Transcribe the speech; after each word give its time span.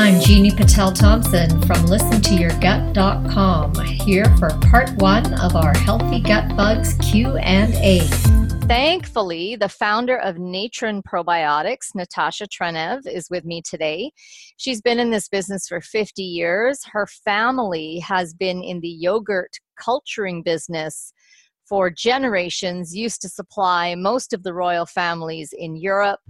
I'm 0.00 0.14
Jini 0.14 0.56
Patel 0.56 0.92
Thompson 0.94 1.50
from 1.66 1.84
listentoyourgut.com 1.84 3.74
here 3.84 4.24
for 4.38 4.48
part 4.70 4.88
1 4.96 5.34
of 5.40 5.54
our 5.54 5.76
Healthy 5.76 6.22
Gut 6.22 6.56
Bugs 6.56 6.94
Q&A. 7.02 7.98
Thankfully, 8.66 9.56
the 9.56 9.68
founder 9.68 10.16
of 10.16 10.36
Natren 10.36 11.02
Probiotics, 11.02 11.94
Natasha 11.94 12.46
Trenev, 12.46 13.06
is 13.06 13.28
with 13.28 13.44
me 13.44 13.60
today. 13.60 14.10
She's 14.56 14.80
been 14.80 14.98
in 14.98 15.10
this 15.10 15.28
business 15.28 15.68
for 15.68 15.82
50 15.82 16.22
years. 16.22 16.80
Her 16.90 17.06
family 17.06 17.98
has 17.98 18.32
been 18.32 18.62
in 18.62 18.80
the 18.80 18.88
yogurt 18.88 19.58
culturing 19.76 20.42
business 20.42 21.12
for 21.68 21.90
generations, 21.90 22.96
used 22.96 23.20
to 23.20 23.28
supply 23.28 23.94
most 23.96 24.32
of 24.32 24.44
the 24.44 24.54
royal 24.54 24.86
families 24.86 25.52
in 25.52 25.76
Europe 25.76 26.20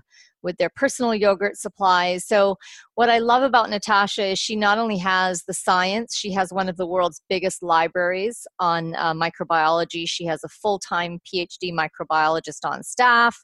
with 0.42 0.56
their 0.56 0.70
personal 0.70 1.14
yogurt 1.14 1.56
supplies. 1.56 2.26
So, 2.26 2.56
what 2.94 3.10
I 3.10 3.18
love 3.18 3.42
about 3.42 3.70
Natasha 3.70 4.26
is 4.26 4.38
she 4.38 4.56
not 4.56 4.78
only 4.78 4.98
has 4.98 5.44
the 5.44 5.54
science, 5.54 6.16
she 6.16 6.32
has 6.32 6.52
one 6.52 6.68
of 6.68 6.76
the 6.76 6.86
world's 6.86 7.22
biggest 7.28 7.62
libraries 7.62 8.46
on 8.58 8.94
uh, 8.96 9.14
microbiology. 9.14 10.04
She 10.06 10.26
has 10.26 10.42
a 10.44 10.48
full 10.48 10.78
time 10.78 11.20
PhD 11.26 11.72
microbiologist 11.72 12.64
on 12.64 12.82
staff, 12.82 13.36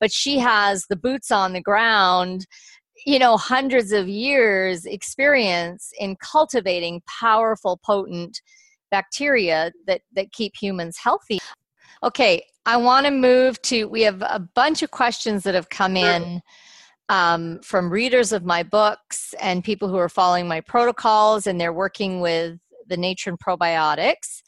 but 0.00 0.12
she 0.12 0.38
has 0.38 0.84
the 0.88 0.96
boots 0.96 1.30
on 1.30 1.52
the 1.52 1.62
ground. 1.62 2.46
You 3.06 3.18
know, 3.18 3.36
hundreds 3.36 3.92
of 3.92 4.08
years 4.08 4.86
experience 4.86 5.90
in 5.98 6.16
cultivating 6.16 7.02
powerful, 7.20 7.80
potent 7.84 8.40
bacteria 8.90 9.72
that, 9.86 10.02
that 10.14 10.30
keep 10.32 10.52
humans 10.60 10.96
healthy. 11.02 11.40
Okay, 12.02 12.44
I 12.66 12.76
want 12.76 13.06
to 13.06 13.12
move 13.12 13.60
to, 13.62 13.84
we 13.86 14.02
have 14.02 14.22
a 14.22 14.40
bunch 14.54 14.82
of 14.82 14.90
questions 14.90 15.42
that 15.44 15.54
have 15.54 15.68
come 15.68 15.96
in 15.96 16.40
um, 17.08 17.60
from 17.62 17.90
readers 17.90 18.32
of 18.32 18.44
my 18.44 18.62
books 18.62 19.34
and 19.40 19.62
people 19.62 19.88
who 19.88 19.96
are 19.96 20.08
following 20.08 20.48
my 20.48 20.60
protocols 20.60 21.46
and 21.46 21.60
they're 21.60 21.72
working 21.72 22.20
with 22.20 22.58
the 22.88 22.96
Natren 22.96 23.36
Probiotics. 23.38 24.42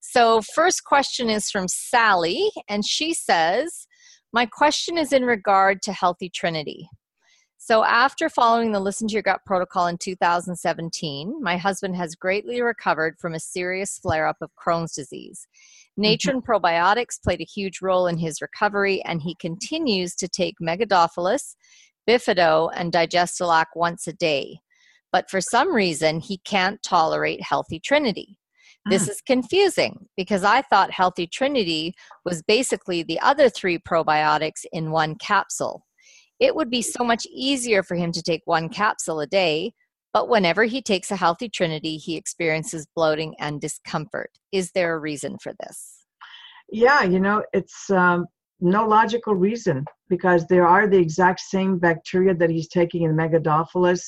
So, 0.00 0.42
first 0.54 0.84
question 0.84 1.30
is 1.30 1.50
from 1.50 1.68
Sally, 1.68 2.50
and 2.68 2.84
she 2.84 3.14
says, 3.14 3.86
My 4.32 4.44
question 4.44 4.98
is 4.98 5.12
in 5.12 5.24
regard 5.24 5.80
to 5.82 5.92
Healthy 5.92 6.28
Trinity. 6.28 6.88
So, 7.56 7.84
after 7.84 8.28
following 8.28 8.72
the 8.72 8.80
Listen 8.80 9.06
to 9.08 9.14
Your 9.14 9.22
Gut 9.22 9.40
protocol 9.46 9.86
in 9.86 9.96
2017, 9.96 11.40
my 11.40 11.56
husband 11.56 11.96
has 11.96 12.14
greatly 12.14 12.60
recovered 12.60 13.16
from 13.20 13.34
a 13.34 13.40
serious 13.40 13.98
flare 13.98 14.26
up 14.26 14.38
of 14.42 14.50
Crohn's 14.54 14.92
disease. 14.92 15.46
Natren 15.98 16.42
mm-hmm. 16.42 16.50
probiotics 16.50 17.22
played 17.22 17.40
a 17.40 17.44
huge 17.44 17.80
role 17.82 18.06
in 18.06 18.18
his 18.18 18.40
recovery, 18.40 19.02
and 19.04 19.22
he 19.22 19.34
continues 19.36 20.14
to 20.16 20.28
take 20.28 20.54
Megadophilus, 20.62 21.54
Bifido, 22.08 22.70
and 22.74 22.92
Digesta-Lac 22.92 23.76
once 23.76 24.06
a 24.06 24.12
day. 24.12 24.58
But 25.12 25.30
for 25.30 25.40
some 25.40 25.74
reason, 25.74 26.20
he 26.20 26.38
can't 26.38 26.82
tolerate 26.82 27.42
Healthy 27.42 27.80
Trinity. 27.80 28.38
This 28.86 29.06
mm. 29.06 29.10
is 29.10 29.20
confusing 29.20 30.06
because 30.16 30.42
I 30.42 30.62
thought 30.62 30.90
Healthy 30.90 31.28
Trinity 31.28 31.94
was 32.24 32.42
basically 32.42 33.02
the 33.02 33.20
other 33.20 33.48
three 33.48 33.78
probiotics 33.78 34.64
in 34.72 34.90
one 34.90 35.14
capsule. 35.16 35.86
It 36.40 36.56
would 36.56 36.70
be 36.70 36.82
so 36.82 37.04
much 37.04 37.24
easier 37.30 37.82
for 37.82 37.94
him 37.94 38.10
to 38.12 38.22
take 38.22 38.42
one 38.46 38.68
capsule 38.68 39.20
a 39.20 39.26
day, 39.26 39.74
but 40.12 40.28
whenever 40.28 40.64
he 40.64 40.82
takes 40.82 41.10
a 41.10 41.16
healthy 41.16 41.48
trinity, 41.48 41.96
he 41.96 42.16
experiences 42.16 42.86
bloating 42.94 43.34
and 43.38 43.60
discomfort. 43.60 44.30
Is 44.52 44.70
there 44.72 44.94
a 44.94 44.98
reason 44.98 45.38
for 45.38 45.52
this? 45.60 46.04
Yeah, 46.70 47.02
you 47.02 47.18
know, 47.18 47.42
it's 47.52 47.90
um, 47.90 48.26
no 48.60 48.86
logical 48.86 49.34
reason 49.34 49.84
because 50.08 50.46
there 50.46 50.66
are 50.66 50.86
the 50.86 50.98
exact 50.98 51.40
same 51.40 51.78
bacteria 51.78 52.34
that 52.34 52.50
he's 52.50 52.68
taking 52.68 53.02
in 53.02 53.16
Megadophilus, 53.16 54.02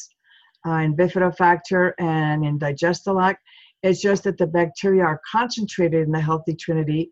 uh, 0.66 0.72
in 0.72 0.96
Bifido 0.96 1.34
Factor, 1.36 1.94
and 1.98 2.44
in 2.44 2.58
Digesta-Lac. 2.58 3.38
It's 3.82 4.00
just 4.00 4.24
that 4.24 4.38
the 4.38 4.46
bacteria 4.46 5.04
are 5.04 5.20
concentrated 5.30 6.06
in 6.06 6.12
the 6.12 6.20
healthy 6.20 6.54
trinity 6.54 7.10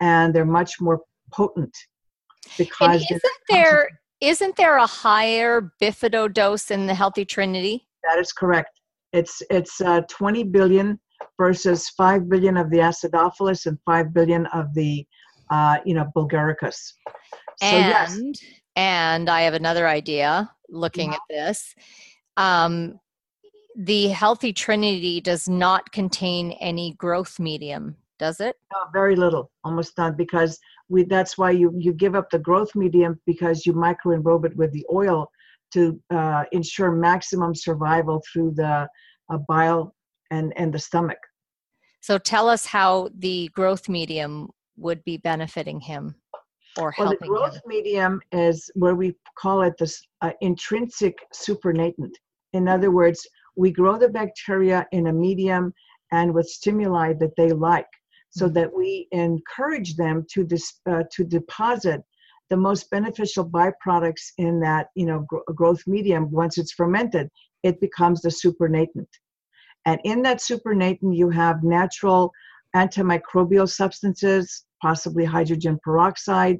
and 0.00 0.34
they're 0.34 0.44
much 0.44 0.80
more 0.80 1.00
potent 1.32 1.76
because 2.58 3.02
and 3.02 3.18
isn't 3.18 3.40
there 3.48 3.88
isn't 4.20 4.56
there 4.56 4.76
a 4.76 4.86
higher 4.86 5.72
bifido 5.80 6.32
dose 6.32 6.70
in 6.70 6.86
the 6.86 6.94
healthy 6.94 7.24
trinity 7.24 7.86
that 8.08 8.18
is 8.18 8.32
correct. 8.32 8.80
It's 9.12 9.42
it's 9.50 9.80
uh, 9.80 10.02
20 10.08 10.44
billion 10.44 10.98
versus 11.38 11.88
5 11.90 12.28
billion 12.28 12.56
of 12.56 12.70
the 12.70 12.78
acidophilus 12.78 13.66
and 13.66 13.78
5 13.86 14.12
billion 14.12 14.46
of 14.46 14.74
the 14.74 15.06
uh, 15.50 15.78
you 15.84 15.94
know 15.94 16.10
bulgaricus. 16.16 16.94
So, 17.58 17.66
and 17.66 18.36
yes. 18.36 18.42
and 18.76 19.30
I 19.30 19.42
have 19.42 19.54
another 19.54 19.86
idea 19.86 20.50
looking 20.68 21.10
yeah. 21.10 21.16
at 21.16 21.20
this. 21.28 21.74
Um, 22.36 22.98
the 23.76 24.08
healthy 24.08 24.52
trinity 24.52 25.20
does 25.20 25.48
not 25.48 25.90
contain 25.92 26.52
any 26.52 26.94
growth 26.94 27.38
medium 27.40 27.96
does 28.18 28.40
it 28.40 28.56
no, 28.72 28.78
very 28.92 29.16
little 29.16 29.50
almost 29.64 29.98
none 29.98 30.14
because 30.14 30.58
we 30.88 31.02
that's 31.02 31.36
why 31.36 31.50
you 31.50 31.74
you 31.76 31.92
give 31.92 32.14
up 32.14 32.30
the 32.30 32.38
growth 32.38 32.74
medium 32.74 33.18
because 33.26 33.66
you 33.66 33.72
microenrobe 33.72 34.44
it 34.44 34.56
with 34.56 34.72
the 34.72 34.86
oil 34.92 35.28
to 35.74 36.00
uh, 36.12 36.44
ensure 36.52 36.92
maximum 36.92 37.54
survival 37.54 38.22
through 38.32 38.52
the 38.54 38.88
uh, 39.30 39.38
bile 39.48 39.94
and, 40.30 40.52
and 40.56 40.72
the 40.72 40.78
stomach. 40.78 41.18
So 42.00 42.18
tell 42.18 42.48
us 42.48 42.66
how 42.66 43.08
the 43.18 43.48
growth 43.54 43.88
medium 43.88 44.50
would 44.76 45.02
be 45.04 45.16
benefiting 45.16 45.80
him 45.80 46.14
or 46.76 46.92
well, 46.98 47.08
helping 47.08 47.28
the 47.28 47.34
growth 47.34 47.54
him. 47.54 47.62
medium 47.66 48.20
is 48.32 48.70
where 48.74 48.94
we 48.94 49.14
call 49.38 49.62
it 49.62 49.74
the 49.78 49.92
uh, 50.20 50.32
intrinsic 50.40 51.16
supernatant. 51.32 52.14
In 52.52 52.68
other 52.68 52.90
words, 52.90 53.26
we 53.56 53.70
grow 53.70 53.98
the 53.98 54.08
bacteria 54.08 54.86
in 54.92 55.06
a 55.06 55.12
medium 55.12 55.72
and 56.12 56.34
with 56.34 56.48
stimuli 56.48 57.12
that 57.14 57.34
they 57.36 57.52
like 57.52 57.86
so 58.30 58.46
mm-hmm. 58.46 58.54
that 58.54 58.74
we 58.74 59.08
encourage 59.12 59.96
them 59.96 60.26
to, 60.32 60.44
dis, 60.44 60.80
uh, 60.90 61.04
to 61.12 61.24
deposit 61.24 62.02
the 62.50 62.56
most 62.56 62.90
beneficial 62.90 63.48
byproducts 63.48 64.32
in 64.38 64.60
that 64.60 64.88
you 64.94 65.06
know 65.06 65.20
gr- 65.28 65.52
growth 65.54 65.82
medium 65.86 66.30
once 66.30 66.58
it's 66.58 66.72
fermented 66.72 67.30
it 67.62 67.80
becomes 67.80 68.20
the 68.20 68.28
supernatant. 68.28 69.08
And 69.86 70.00
in 70.04 70.22
that 70.22 70.38
supernatant 70.38 71.16
you 71.16 71.30
have 71.30 71.64
natural 71.64 72.32
antimicrobial 72.76 73.68
substances 73.68 74.66
possibly 74.82 75.24
hydrogen 75.24 75.78
peroxide 75.82 76.58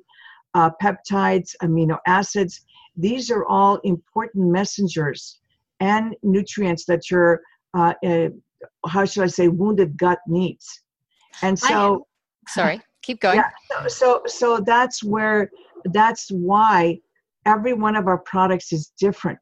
uh, 0.54 0.70
peptides 0.82 1.54
amino 1.62 1.98
acids. 2.06 2.64
These 2.96 3.30
are 3.30 3.44
all 3.46 3.76
important 3.84 4.50
messengers 4.50 5.40
and 5.80 6.14
nutrients 6.22 6.84
that 6.86 7.10
your 7.10 7.42
uh, 7.76 7.94
uh, 8.06 8.28
how 8.86 9.04
should 9.04 9.24
i 9.24 9.26
say 9.26 9.48
wounded 9.48 9.96
gut 9.98 10.20
needs. 10.26 10.82
And 11.42 11.58
so 11.58 12.06
sorry 12.48 12.80
keep 13.04 13.20
going. 13.20 13.36
Yeah, 13.36 13.86
so, 13.86 14.22
so 14.26 14.60
that's 14.64 15.02
where 15.02 15.50
that's 15.92 16.30
why 16.30 16.98
every 17.46 17.74
one 17.74 17.96
of 17.96 18.06
our 18.06 18.18
products 18.18 18.72
is 18.72 18.92
different 18.98 19.40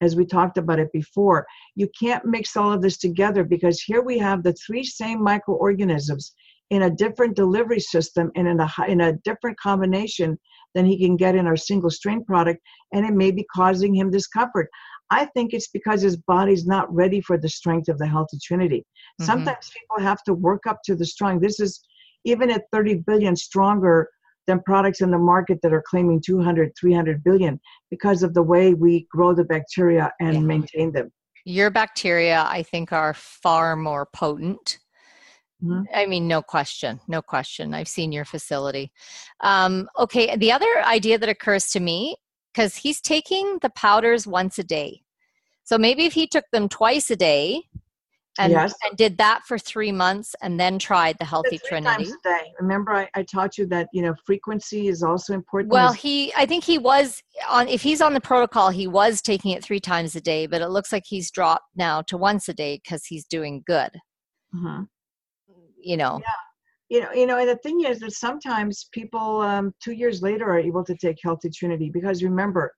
as 0.00 0.16
we 0.16 0.24
talked 0.26 0.58
about 0.58 0.78
it 0.78 0.92
before. 0.92 1.46
You 1.76 1.88
can't 1.98 2.24
mix 2.24 2.56
all 2.56 2.72
of 2.72 2.82
this 2.82 2.98
together 2.98 3.44
because 3.44 3.80
here 3.80 4.02
we 4.02 4.18
have 4.18 4.42
the 4.42 4.54
three 4.54 4.84
same 4.84 5.22
microorganisms 5.22 6.34
in 6.70 6.82
a 6.82 6.90
different 6.90 7.36
delivery 7.36 7.80
system 7.80 8.30
and 8.36 8.48
in 8.48 8.60
a 8.60 8.68
in 8.88 9.02
a 9.02 9.12
different 9.24 9.58
combination 9.58 10.38
than 10.74 10.86
he 10.86 10.98
can 10.98 11.16
get 11.16 11.36
in 11.36 11.46
our 11.46 11.56
single 11.56 11.90
strain 11.90 12.24
product 12.24 12.60
and 12.92 13.06
it 13.06 13.14
may 13.14 13.30
be 13.30 13.46
causing 13.54 13.94
him 13.94 14.10
discomfort. 14.10 14.68
I 15.10 15.26
think 15.26 15.52
it's 15.52 15.68
because 15.68 16.02
his 16.02 16.16
body's 16.16 16.66
not 16.66 16.92
ready 16.92 17.20
for 17.20 17.36
the 17.38 17.48
strength 17.48 17.88
of 17.88 17.98
the 17.98 18.06
healthy 18.06 18.38
trinity. 18.42 18.80
Mm-hmm. 19.20 19.26
sometimes 19.26 19.70
people 19.70 20.04
have 20.04 20.22
to 20.24 20.34
work 20.34 20.66
up 20.66 20.78
to 20.86 20.96
the 20.96 21.06
strong. 21.06 21.38
This 21.38 21.60
is 21.60 21.80
even 22.24 22.50
at 22.50 22.64
30 22.72 23.02
billion 23.06 23.36
stronger 23.36 24.08
than 24.46 24.60
products 24.64 25.00
in 25.00 25.10
the 25.10 25.18
market 25.18 25.58
that 25.62 25.72
are 25.72 25.82
claiming 25.88 26.20
200 26.20 26.72
300 26.78 27.24
billion 27.24 27.60
because 27.90 28.22
of 28.22 28.34
the 28.34 28.42
way 28.42 28.74
we 28.74 29.06
grow 29.10 29.34
the 29.34 29.44
bacteria 29.44 30.12
and 30.20 30.34
yeah. 30.34 30.40
maintain 30.40 30.92
them. 30.92 31.10
Your 31.44 31.70
bacteria 31.70 32.44
i 32.48 32.62
think 32.62 32.92
are 32.92 33.14
far 33.14 33.76
more 33.76 34.06
potent. 34.14 34.78
Mm-hmm. 35.62 35.82
i 35.94 36.04
mean 36.06 36.26
no 36.26 36.42
question 36.42 37.00
no 37.08 37.22
question. 37.22 37.74
I've 37.74 37.88
seen 37.88 38.12
your 38.12 38.24
facility. 38.24 38.92
Um, 39.40 39.88
okay 39.98 40.36
the 40.36 40.52
other 40.52 40.82
idea 40.84 41.18
that 41.18 41.28
occurs 41.28 41.66
to 41.68 41.80
me 41.80 42.16
because 42.52 42.76
he's 42.76 43.00
taking 43.00 43.58
the 43.62 43.70
powders 43.70 44.26
once 44.26 44.58
a 44.58 44.64
day. 44.64 45.02
So 45.64 45.78
maybe 45.78 46.04
if 46.04 46.12
he 46.12 46.26
took 46.26 46.44
them 46.52 46.68
twice 46.68 47.10
a 47.10 47.16
day 47.16 47.62
and, 48.38 48.52
yes. 48.52 48.74
and 48.84 48.96
did 48.96 49.16
that 49.18 49.42
for 49.46 49.58
three 49.58 49.92
months 49.92 50.34
and 50.42 50.58
then 50.58 50.78
tried 50.78 51.16
the 51.18 51.24
healthy 51.24 51.58
three 51.58 51.68
trinity 51.68 52.04
times 52.04 52.10
a 52.10 52.28
day. 52.28 52.52
remember 52.58 52.92
I, 52.92 53.08
I 53.14 53.22
taught 53.22 53.56
you 53.58 53.66
that 53.66 53.88
you 53.92 54.02
know 54.02 54.14
frequency 54.26 54.88
is 54.88 55.02
also 55.02 55.34
important 55.34 55.72
well 55.72 55.92
he 55.92 56.32
i 56.36 56.46
think 56.46 56.64
he 56.64 56.78
was 56.78 57.22
on 57.48 57.68
if 57.68 57.82
he's 57.82 58.00
on 58.00 58.12
the 58.12 58.20
protocol 58.20 58.70
he 58.70 58.86
was 58.86 59.22
taking 59.22 59.52
it 59.52 59.62
three 59.62 59.80
times 59.80 60.16
a 60.16 60.20
day 60.20 60.46
but 60.46 60.62
it 60.62 60.68
looks 60.68 60.92
like 60.92 61.04
he's 61.06 61.30
dropped 61.30 61.66
now 61.76 62.02
to 62.02 62.16
once 62.16 62.48
a 62.48 62.54
day 62.54 62.80
because 62.82 63.04
he's 63.06 63.24
doing 63.26 63.62
good 63.66 63.90
mm-hmm. 64.54 64.82
you 65.80 65.96
know 65.96 66.20
yeah 66.20 66.32
you 66.90 67.00
know 67.00 67.12
you 67.12 67.26
know 67.26 67.38
and 67.38 67.48
the 67.48 67.56
thing 67.56 67.82
is 67.84 68.00
that 68.00 68.12
sometimes 68.12 68.88
people 68.92 69.40
um, 69.40 69.72
two 69.82 69.92
years 69.92 70.22
later 70.22 70.44
are 70.50 70.58
able 70.58 70.84
to 70.84 70.96
take 70.96 71.16
healthy 71.22 71.50
trinity 71.50 71.90
because 71.90 72.22
remember 72.22 72.72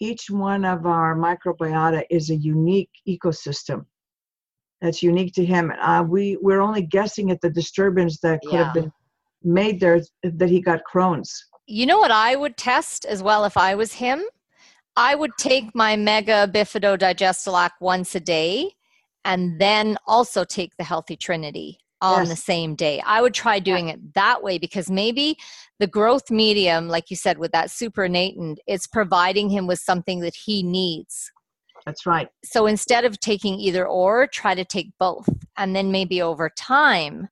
each 0.00 0.30
one 0.30 0.64
of 0.64 0.86
our 0.86 1.16
microbiota 1.16 2.02
is 2.10 2.30
a 2.30 2.36
unique 2.36 2.90
ecosystem 3.08 3.84
that's 4.80 5.02
unique 5.02 5.34
to 5.34 5.44
him. 5.44 5.72
Uh, 5.80 6.02
we 6.02 6.36
we're 6.40 6.60
only 6.60 6.82
guessing 6.82 7.30
at 7.30 7.40
the 7.40 7.50
disturbance 7.50 8.20
that 8.20 8.40
could 8.42 8.52
Yeah. 8.52 8.64
have 8.64 8.74
been 8.74 8.92
made 9.42 9.80
there 9.80 10.00
that 10.22 10.48
he 10.48 10.60
got 10.60 10.80
Crohn's. 10.90 11.46
You 11.66 11.86
know 11.86 11.98
what 11.98 12.10
I 12.10 12.36
would 12.36 12.56
test 12.56 13.04
as 13.04 13.22
well 13.22 13.44
if 13.44 13.56
I 13.56 13.74
was 13.74 13.92
him? 13.92 14.22
I 14.96 15.14
would 15.14 15.32
take 15.38 15.74
my 15.74 15.96
Mega 15.96 16.48
Bifidodigestilak 16.52 17.70
once 17.80 18.14
a 18.14 18.20
day 18.20 18.72
and 19.24 19.60
then 19.60 19.96
also 20.06 20.44
take 20.44 20.76
the 20.76 20.84
Healthy 20.84 21.16
Trinity 21.16 21.78
on 22.00 22.20
Yes. 22.20 22.28
the 22.30 22.36
same 22.36 22.74
day. 22.74 23.00
I 23.04 23.20
would 23.20 23.34
try 23.34 23.58
doing 23.58 23.88
it 23.88 24.14
that 24.14 24.42
way 24.42 24.58
because 24.58 24.90
maybe 24.90 25.36
the 25.78 25.86
growth 25.86 26.30
medium, 26.30 26.88
like 26.88 27.10
you 27.10 27.16
said, 27.16 27.38
with 27.38 27.52
that 27.52 27.70
supernatant, 27.70 28.58
it's 28.66 28.86
providing 28.86 29.50
him 29.50 29.66
with 29.66 29.78
something 29.78 30.20
that 30.20 30.34
he 30.34 30.62
needs. 30.62 31.30
That's 31.88 32.04
right. 32.04 32.28
So 32.44 32.66
instead 32.66 33.06
of 33.06 33.18
taking 33.18 33.54
either 33.54 33.88
or, 33.88 34.26
try 34.26 34.54
to 34.54 34.62
take 34.62 34.90
both. 34.98 35.26
And 35.56 35.74
then 35.74 35.90
maybe 35.90 36.20
over 36.20 36.50
time, 36.50 37.28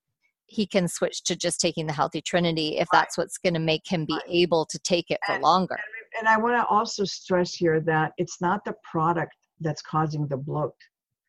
he 0.47 0.65
can 0.65 0.87
switch 0.87 1.23
to 1.25 1.35
just 1.35 1.61
taking 1.61 1.85
the 1.85 1.93
Healthy 1.93 2.21
Trinity 2.21 2.79
if 2.79 2.87
that's 2.91 3.19
what's 3.19 3.37
going 3.37 3.53
to 3.53 3.59
make 3.59 3.85
him 3.85 4.03
be 4.05 4.17
able 4.27 4.65
to 4.65 4.79
take 4.79 5.11
it 5.11 5.19
for 5.27 5.37
longer. 5.37 5.77
And 6.17 6.27
I 6.27 6.37
want 6.37 6.55
to 6.55 6.65
also 6.65 7.03
stress 7.03 7.53
here 7.53 7.79
that 7.81 8.13
it's 8.17 8.41
not 8.41 8.65
the 8.65 8.73
product 8.81 9.35
that's 9.59 9.83
causing 9.83 10.27
the 10.27 10.37
bloat. 10.37 10.73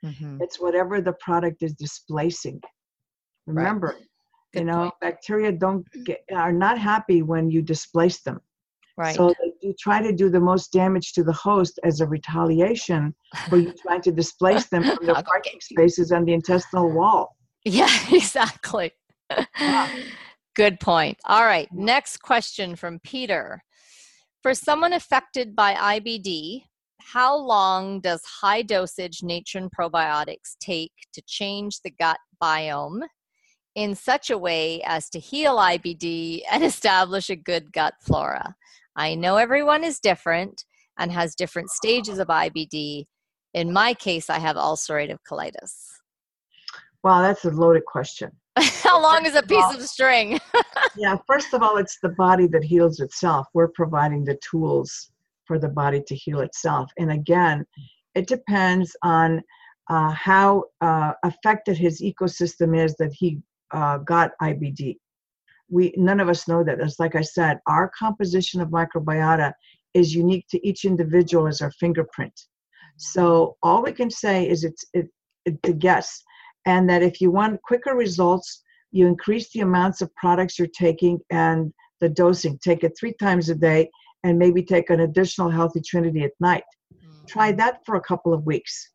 Mhm. 0.03 0.41
It's 0.41 0.59
whatever 0.59 1.03
the 1.03 1.13
product 1.13 1.63
is 1.63 1.75
displacing. 1.75 2.63
Remember, 3.47 3.99
Good 4.55 4.61
you 4.61 4.65
know, 4.65 4.83
point. 4.85 4.95
bacteria 5.03 5.53
don't 5.53 5.85
get 6.05 6.25
are 6.33 6.53
not 6.53 6.79
happy 6.79 7.21
when 7.21 7.51
you 7.51 7.61
displace 7.61 8.23
them. 8.23 8.41
Right. 8.97 9.15
So 9.15 9.35
do 9.61 9.75
try 9.79 10.03
to 10.03 10.13
do 10.13 10.31
the 10.31 10.41
most 10.41 10.73
damage 10.73 11.13
to 11.13 11.23
the 11.23 11.33
host 11.33 11.79
as 11.85 12.01
a 12.01 12.07
retaliation 12.07 13.15
for 13.49 13.59
you 13.59 13.73
trying 13.83 14.03
to 14.03 14.13
displace 14.13 14.67
them 14.67 14.83
from 14.83 15.07
their 15.07 15.23
parking 15.23 15.61
spaces 15.61 16.13
on 16.13 16.25
the 16.25 16.33
intestinal 16.33 16.91
wall. 16.91 17.37
yeah, 17.65 17.89
exactly. 18.13 18.93
Good 20.55 20.81
point. 20.81 21.19
All 21.25 21.45
right. 21.45 21.69
Next 21.73 22.19
question 22.19 22.75
from 22.75 22.99
Peter. 23.05 23.63
For 24.43 24.55
someone 24.55 24.93
affected 24.93 25.55
by 25.55 25.75
IBD, 25.75 26.63
how 27.01 27.37
long 27.37 28.01
does 28.01 28.23
high 28.25 28.63
dosage 28.63 29.21
Natren 29.21 29.69
probiotics 29.79 30.57
take 30.61 30.93
to 31.13 31.23
change 31.27 31.81
the 31.83 31.91
gut 31.91 32.19
biome 32.43 33.03
in 33.79 33.95
such 33.95 34.29
a 34.29 34.37
way 34.37 34.83
as 34.83 35.09
to 35.09 35.21
heal 35.21 35.57
IBD 35.57 36.43
and 36.51 36.65
establish 36.73 37.31
a 37.31 37.37
good 37.37 37.73
gut 37.73 37.95
flora? 38.01 38.57
I 38.97 39.15
know 39.15 39.37
everyone 39.37 39.85
is 39.85 40.01
different 40.01 40.65
and 40.99 41.13
has 41.13 41.37
different 41.37 41.71
stages 41.71 42.19
of 42.19 42.27
IBD. 42.27 43.05
In 43.55 43.73
my 43.73 43.95
case, 43.95 44.29
I 44.29 44.41
have 44.41 44.57
ulcerative 44.57 45.19
colitis. 45.31 45.75
Wow, 47.05 47.23
that's 47.23 47.45
a 47.45 47.51
loaded 47.51 47.85
question. 47.85 48.33
How 48.59 49.01
long 49.01 49.25
is 49.25 49.37
a 49.37 49.43
piece 49.45 49.75
of 49.75 49.83
string? 49.83 50.41
Yeah, 50.97 51.17
first 51.29 51.55
of 51.55 51.63
all, 51.63 51.77
it's 51.77 51.99
the 52.03 52.09
body 52.09 52.49
that 52.49 52.65
heals 52.65 52.99
itself. 52.99 53.47
We're 53.55 53.69
providing 53.69 54.25
the 54.25 54.37
tools 54.51 55.13
for 55.45 55.57
the 55.57 55.69
body 55.69 56.03
to 56.09 56.15
heal 56.17 56.41
itself. 56.41 56.91
And 56.99 57.13
again, 57.13 57.65
it 58.17 58.27
depends 58.27 58.97
on 59.05 59.41
uh, 59.89 60.11
how 60.11 60.65
uh, 60.81 61.13
affected 61.23 61.77
his 61.77 62.03
ecosystem 62.03 62.77
is 62.77 62.97
that 62.97 63.13
he 63.13 63.41
uh, 63.73 63.99
got 63.99 64.33
IBD. 64.43 64.97
We 65.71 65.93
none 65.97 66.21
of 66.21 66.29
us 66.29 66.49
know 66.49 66.65
that. 66.65 66.81
It's 66.81 66.99
like 66.99 67.15
I 67.15 67.23
said, 67.23 67.59
our 67.67 67.91
composition 67.99 68.61
of 68.61 68.69
microbiota 68.69 69.53
is 69.95 70.15
unique 70.15 70.47
to 70.51 70.67
each 70.67 70.85
individual 70.85 71.47
as 71.47 71.61
our 71.61 71.71
fingerprint. 71.73 72.33
So 72.97 73.57
all 73.63 73.83
we 73.83 73.93
can 73.93 74.11
say 74.11 74.49
is 74.49 74.65
it's 74.65 74.85
it, 74.93 75.09
it 75.45 75.63
to 75.63 75.73
guess, 75.73 76.23
and 76.67 76.89
that 76.89 77.03
if 77.03 77.21
you 77.21 77.31
want 77.31 77.63
quicker 77.63 77.95
results, 77.95 78.63
you 78.91 79.07
increase 79.07 79.51
the 79.53 79.61
amounts 79.61 80.01
of 80.01 80.15
products 80.17 80.59
you're 80.59 80.69
taking 80.69 81.21
and 81.31 81.73
the 82.01 82.09
dosing. 82.09 82.59
Take 82.59 82.85
it 82.85 82.97
three 82.99 83.15
times 83.21 83.51
a 83.51 83.55
day, 83.55 83.91
and 84.25 84.39
maybe 84.39 84.63
take 84.63 84.91
an 84.91 85.01
additional 85.01 85.51
healthy 85.51 85.81
trinity 85.81 86.25
at 86.25 86.33
night. 86.41 86.65
Try 87.29 87.53
that 87.53 87.81
for 87.85 87.97
a 87.97 88.01
couple 88.01 88.33
of 88.33 88.47
weeks, 88.47 88.91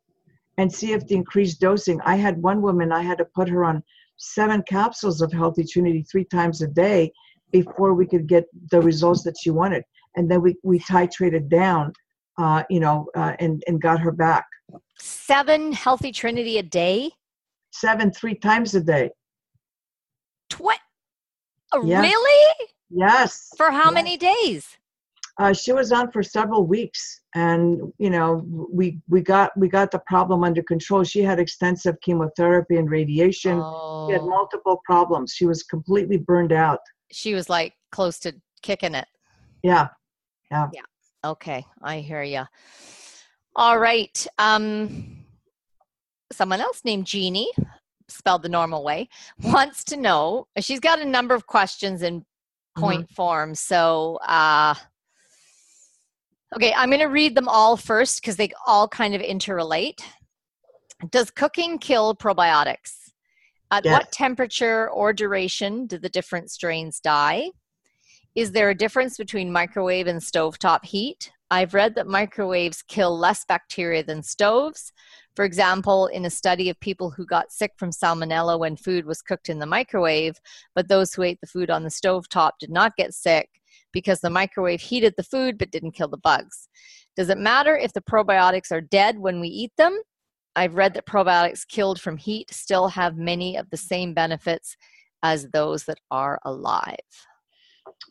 and 0.58 0.72
see 0.72 0.92
if 0.92 1.06
the 1.06 1.14
increased 1.14 1.60
dosing. 1.60 2.00
I 2.02 2.16
had 2.16 2.42
one 2.42 2.60
woman, 2.62 2.92
I 2.92 3.02
had 3.02 3.18
to 3.18 3.26
put 3.34 3.48
her 3.48 3.64
on 3.64 3.82
seven 4.16 4.62
capsules 4.68 5.20
of 5.20 5.32
healthy 5.32 5.64
trinity 5.64 6.04
three 6.10 6.24
times 6.24 6.62
a 6.62 6.68
day 6.68 7.12
before 7.52 7.94
we 7.94 8.06
could 8.06 8.26
get 8.26 8.44
the 8.70 8.80
results 8.80 9.22
that 9.22 9.36
she 9.40 9.50
wanted, 9.50 9.82
and 10.16 10.30
then 10.30 10.40
we 10.42 10.56
we 10.62 10.78
titrated 10.80 11.48
down, 11.48 11.92
uh, 12.38 12.62
you 12.70 12.80
know, 12.80 13.06
uh, 13.16 13.34
and 13.38 13.62
and 13.66 13.80
got 13.80 14.00
her 14.00 14.12
back. 14.12 14.44
Seven 14.98 15.72
healthy 15.72 16.12
trinity 16.12 16.58
a 16.58 16.62
day? 16.62 17.10
Seven 17.72 18.10
three 18.12 18.34
times 18.34 18.74
a 18.74 18.80
day. 18.80 19.10
Tw- 20.50 20.80
Uh, 21.74 21.80
Yeah. 21.84 22.00
Really? 22.02 22.68
Yes. 22.90 23.50
For 23.56 23.70
how 23.72 23.88
Yeah. 23.90 23.94
many 23.94 24.16
days? 24.16 24.76
uh, 25.40 25.52
she 25.52 25.72
was 25.72 25.90
on 25.90 26.12
for 26.12 26.22
several 26.22 26.64
weeks 26.64 27.22
and 27.34 27.92
you 27.98 28.10
know 28.10 28.44
we 28.72 29.00
we 29.08 29.20
got 29.20 29.50
we 29.56 29.68
got 29.68 29.90
the 29.90 29.98
problem 30.06 30.44
under 30.44 30.62
control 30.62 31.02
she 31.02 31.20
had 31.20 31.38
extensive 31.40 32.00
chemotherapy 32.00 32.76
and 32.76 32.90
radiation 32.90 33.58
oh. 33.60 34.06
she 34.08 34.12
had 34.12 34.22
Oh, 34.22 34.28
multiple 34.28 34.80
problems 34.84 35.32
she 35.34 35.46
was 35.46 35.62
completely 35.64 36.18
burned 36.18 36.52
out 36.52 36.78
she 37.10 37.34
was 37.34 37.48
like 37.48 37.74
close 37.90 38.18
to 38.20 38.34
kicking 38.62 38.94
it. 38.94 39.06
yeah 39.62 39.88
Yeah. 40.50 40.68
yeah 40.72 40.82
Okay, 41.24 41.64
I 41.82 42.00
hear 42.00 42.22
you. 42.22 42.42
All 43.56 43.78
right. 43.78 44.26
Um, 44.38 45.24
someone 46.30 46.60
else 46.60 46.82
named 46.84 47.06
Jeannie, 47.06 47.50
spelled 48.08 48.42
the 48.42 48.50
normal 48.50 48.84
way, 48.84 49.08
wants 49.42 49.84
to 49.84 49.96
know. 49.96 50.46
She's 50.58 50.80
got 50.80 51.00
a 51.00 51.04
number 51.04 51.34
of 51.34 51.46
questions 51.46 52.02
in 52.02 52.26
point 52.76 53.08
form. 53.08 53.54
So, 53.54 54.18
uh, 54.26 54.74
okay, 56.54 56.72
I'm 56.76 56.88
going 56.90 57.00
to 57.00 57.06
read 57.06 57.34
them 57.34 57.48
all 57.48 57.76
first 57.76 58.20
because 58.20 58.36
they 58.36 58.50
all 58.66 58.88
kind 58.88 59.14
of 59.14 59.20
interrelate. 59.20 60.00
Does 61.10 61.30
cooking 61.30 61.78
kill 61.78 62.14
probiotics? 62.14 63.10
At 63.70 63.84
Yes. 63.84 63.92
what 63.92 64.12
temperature 64.12 64.88
or 64.90 65.12
duration 65.12 65.86
do 65.86 65.98
the 65.98 66.08
different 66.08 66.50
strains 66.50 67.00
die? 67.00 67.50
Is 68.34 68.52
there 68.52 68.70
a 68.70 68.74
difference 68.74 69.16
between 69.16 69.50
microwave 69.50 70.06
and 70.06 70.20
stovetop 70.20 70.84
heat? 70.84 71.30
I've 71.50 71.74
read 71.74 71.94
that 71.94 72.06
microwaves 72.06 72.82
kill 72.82 73.16
less 73.16 73.44
bacteria 73.44 74.02
than 74.02 74.22
stoves. 74.22 74.92
For 75.36 75.44
example, 75.44 76.06
in 76.06 76.24
a 76.24 76.30
study 76.30 76.68
of 76.68 76.78
people 76.80 77.10
who 77.10 77.26
got 77.26 77.52
sick 77.52 77.72
from 77.76 77.90
salmonella 77.90 78.58
when 78.58 78.76
food 78.76 79.04
was 79.04 79.22
cooked 79.22 79.48
in 79.48 79.58
the 79.58 79.66
microwave, 79.66 80.36
but 80.74 80.88
those 80.88 81.12
who 81.12 81.22
ate 81.22 81.40
the 81.40 81.46
food 81.46 81.70
on 81.70 81.82
the 81.82 81.90
stovetop 81.90 82.52
did 82.58 82.70
not 82.70 82.96
get 82.96 83.14
sick 83.14 83.48
because 83.94 84.20
the 84.20 84.28
microwave 84.28 84.82
heated 84.82 85.14
the 85.16 85.22
food 85.22 85.56
but 85.56 85.70
didn't 85.70 85.92
kill 85.92 86.08
the 86.08 86.18
bugs. 86.18 86.68
Does 87.16 87.30
it 87.30 87.38
matter 87.38 87.76
if 87.76 87.94
the 87.94 88.02
probiotics 88.02 88.70
are 88.70 88.82
dead 88.82 89.18
when 89.18 89.40
we 89.40 89.48
eat 89.48 89.72
them? 89.78 89.98
I've 90.56 90.74
read 90.74 90.94
that 90.94 91.06
probiotics 91.06 91.66
killed 91.66 92.00
from 92.00 92.16
heat 92.16 92.52
still 92.52 92.88
have 92.88 93.16
many 93.16 93.56
of 93.56 93.70
the 93.70 93.76
same 93.76 94.12
benefits 94.12 94.76
as 95.22 95.48
those 95.52 95.84
that 95.84 95.98
are 96.10 96.38
alive. 96.44 96.96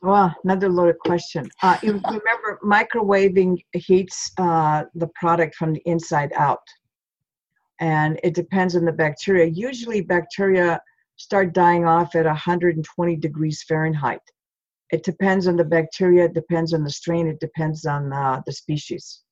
well 0.01 0.33
another 0.43 0.69
loaded 0.69 0.99
question 0.99 1.47
uh, 1.61 1.77
you 1.83 1.93
remember 2.05 2.59
microwaving 2.63 3.57
heats 3.73 4.31
uh, 4.37 4.83
the 4.95 5.09
product 5.19 5.55
from 5.55 5.73
the 5.73 5.81
inside 5.85 6.31
out 6.35 6.65
and 7.79 8.19
it 8.23 8.33
depends 8.33 8.75
on 8.75 8.83
the 8.85 8.91
bacteria 8.91 9.45
usually 9.45 10.01
bacteria 10.01 10.79
start 11.15 11.53
dying 11.53 11.85
off 11.85 12.15
at 12.15 12.25
120 12.25 13.15
degrees 13.17 13.63
fahrenheit 13.67 14.21
it 14.93 15.03
depends 15.03 15.47
on 15.47 15.55
the 15.57 15.63
bacteria 15.77 16.25
it 16.25 16.35
depends 16.35 16.71
on 16.73 16.83
the 16.83 16.89
strain 16.99 17.27
it 17.27 17.39
depends 17.39 17.85
on 17.85 18.13
uh, 18.13 18.39
the 18.45 18.53
species 18.61 19.23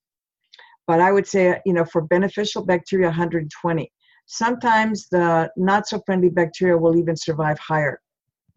but 0.88 1.00
i 1.00 1.12
would 1.12 1.28
say 1.28 1.44
you 1.66 1.74
know 1.74 1.86
for 1.86 2.02
beneficial 2.16 2.66
bacteria 2.66 3.08
120 3.08 3.92
sometimes 4.26 5.08
the 5.10 5.50
not 5.56 5.88
so 5.88 6.02
friendly 6.06 6.30
bacteria 6.30 6.78
will 6.78 6.98
even 6.98 7.16
survive 7.16 7.60
higher 7.60 7.96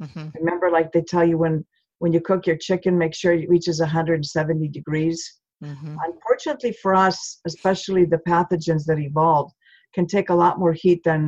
Mhm. 0.02 0.32
remember 0.34 0.70
like 0.70 0.90
they 0.92 1.02
tell 1.02 1.26
you 1.30 1.38
when 1.38 1.64
when 1.99 2.12
you 2.12 2.20
cook 2.20 2.46
your 2.46 2.56
chicken 2.68 2.99
make 2.99 3.14
sure 3.14 3.32
it 3.34 3.49
reaches 3.54 3.80
170 3.80 4.68
degrees 4.68 5.18
Mhm. 5.62 5.96
unfortunately 6.08 6.73
for 6.82 6.94
us 6.94 7.40
especially 7.50 8.04
the 8.04 8.23
pathogens 8.30 8.84
that 8.87 8.99
evolved 8.99 9.54
can 9.94 10.06
take 10.06 10.30
a 10.30 10.40
lot 10.42 10.58
more 10.58 10.73
heat 10.73 11.00
than 11.04 11.23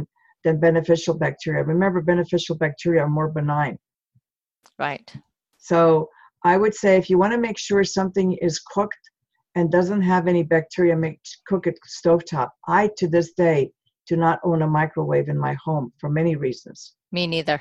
than 0.45 0.59
beneficial 0.69 1.15
bacteria 1.27 1.63
remember 1.75 2.01
beneficial 2.01 2.57
bacteria 2.67 3.03
are 3.03 3.17
more 3.19 3.31
benign 3.41 3.79
Right. 4.79 5.09
So 5.69 6.09
i 6.45 6.55
would 6.57 6.75
say 6.83 6.97
if 6.97 7.09
you 7.11 7.17
want 7.19 7.33
to 7.33 7.47
make 7.47 7.59
sure 7.67 7.83
something 7.85 8.29
is 8.49 8.59
cooked 8.75 9.05
and 9.55 9.71
doesn't 9.77 10.03
have 10.13 10.25
any 10.33 10.43
bacteria 10.57 10.97
make 11.05 11.19
cook 11.49 11.67
it 11.67 11.79
stovetop 11.99 12.51
i 12.81 12.83
to 12.99 13.07
this 13.17 13.33
day 13.45 13.59
do 14.11 14.17
not 14.17 14.39
own 14.49 14.63
a 14.63 14.67
microwave 14.79 15.29
in 15.29 15.39
my 15.47 15.55
home 15.67 15.93
for 16.01 16.09
many 16.19 16.35
reasons 16.47 16.95
Me 17.13 17.27
neither. 17.27 17.59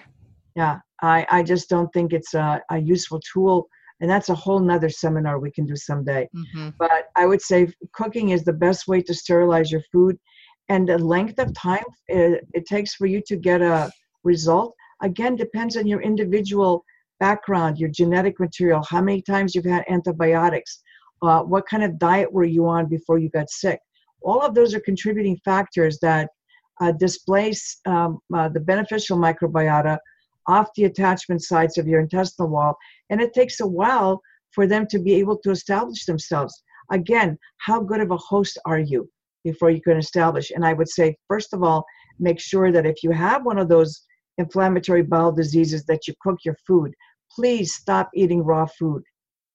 yeah 0.55 0.75
i 1.01 1.17
i 1.37 1.39
just 1.53 1.69
don't 1.73 1.91
think 1.93 2.13
it's 2.13 2.33
a, 2.33 2.47
a 2.75 2.77
useful 2.95 3.21
tool 3.33 3.57
And 4.01 4.09
that's 4.11 4.29
a 4.31 4.41
whole 4.43 4.61
nother 4.71 4.89
seminar 5.03 5.35
we 5.39 5.51
can 5.57 5.65
do 5.65 5.77
someday. 5.89 6.23
Mm-hmm. 6.39 6.69
But 6.81 7.01
I 7.21 7.25
would 7.29 7.41
say 7.49 7.59
cooking 7.99 8.27
is 8.35 8.43
the 8.43 8.57
best 8.65 8.81
way 8.91 8.99
to 9.07 9.13
sterilize 9.13 9.69
your 9.73 9.83
food. 9.93 10.15
And 10.71 10.81
the 10.89 10.97
length 11.15 11.37
of 11.43 11.53
time 11.53 11.87
it, 12.07 12.43
it 12.57 12.65
takes 12.73 12.91
for 12.97 13.07
you 13.13 13.19
to 13.29 13.35
get 13.49 13.61
a 13.61 13.89
result, 14.31 14.69
again, 15.09 15.33
depends 15.45 15.73
on 15.79 15.85
your 15.91 16.01
individual 16.11 16.83
background, 17.19 17.77
your 17.77 17.89
genetic 17.89 18.39
material, 18.39 18.83
how 18.89 19.01
many 19.01 19.21
times 19.21 19.55
you've 19.55 19.65
had 19.65 19.83
antibiotics, 19.89 20.81
uh, 21.21 21.41
what 21.41 21.67
kind 21.67 21.83
of 21.83 21.97
diet 21.97 22.31
were 22.31 22.43
you 22.45 22.67
on 22.67 22.87
before 22.87 23.17
you 23.17 23.29
got 23.29 23.49
sick. 23.49 23.79
All 24.21 24.41
of 24.41 24.53
those 24.53 24.73
are 24.73 24.79
contributing 24.79 25.37
factors 25.45 25.99
that 26.01 26.29
uh, 26.81 26.91
displace 26.91 27.79
um, 27.85 28.19
uh, 28.35 28.49
the 28.49 28.59
beneficial 28.59 29.17
microbiota 29.17 29.97
off 30.47 30.67
the 30.75 30.85
attachment 30.85 31.41
sites 31.41 31.77
of 31.77 31.87
your 31.87 32.01
intestinal 32.01 32.49
wall, 32.49 32.75
and 33.09 33.21
it 33.21 33.33
takes 33.33 33.59
a 33.59 33.67
while 33.67 34.21
for 34.51 34.67
them 34.67 34.85
to 34.87 34.99
be 34.99 35.13
able 35.15 35.37
to 35.37 35.51
establish 35.51 36.05
themselves. 36.05 36.63
Again, 36.91 37.37
how 37.57 37.81
good 37.81 38.01
of 38.01 38.11
a 38.11 38.17
host 38.17 38.57
are 38.65 38.79
you 38.79 39.09
before 39.43 39.69
you 39.69 39.81
can 39.81 39.97
establish? 39.97 40.51
And 40.51 40.65
I 40.65 40.73
would 40.73 40.89
say, 40.89 41.15
first 41.27 41.53
of 41.53 41.63
all, 41.63 41.85
make 42.19 42.39
sure 42.39 42.71
that 42.71 42.85
if 42.85 43.03
you 43.03 43.11
have 43.11 43.45
one 43.45 43.57
of 43.57 43.69
those 43.69 44.01
inflammatory 44.37 45.01
bowel 45.01 45.31
diseases, 45.31 45.85
that 45.85 46.07
you 46.07 46.13
cook 46.21 46.37
your 46.45 46.57
food. 46.67 46.93
Please 47.35 47.75
stop 47.75 48.09
eating 48.15 48.43
raw 48.43 48.65
food. 48.65 49.03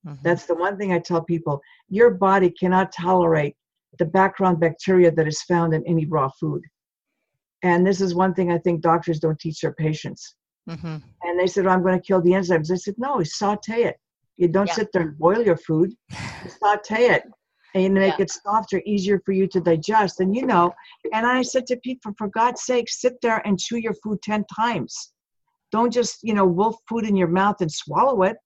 Mm-hmm. 0.07 0.23
That's 0.23 0.47
the 0.47 0.55
one 0.55 0.77
thing 0.77 0.93
I 0.93 0.99
tell 0.99 1.23
people. 1.23 1.61
Your 1.89 2.11
body 2.11 2.51
cannot 2.51 2.93
tolerate 2.93 3.57
the 3.99 4.05
background 4.05 4.61
bacteria 4.61 5.11
that 5.11 5.27
is 5.27 5.43
found 5.43 5.75
in 5.75 5.85
any 5.87 6.07
raw 6.07 6.29
food. 6.39 6.63
And 7.63 7.87
this 7.87 8.01
is 8.01 8.15
one 8.15 8.35
thing 8.35 8.51
I 8.51 8.59
think 8.59 8.81
doctors 8.81 9.21
don't 9.21 9.39
teach 9.39 9.61
their 9.61 9.75
patients. 9.75 10.37
Mm-hmm. 10.69 10.97
And 11.23 11.41
they 11.41 11.47
said, 11.47 11.67
oh, 11.67 11.71
I'm 11.71 11.83
going 11.83 11.99
to 11.99 12.07
kill 12.07 12.23
the 12.23 12.31
enzymes. 12.31 12.71
I 12.71 12.77
said, 12.77 12.95
no, 12.97 13.23
saute 13.23 13.83
it. 13.83 13.97
You 14.37 14.49
don't 14.49 14.69
yeah. 14.69 14.75
sit 14.75 14.89
there 14.93 15.03
and 15.03 15.19
boil 15.19 15.45
your 15.45 15.59
food, 15.59 15.93
you 16.11 16.51
saute 16.63 17.07
it 17.07 17.25
and 17.75 17.95
make 17.95 18.19
yeah. 18.19 18.23
it 18.23 18.31
softer, 18.31 18.83
easier 18.87 19.21
for 19.25 19.33
you 19.33 19.47
to 19.49 19.61
digest. 19.61 20.21
And 20.21 20.35
you 20.35 20.47
know, 20.47 20.73
and 21.13 21.27
I 21.27 21.43
said 21.43 21.67
to 21.67 21.77
people, 21.77 22.13
for 22.17 22.29
God's 22.29 22.65
sake, 22.65 22.89
sit 22.89 23.15
there 23.23 23.47
and 23.47 23.59
chew 23.59 23.77
your 23.77 23.95
food 24.03 24.21
10 24.23 24.45
times. 24.55 25.13
Don't 25.73 25.93
just, 25.93 26.19
you 26.23 26.35
know, 26.35 26.47
wolf 26.47 26.77
food 26.89 27.05
in 27.05 27.17
your 27.17 27.29
mouth 27.29 27.61
and 27.61 27.71
swallow 27.71 28.23
it. 28.23 28.37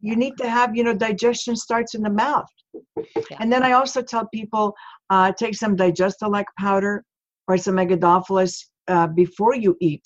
You 0.00 0.16
need 0.16 0.36
to 0.38 0.48
have, 0.48 0.76
you 0.76 0.84
know, 0.84 0.94
digestion 0.94 1.56
starts 1.56 1.94
in 1.94 2.02
the 2.02 2.10
mouth. 2.10 2.46
Yeah. 2.94 3.38
And 3.40 3.52
then 3.52 3.62
I 3.62 3.72
also 3.72 4.02
tell 4.02 4.28
people 4.34 4.74
uh, 5.10 5.32
take 5.32 5.54
some 5.54 5.76
Digesta-Lac 5.76 6.46
powder 6.58 7.04
or 7.48 7.56
some 7.56 7.76
Megadophilus 7.76 8.64
uh, 8.88 9.06
before 9.06 9.54
you 9.54 9.76
eat. 9.80 10.04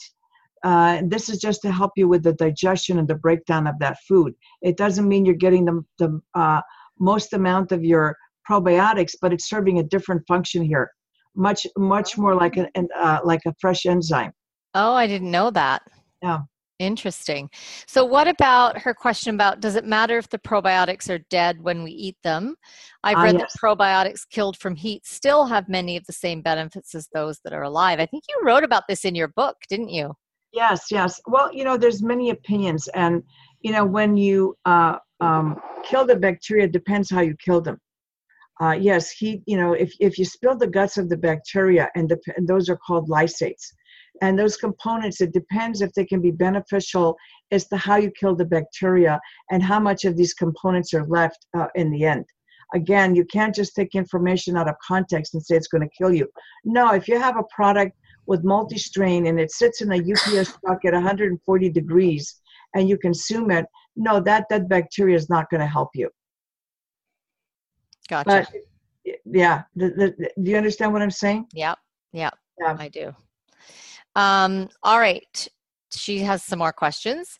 Uh, 0.65 1.03
this 1.07 1.29
is 1.29 1.39
just 1.39 1.63
to 1.63 1.71
help 1.71 1.93
you 1.97 2.09
with 2.09 2.23
the 2.23 2.33
digestion 2.35 2.99
and 2.99 3.09
the 3.09 3.15
breakdown 3.15 3.67
of 3.67 3.79
that 3.79 3.97
food. 4.09 4.35
It 4.63 4.77
doesn't 4.77 5.07
mean 5.07 5.25
you're 5.25 5.35
getting 5.35 5.65
the, 5.65 5.85
the 5.99 6.21
uh, 6.35 6.61
most 6.99 7.33
amount 7.33 7.73
of 7.73 7.85
your 7.85 8.17
probiotics, 8.49 9.15
but 9.21 9.33
it's 9.33 9.49
serving 9.49 9.79
a 9.79 9.83
different 9.83 10.23
function 10.27 10.63
here, 10.63 10.91
much 11.37 11.67
much 11.77 12.19
more 12.19 12.35
like 12.35 12.57
a 12.57 12.69
uh, 12.97 13.21
like 13.25 13.43
a 13.47 13.55
fresh 13.61 13.87
enzyme. 13.87 14.33
Oh, 14.75 14.95
I 14.95 15.07
didn't 15.07 15.31
know 15.31 15.51
that. 15.51 15.83
Yeah. 16.23 16.41
Interesting. 16.79 17.51
So, 17.87 18.05
what 18.05 18.29
about 18.29 18.79
her 18.79 18.95
question 18.95 19.35
about 19.35 19.59
does 19.59 19.75
it 19.75 19.85
matter 19.85 20.17
if 20.17 20.29
the 20.29 20.39
probiotics 20.39 21.11
are 21.11 21.19
dead 21.29 21.61
when 21.61 21.83
we 21.83 21.91
eat 21.91 22.17
them? 22.23 22.55
I've 23.03 23.17
ah, 23.17 23.23
read 23.23 23.35
uh, 23.35 23.39
yes. 23.41 23.53
that 23.53 23.61
probiotics 23.61 24.29
killed 24.31 24.57
from 24.57 24.77
heat 24.77 25.05
still 25.05 25.45
have 25.47 25.69
many 25.69 25.97
of 25.97 26.07
the 26.07 26.13
same 26.13 26.41
benefits 26.41 26.95
as 26.95 27.09
those 27.13 27.41
that 27.43 27.53
are 27.53 27.65
alive. 27.65 27.99
I 27.99 28.07
think 28.07 28.25
you 28.29 28.41
wrote 28.45 28.63
about 28.63 28.85
this 28.89 29.05
in 29.05 29.17
your 29.17 29.29
book, 29.29 29.57
didn't 29.69 29.89
you? 29.89 30.15
Yes, 30.53 30.87
yes. 30.93 31.21
Well, 31.27 31.53
you 31.53 31.65
know, 31.65 31.77
there's 31.77 32.01
many 32.01 32.31
opinions, 32.31 32.87
and 32.95 33.25
you 33.61 33.73
know, 33.73 33.85
when 33.85 34.17
you 34.17 34.57
uh, 34.65 34.99
um, 35.21 35.61
kill 35.85 36.07
the 36.07 36.17
bacteria, 36.17 36.65
it 36.65 36.73
depends 36.73 37.11
how 37.11 37.23
you 37.23 37.35
kill 37.45 37.61
them. 37.61 37.81
Uh, 38.61 38.77
yes, 38.81 39.11
heat. 39.11 39.43
You 39.47 39.57
know, 39.57 39.73
if 39.73 39.93
if 39.99 40.17
you 40.17 40.25
spill 40.25 40.57
the 40.57 40.69
guts 40.69 40.97
of 40.97 41.09
the 41.09 41.17
bacteria, 41.17 41.91
and, 41.97 42.09
the, 42.09 42.19
and 42.37 42.47
those 42.47 42.69
are 42.69 42.77
called 42.77 43.09
lysates 43.09 43.73
and 44.23 44.39
those 44.39 44.57
components 44.57 45.21
it 45.21 45.33
depends 45.33 45.81
if 45.81 45.93
they 45.93 46.05
can 46.05 46.21
be 46.21 46.31
beneficial 46.31 47.17
as 47.51 47.67
to 47.69 47.77
how 47.77 47.97
you 47.97 48.11
kill 48.19 48.35
the 48.35 48.45
bacteria 48.45 49.21
and 49.51 49.63
how 49.63 49.81
much 49.81 50.05
of 50.05 50.17
these 50.17 50.35
components 50.35 50.93
are 50.95 51.07
left 51.07 51.47
uh, 51.57 51.67
in 51.75 51.91
the 51.91 52.05
end. 52.05 52.25
Again 52.75 53.15
you 53.15 53.25
can't 53.25 53.55
just 53.55 53.75
take 53.75 53.95
information 53.95 54.57
out 54.57 54.69
of 54.69 54.75
context 54.87 55.35
and 55.35 55.43
say 55.43 55.57
it's 55.57 55.69
going 55.69 55.83
to 55.83 55.95
kill 55.97 56.13
you. 56.13 56.29
No 56.65 56.93
if 56.93 57.09
you 57.09 57.19
have 57.19 57.37
a 57.37 57.45
product 57.55 57.97
with 58.27 58.45
multi-strain 58.45 59.27
and 59.27 59.41
it 59.41 59.51
sits 59.51 59.81
in 59.81 59.93
a 59.93 59.97
ups 59.97 60.59
truck 60.65 60.85
at 60.85 60.93
140 60.93 61.71
degrees 61.71 62.41
and 62.75 62.89
you 62.89 62.99
consume 62.99 63.51
it 63.51 63.67
no 63.97 64.21
that 64.21 64.45
that 64.51 64.69
bacteria 64.69 65.17
is 65.17 65.31
not 65.31 65.49
going 65.51 65.61
to 65.61 65.67
help 65.67 65.91
you. 65.95 66.11
Gotcha. 68.09 68.27
But, 68.27 68.49
yeah 69.25 69.63
the, 69.75 69.89
the, 69.91 70.31
do 70.43 70.51
you 70.51 70.57
understand 70.57 70.93
what 70.93 71.03
i'm 71.03 71.11
saying? 71.11 71.47
Yep 71.55 71.79
yep 72.13 72.35
yeah. 72.61 72.77
i 72.79 72.89
do 72.89 73.15
um, 74.19 74.69
all 74.83 74.99
right. 74.99 75.49
She 75.91 76.19
has 76.19 76.43
some 76.43 76.59
more 76.59 76.73
questions. 76.73 77.39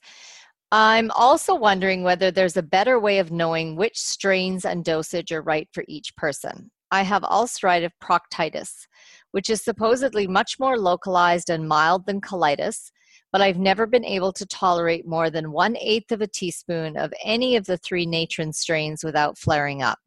I'm 0.71 1.11
also 1.11 1.55
wondering 1.55 2.03
whether 2.03 2.31
there's 2.31 2.57
a 2.57 2.63
better 2.63 3.01
way 3.01 3.19
of 3.19 3.33
knowing 3.33 3.75
which 3.75 3.99
strains 3.99 4.65
and 4.65 4.85
dosage 4.85 5.33
are 5.33 5.43
right 5.43 5.69
for 5.73 5.85
each 5.89 6.15
person. 6.15 6.71
I 6.91 7.03
have 7.03 7.23
ulcerative 7.23 7.91
proctitis, 8.01 8.87
which 9.33 9.51
is 9.51 9.65
supposedly 9.65 10.27
much 10.27 10.61
more 10.61 10.79
localized 10.79 11.51
and 11.51 11.69
mild 11.69 12.07
than 12.07 12.21
colitis, 12.21 12.93
but 13.33 13.41
I've 13.41 13.59
never 13.59 13.87
been 13.87 14.05
able 14.05 14.33
to 14.35 14.47
tolerate 14.47 15.07
more 15.07 15.31
than 15.31 15.53
one 15.53 15.77
eighth 15.79 16.13
of 16.13 16.21
a 16.21 16.29
teaspoon 16.29 16.97
of 16.97 17.13
any 17.25 17.57
of 17.57 17.67
the 17.67 17.79
three 17.79 18.07
Natren 18.07 18.55
strains 18.55 19.03
without 19.03 19.37
flaring 19.37 19.83
up. 19.83 19.99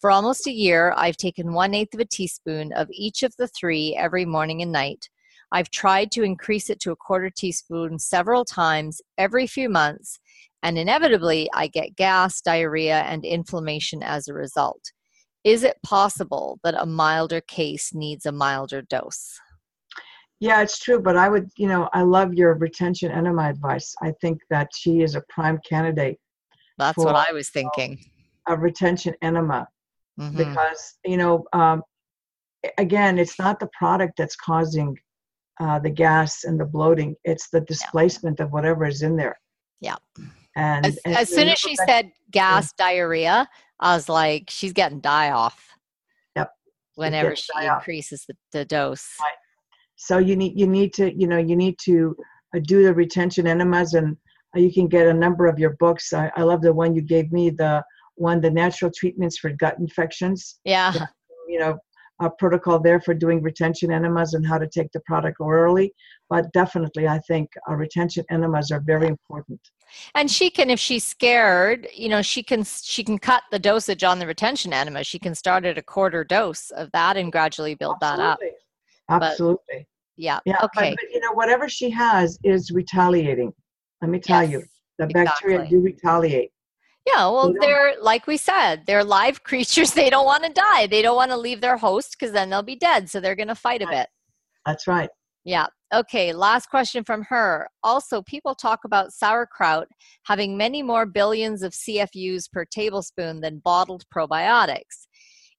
For 0.00 0.10
almost 0.10 0.46
a 0.46 0.52
year, 0.52 0.94
I've 0.96 1.16
taken 1.16 1.52
one 1.52 1.74
eighth 1.74 1.94
of 1.94 2.00
a 2.00 2.06
teaspoon 2.06 2.72
of 2.72 2.88
each 2.90 3.22
of 3.22 3.34
the 3.38 3.48
three 3.48 3.94
every 3.96 4.24
morning 4.24 4.62
and 4.62 4.72
night, 4.72 5.08
I've 5.52 5.70
tried 5.70 6.10
to 6.12 6.22
increase 6.22 6.70
it 6.70 6.80
to 6.80 6.92
a 6.92 6.96
quarter 6.96 7.30
teaspoon 7.30 7.98
several 7.98 8.44
times 8.44 9.00
every 9.16 9.46
few 9.46 9.68
months, 9.68 10.18
and 10.62 10.76
inevitably 10.76 11.48
I 11.54 11.68
get 11.68 11.96
gas, 11.96 12.40
diarrhea, 12.40 13.02
and 13.02 13.24
inflammation 13.24 14.02
as 14.02 14.28
a 14.28 14.34
result. 14.34 14.92
Is 15.44 15.62
it 15.62 15.78
possible 15.84 16.58
that 16.64 16.74
a 16.76 16.86
milder 16.86 17.40
case 17.40 17.94
needs 17.94 18.26
a 18.26 18.32
milder 18.32 18.82
dose? 18.82 19.38
Yeah, 20.40 20.60
it's 20.60 20.78
true, 20.78 21.00
but 21.00 21.16
I 21.16 21.28
would, 21.28 21.48
you 21.56 21.68
know, 21.68 21.88
I 21.94 22.02
love 22.02 22.34
your 22.34 22.54
retention 22.54 23.10
enema 23.10 23.48
advice. 23.48 23.94
I 24.02 24.12
think 24.20 24.40
that 24.50 24.68
she 24.74 25.00
is 25.00 25.14
a 25.14 25.22
prime 25.28 25.60
candidate. 25.66 26.18
That's 26.78 26.98
what 26.98 27.14
I 27.14 27.32
was 27.32 27.48
thinking. 27.48 27.98
A 28.48 28.56
retention 28.56 29.14
enema, 29.22 29.66
mm-hmm. 30.20 30.36
because 30.36 30.98
you 31.04 31.16
know, 31.16 31.44
um, 31.52 31.82
again, 32.76 33.18
it's 33.18 33.38
not 33.38 33.60
the 33.60 33.68
product 33.78 34.18
that's 34.18 34.36
causing 34.36 34.98
uh, 35.60 35.78
the 35.78 35.90
gas 35.90 36.44
and 36.44 36.58
the 36.58 36.64
bloating. 36.64 37.16
It's 37.24 37.48
the 37.48 37.60
displacement 37.60 38.38
yeah. 38.38 38.46
of 38.46 38.52
whatever 38.52 38.86
is 38.86 39.02
in 39.02 39.16
there. 39.16 39.38
Yeah. 39.80 39.96
And 40.56 40.86
as, 40.86 40.98
and 41.04 41.16
as 41.16 41.28
soon 41.28 41.48
as 41.48 41.58
she 41.58 41.76
said 41.76 42.10
gas 42.30 42.72
yeah. 42.78 42.86
diarrhea, 42.86 43.48
I 43.80 43.94
was 43.94 44.08
like, 44.08 44.48
she's 44.48 44.72
getting 44.72 45.00
die 45.00 45.30
off. 45.30 45.62
Yep. 46.34 46.50
Whenever 46.94 47.36
she 47.36 47.52
increases 47.62 48.24
the, 48.26 48.34
the 48.52 48.64
dose. 48.64 49.06
Right. 49.20 49.32
So 49.96 50.18
you 50.18 50.36
need 50.36 50.58
you 50.58 50.66
need 50.66 50.92
to 50.94 51.12
you 51.18 51.26
know 51.26 51.38
you 51.38 51.56
need 51.56 51.78
to 51.84 52.14
uh, 52.54 52.60
do 52.62 52.82
the 52.82 52.92
retention 52.92 53.46
enemas 53.46 53.94
and 53.94 54.16
uh, 54.54 54.60
you 54.60 54.72
can 54.72 54.88
get 54.88 55.06
a 55.06 55.14
number 55.14 55.46
of 55.46 55.58
your 55.58 55.76
books. 55.78 56.12
I, 56.12 56.30
I 56.36 56.42
love 56.42 56.60
the 56.60 56.72
one 56.72 56.94
you 56.94 57.00
gave 57.00 57.32
me 57.32 57.50
the 57.50 57.82
one 58.16 58.40
the 58.40 58.50
natural 58.50 58.90
treatments 58.94 59.38
for 59.38 59.50
gut 59.50 59.78
infections. 59.78 60.58
Yeah. 60.64 60.92
You 61.48 61.58
know, 61.60 61.78
a 62.20 62.30
protocol 62.30 62.78
there 62.78 63.00
for 63.00 63.14
doing 63.14 63.42
retention 63.42 63.92
enemas 63.92 64.34
and 64.34 64.46
how 64.46 64.58
to 64.58 64.66
take 64.66 64.90
the 64.92 65.00
product 65.00 65.36
orally. 65.40 65.92
But 66.30 66.52
definitely, 66.52 67.06
I 67.06 67.18
think 67.20 67.50
uh, 67.68 67.74
retention 67.74 68.24
enemas 68.30 68.70
are 68.70 68.80
very 68.80 69.06
important. 69.06 69.60
And 70.14 70.30
she 70.30 70.50
can, 70.50 70.70
if 70.70 70.80
she's 70.80 71.04
scared, 71.04 71.86
you 71.94 72.08
know, 72.08 72.22
she 72.22 72.42
can 72.42 72.64
she 72.64 73.04
can 73.04 73.18
cut 73.18 73.42
the 73.52 73.58
dosage 73.58 74.02
on 74.02 74.18
the 74.18 74.26
retention 74.26 74.72
enema. 74.72 75.04
She 75.04 75.18
can 75.18 75.34
start 75.34 75.64
at 75.64 75.78
a 75.78 75.82
quarter 75.82 76.24
dose 76.24 76.70
of 76.70 76.90
that 76.92 77.16
and 77.16 77.30
gradually 77.30 77.74
build 77.74 77.98
Absolutely. 78.02 78.52
that 79.08 79.18
up. 79.18 79.22
Absolutely. 79.22 79.58
But, 79.68 79.86
yeah. 80.16 80.40
Yeah. 80.46 80.56
Okay. 80.64 80.90
But, 80.90 80.98
but, 81.00 81.14
you 81.14 81.20
know, 81.20 81.32
whatever 81.32 81.68
she 81.68 81.90
has 81.90 82.38
is 82.42 82.70
retaliating. 82.70 83.52
Let 84.02 84.10
me 84.10 84.18
tell 84.18 84.42
yes, 84.42 84.52
you, 84.52 84.64
the 84.98 85.06
bacteria 85.06 85.56
exactly. 85.58 85.78
do 85.78 85.84
retaliate. 85.84 86.50
Yeah, 87.06 87.28
well, 87.28 87.54
they 87.60 87.72
are 87.72 87.92
like 88.02 88.26
we 88.26 88.36
said, 88.36 88.82
they're 88.86 89.04
live 89.04 89.42
creatures. 89.44 89.92
They 89.92 90.10
don't 90.10 90.26
want 90.26 90.44
to 90.44 90.52
die. 90.52 90.86
They 90.86 91.02
don't 91.02 91.16
want 91.16 91.30
to 91.30 91.36
leave 91.36 91.60
their 91.60 91.76
host 91.76 92.16
because 92.18 92.32
then 92.32 92.50
they'll 92.50 92.62
be 92.62 92.76
dead. 92.76 93.08
So 93.08 93.20
they're 93.20 93.36
going 93.36 93.48
to 93.48 93.54
fight 93.54 93.82
a 93.82 93.86
bit. 93.86 94.08
That's 94.64 94.86
right. 94.88 95.08
Yeah. 95.44 95.66
Okay. 95.94 96.32
Last 96.32 96.68
question 96.68 97.04
from 97.04 97.22
her. 97.28 97.68
Also, 97.84 98.22
people 98.22 98.56
talk 98.56 98.80
about 98.84 99.12
sauerkraut 99.12 99.86
having 100.24 100.56
many 100.56 100.82
more 100.82 101.06
billions 101.06 101.62
of 101.62 101.72
CFUs 101.72 102.50
per 102.50 102.64
tablespoon 102.64 103.40
than 103.40 103.60
bottled 103.60 104.04
probiotics. 104.14 105.06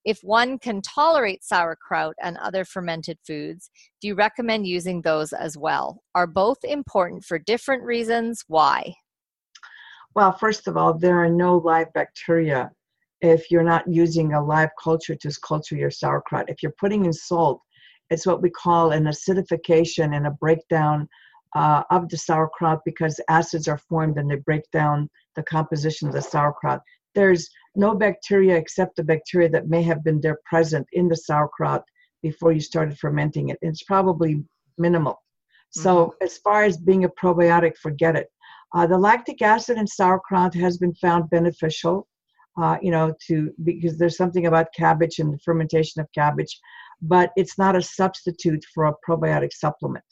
If 0.03 0.19
one 0.21 0.59
can 0.59 0.81
tolerate 0.81 1.43
sauerkraut 1.43 2.15
and 2.21 2.37
other 2.37 2.65
fermented 2.65 3.17
foods, 3.25 3.69
do 4.01 4.09
you 4.09 4.15
recommend 4.15 4.67
using 4.67 5.01
those 5.01 5.31
as 5.31 5.57
well? 5.57 6.01
Are 6.15 6.27
both 6.27 6.57
important 6.63 7.23
for 7.23 7.39
different 7.39 7.83
reasons? 7.83 8.43
Why? 8.47 8.93
Well, 10.17 10.31
first 10.31 10.67
of 10.67 10.77
all, 10.77 10.95
there 10.97 11.23
are 11.23 11.29
no 11.29 11.57
live 11.57 11.93
bacteria 11.93 12.71
if 13.21 13.51
you're 13.51 13.61
not 13.61 13.87
using 13.87 14.33
a 14.33 14.43
live 14.43 14.71
culture 14.83 15.13
to 15.13 15.31
culture 15.47 15.75
your 15.75 15.91
sauerkraut. 15.91 16.49
If 16.49 16.63
you're 16.63 16.73
putting 16.79 17.05
in 17.05 17.13
salt, 17.13 17.61
it's 18.09 18.25
what 18.25 18.41
we 18.41 18.49
call 18.49 18.93
an 18.93 19.03
acidification 19.03 20.17
and 20.17 20.25
a 20.25 20.31
breakdown 20.31 21.07
uh, 21.55 21.83
of 21.91 22.09
the 22.09 22.17
sauerkraut 22.17 22.79
because 22.83 23.21
acids 23.29 23.67
are 23.67 23.77
formed 23.77 24.17
and 24.17 24.27
they 24.27 24.37
break 24.37 24.63
down 24.71 25.07
the 25.35 25.43
composition 25.43 26.07
of 26.07 26.15
the 26.15 26.21
sauerkraut. 26.23 26.81
There's 27.13 27.47
no 27.75 27.93
bacteria 27.93 28.55
except 28.55 28.95
the 28.95 29.03
bacteria 29.03 29.49
that 29.49 29.69
may 29.69 29.83
have 29.83 30.03
been 30.03 30.19
there 30.19 30.39
present 30.45 30.87
in 30.93 31.07
the 31.09 31.15
sauerkraut 31.15 31.83
before 32.23 32.51
you 32.51 32.59
started 32.59 32.97
fermenting 32.97 33.49
it. 33.49 33.59
It's 33.61 33.83
probably 33.83 34.43
minimal. 34.79 35.13
Mm-hmm. 35.13 35.81
So, 35.83 36.15
as 36.21 36.39
far 36.39 36.63
as 36.63 36.75
being 36.75 37.03
a 37.03 37.09
probiotic, 37.09 37.77
forget 37.77 38.15
it. 38.15 38.29
Uh, 38.75 38.85
the 38.85 38.97
lactic 38.97 39.41
acid 39.41 39.77
in 39.77 39.87
sauerkraut 39.87 40.53
has 40.53 40.77
been 40.77 40.93
found 40.95 41.29
beneficial, 41.29 42.07
uh, 42.61 42.77
you 42.81 42.91
know, 42.91 43.13
to 43.27 43.51
because 43.63 43.97
there's 43.97 44.17
something 44.17 44.47
about 44.47 44.67
cabbage 44.75 45.19
and 45.19 45.33
the 45.33 45.39
fermentation 45.39 46.01
of 46.01 46.07
cabbage, 46.13 46.59
but 47.01 47.31
it's 47.35 47.57
not 47.57 47.75
a 47.75 47.81
substitute 47.81 48.63
for 48.73 48.85
a 48.85 48.93
probiotic 49.07 49.53
supplement. 49.53 50.03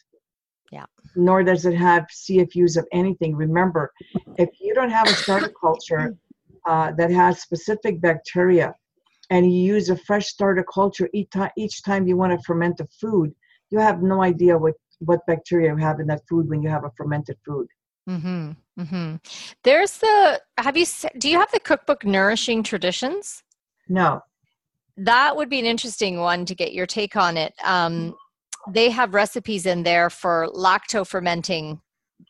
Yeah. 0.71 0.85
Nor 1.15 1.43
does 1.43 1.65
it 1.65 1.75
have 1.75 2.07
CFUs 2.07 2.77
of 2.77 2.88
anything. 2.91 3.35
Remember, 3.35 3.91
if 4.38 4.50
you 4.59 4.74
don't 4.74 4.89
have 4.89 5.07
a 5.07 5.13
starter 5.13 5.51
culture 5.59 6.15
uh, 6.65 6.91
that 6.93 7.12
has 7.12 7.41
specific 7.41 8.01
bacteria, 8.01 8.74
and 9.29 9.51
you 9.51 9.74
use 9.74 9.89
a 9.89 9.97
fresh 9.97 10.27
starter 10.27 10.63
culture 10.63 11.09
each 11.13 11.29
time, 11.31 11.51
each 11.57 11.83
time 11.83 12.07
you 12.07 12.17
want 12.17 12.31
to 12.31 12.43
ferment 12.45 12.79
a 12.79 12.88
food, 13.00 13.33
you 13.71 13.79
have 13.79 14.01
no 14.01 14.21
idea 14.21 14.57
what 14.57 14.75
what 15.00 15.25
bacteria 15.27 15.71
you 15.71 15.77
have 15.77 16.00
in 16.00 16.07
that 16.07 16.21
food 16.29 16.47
when 16.47 16.62
you 16.62 16.69
have 16.69 16.85
a 16.85 16.91
fermented 16.97 17.38
food. 17.45 17.67
Mm-hmm. 18.09 18.51
Mm-hmm. 18.79 19.15
There's 19.63 19.97
the. 19.97 20.41
Have 20.57 20.77
you? 20.77 20.85
Do 21.17 21.29
you 21.29 21.39
have 21.39 21.51
the 21.51 21.59
cookbook 21.59 22.05
Nourishing 22.05 22.63
Traditions? 22.63 23.43
No. 23.88 24.21
That 24.97 25.35
would 25.35 25.50
be 25.50 25.59
an 25.59 25.65
interesting 25.65 26.19
one 26.19 26.45
to 26.45 26.55
get 26.55 26.74
your 26.74 26.85
take 26.85 27.15
on 27.15 27.38
it. 27.38 27.53
Um, 27.63 28.15
they 28.69 28.89
have 28.89 29.13
recipes 29.13 29.65
in 29.65 29.83
there 29.83 30.09
for 30.09 30.47
lacto 30.53 31.05
fermenting 31.05 31.81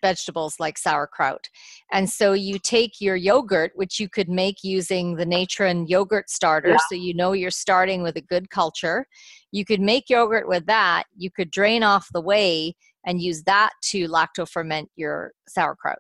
vegetables 0.02 0.60
like 0.60 0.78
sauerkraut. 0.78 1.50
And 1.92 2.10
so 2.10 2.34
you 2.34 2.60
take 2.60 3.00
your 3.00 3.16
yogurt, 3.16 3.72
which 3.76 4.00
you 4.00 4.10
could 4.10 4.30
make 4.30 4.64
using 4.64 5.16
the 5.16 5.26
Natren 5.26 5.88
yogurt 5.88 6.30
starter, 6.30 6.70
yeah. 6.70 6.78
so 6.90 6.96
you 6.96 7.14
know 7.14 7.34
you're 7.34 7.52
starting 7.52 8.02
with 8.02 8.16
a 8.18 8.22
good 8.22 8.50
culture. 8.50 9.06
You 9.52 9.64
could 9.64 9.82
make 9.82 10.10
yogurt 10.10 10.48
with 10.48 10.66
that. 10.66 11.04
You 11.16 11.32
could 11.32 11.52
drain 11.52 11.84
off 11.84 12.08
the 12.12 12.22
whey 12.22 12.76
and 13.06 13.22
use 13.22 13.44
that 13.44 13.72
to 13.82 14.08
lacto 14.08 14.48
ferment 14.48 14.90
your 14.96 15.32
sauerkraut. 15.48 16.00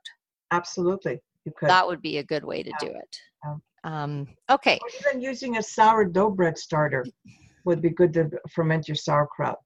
Absolutely. 0.52 1.20
You 1.46 1.54
could. 1.58 1.70
That 1.70 1.88
would 1.88 2.02
be 2.02 2.18
a 2.18 2.24
good 2.24 2.44
way 2.44 2.64
to 2.64 2.70
yeah. 2.70 2.78
do 2.80 2.88
it. 2.88 3.18
Yeah. 3.44 3.56
Um, 3.84 4.28
okay. 4.50 4.80
Or 4.82 5.12
even 5.12 5.22
using 5.22 5.58
a 5.58 5.64
sourdough 5.64 6.32
bread 6.32 6.58
starter 6.58 7.06
would 7.66 7.82
be 7.82 7.90
good 7.90 8.14
to 8.14 8.30
ferment 8.50 8.88
your 8.88 8.96
sauerkraut. 8.96 9.58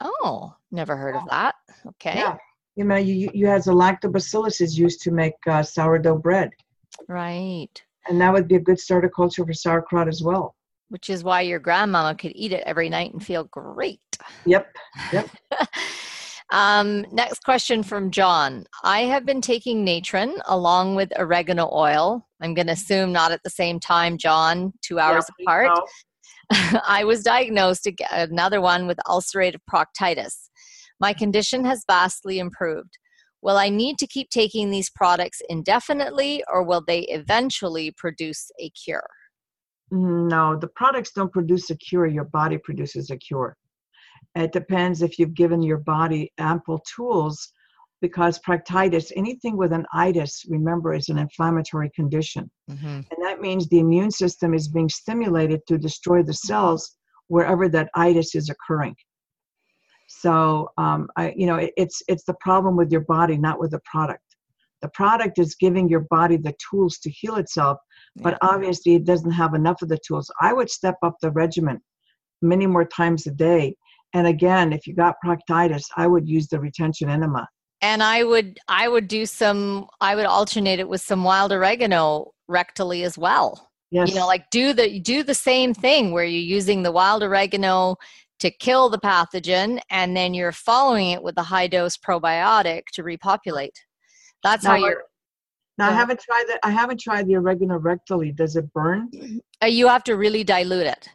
Oh, 0.00 0.54
never 0.70 0.96
heard 0.96 1.16
of 1.16 1.22
that. 1.30 1.54
Okay. 1.86 2.16
Yeah. 2.16 2.36
You 2.76 2.84
know, 2.84 2.96
you, 2.96 3.30
you 3.32 3.46
has 3.46 3.68
a 3.68 3.72
lactobacillus 3.72 4.60
is 4.60 4.78
used 4.78 5.00
to 5.02 5.10
make 5.10 5.34
uh, 5.46 5.62
sourdough 5.62 6.18
bread. 6.18 6.50
Right. 7.08 7.82
And 8.08 8.20
that 8.20 8.32
would 8.32 8.46
be 8.46 8.56
a 8.56 8.60
good 8.60 8.78
starter 8.78 9.08
culture 9.08 9.44
for 9.44 9.52
sauerkraut 9.52 10.08
as 10.08 10.22
well. 10.22 10.54
Which 10.88 11.10
is 11.10 11.24
why 11.24 11.40
your 11.40 11.58
grandmama 11.58 12.14
could 12.14 12.32
eat 12.34 12.52
it 12.52 12.62
every 12.66 12.88
night 12.88 13.12
and 13.12 13.24
feel 13.24 13.44
great. 13.44 14.00
Yep. 14.44 14.76
Yep. 15.12 15.30
Um, 16.52 17.04
next 17.10 17.44
question 17.44 17.82
from 17.82 18.10
John. 18.10 18.66
I 18.84 19.00
have 19.00 19.26
been 19.26 19.40
taking 19.40 19.84
Natren 19.84 20.38
along 20.46 20.94
with 20.94 21.12
oregano 21.18 21.68
oil. 21.72 22.26
I'm 22.40 22.54
going 22.54 22.68
to 22.68 22.74
assume 22.74 23.12
not 23.12 23.32
at 23.32 23.42
the 23.42 23.50
same 23.50 23.80
time, 23.80 24.16
John, 24.16 24.72
two 24.82 24.98
hours 24.98 25.24
yeah, 25.38 25.44
apart. 25.44 25.78
I 26.86 27.04
was 27.04 27.22
diagnosed 27.22 27.88
another 28.12 28.60
one 28.60 28.86
with 28.86 28.98
ulcerative 29.06 29.60
proctitis. 29.68 30.48
My 31.00 31.12
condition 31.12 31.64
has 31.64 31.84
vastly 31.88 32.38
improved. 32.38 32.96
Will 33.42 33.56
I 33.56 33.68
need 33.68 33.98
to 33.98 34.06
keep 34.06 34.30
taking 34.30 34.70
these 34.70 34.90
products 34.90 35.42
indefinitely 35.48 36.42
or 36.48 36.62
will 36.62 36.82
they 36.86 37.00
eventually 37.02 37.92
produce 37.96 38.50
a 38.60 38.70
cure? 38.70 39.08
No, 39.90 40.56
the 40.56 40.68
products 40.68 41.12
don't 41.12 41.32
produce 41.32 41.70
a 41.70 41.76
cure, 41.76 42.06
your 42.06 42.24
body 42.24 42.58
produces 42.58 43.10
a 43.10 43.16
cure. 43.16 43.56
It 44.36 44.52
depends 44.52 45.02
if 45.02 45.18
you've 45.18 45.34
given 45.34 45.62
your 45.62 45.78
body 45.78 46.32
ample 46.38 46.80
tools 46.80 47.50
because 48.02 48.38
proctitis, 48.40 49.10
anything 49.16 49.56
with 49.56 49.72
an 49.72 49.86
itis, 49.94 50.44
remember, 50.48 50.92
is 50.92 51.08
an 51.08 51.16
inflammatory 51.16 51.90
condition. 51.94 52.50
Mm-hmm. 52.70 52.86
And 52.86 53.22
that 53.22 53.40
means 53.40 53.66
the 53.66 53.78
immune 53.78 54.10
system 54.10 54.52
is 54.52 54.68
being 54.68 54.90
stimulated 54.90 55.62
to 55.68 55.78
destroy 55.78 56.22
the 56.22 56.34
cells 56.34 56.96
wherever 57.28 57.68
that 57.70 57.88
itis 57.94 58.34
is 58.34 58.50
occurring. 58.50 58.94
So, 60.08 60.70
um, 60.76 61.08
I, 61.16 61.32
you 61.34 61.46
know, 61.46 61.56
it, 61.56 61.72
it's 61.76 62.02
it's 62.06 62.24
the 62.24 62.36
problem 62.40 62.76
with 62.76 62.92
your 62.92 63.00
body, 63.00 63.36
not 63.38 63.58
with 63.58 63.70
the 63.70 63.80
product. 63.84 64.22
The 64.82 64.88
product 64.90 65.38
is 65.38 65.56
giving 65.56 65.88
your 65.88 66.06
body 66.10 66.36
the 66.36 66.54
tools 66.70 66.98
to 66.98 67.10
heal 67.10 67.36
itself, 67.36 67.78
but 68.16 68.34
yeah. 68.34 68.48
obviously 68.48 68.94
it 68.94 69.04
doesn't 69.04 69.30
have 69.30 69.54
enough 69.54 69.80
of 69.82 69.88
the 69.88 69.98
tools. 70.06 70.30
I 70.40 70.52
would 70.52 70.70
step 70.70 70.96
up 71.02 71.16
the 71.22 71.30
regimen 71.30 71.80
many 72.42 72.66
more 72.66 72.84
times 72.84 73.26
a 73.26 73.30
day 73.30 73.74
and 74.16 74.26
again, 74.26 74.72
if 74.72 74.86
you 74.86 74.94
got 74.94 75.16
proctitis, 75.22 75.84
I 75.94 76.06
would 76.06 76.26
use 76.26 76.48
the 76.48 76.58
retention 76.58 77.10
enema. 77.10 77.46
And 77.82 78.02
I 78.02 78.24
would 78.24 78.58
I 78.66 78.88
would 78.88 79.08
do 79.08 79.26
some 79.26 79.88
I 80.00 80.14
would 80.16 80.24
alternate 80.24 80.78
it 80.78 80.88
with 80.88 81.02
some 81.02 81.22
wild 81.22 81.52
oregano 81.52 82.32
rectally 82.50 83.04
as 83.04 83.18
well. 83.18 83.70
Yes. 83.90 84.08
You 84.08 84.14
know, 84.14 84.26
like 84.26 84.48
do 84.50 84.72
the 84.72 85.00
do 85.00 85.22
the 85.22 85.34
same 85.34 85.74
thing 85.74 86.12
where 86.12 86.24
you're 86.24 86.40
using 86.40 86.82
the 86.82 86.92
wild 86.92 87.22
oregano 87.22 87.96
to 88.38 88.50
kill 88.50 88.88
the 88.88 88.98
pathogen 88.98 89.80
and 89.90 90.16
then 90.16 90.32
you're 90.32 90.50
following 90.50 91.10
it 91.10 91.22
with 91.22 91.36
a 91.36 91.42
high 91.42 91.66
dose 91.66 91.98
probiotic 91.98 92.84
to 92.94 93.02
repopulate. 93.02 93.84
That's 94.42 94.64
now, 94.64 94.70
how 94.70 94.76
you're 94.76 95.02
now, 95.76 95.90
I 95.90 95.92
haven't 95.92 96.20
tried 96.20 96.44
that. 96.48 96.60
I 96.62 96.70
haven't 96.70 97.00
tried 97.00 97.26
the 97.26 97.36
oregano 97.36 97.78
rectally. 97.78 98.34
Does 98.34 98.56
it 98.56 98.72
burn? 98.72 99.10
Uh, 99.62 99.66
you 99.66 99.88
have 99.88 100.04
to 100.04 100.16
really 100.16 100.42
dilute 100.42 100.86
it. 100.86 101.10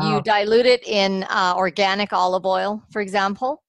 You 0.00 0.16
oh. 0.16 0.20
dilute 0.20 0.66
it 0.66 0.86
in 0.86 1.24
uh, 1.24 1.54
organic 1.56 2.12
olive 2.12 2.44
oil, 2.44 2.82
for 2.90 3.00
example. 3.00 3.62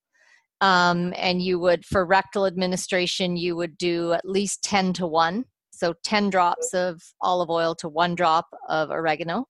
Um, 0.59 1.13
and 1.15 1.41
you 1.41 1.59
would, 1.59 1.85
for 1.85 2.05
rectal 2.05 2.45
administration, 2.45 3.37
you 3.37 3.55
would 3.55 3.77
do 3.77 4.13
at 4.13 4.25
least 4.25 4.63
10 4.63 4.93
to 4.93 5.07
1. 5.07 5.45
So 5.71 5.93
10 6.03 6.31
drops 6.31 6.73
of 6.73 7.01
olive 7.21 7.49
oil 7.49 7.75
to 7.75 7.87
one 7.87 8.15
drop 8.15 8.47
of 8.67 8.89
oregano. 8.89 9.45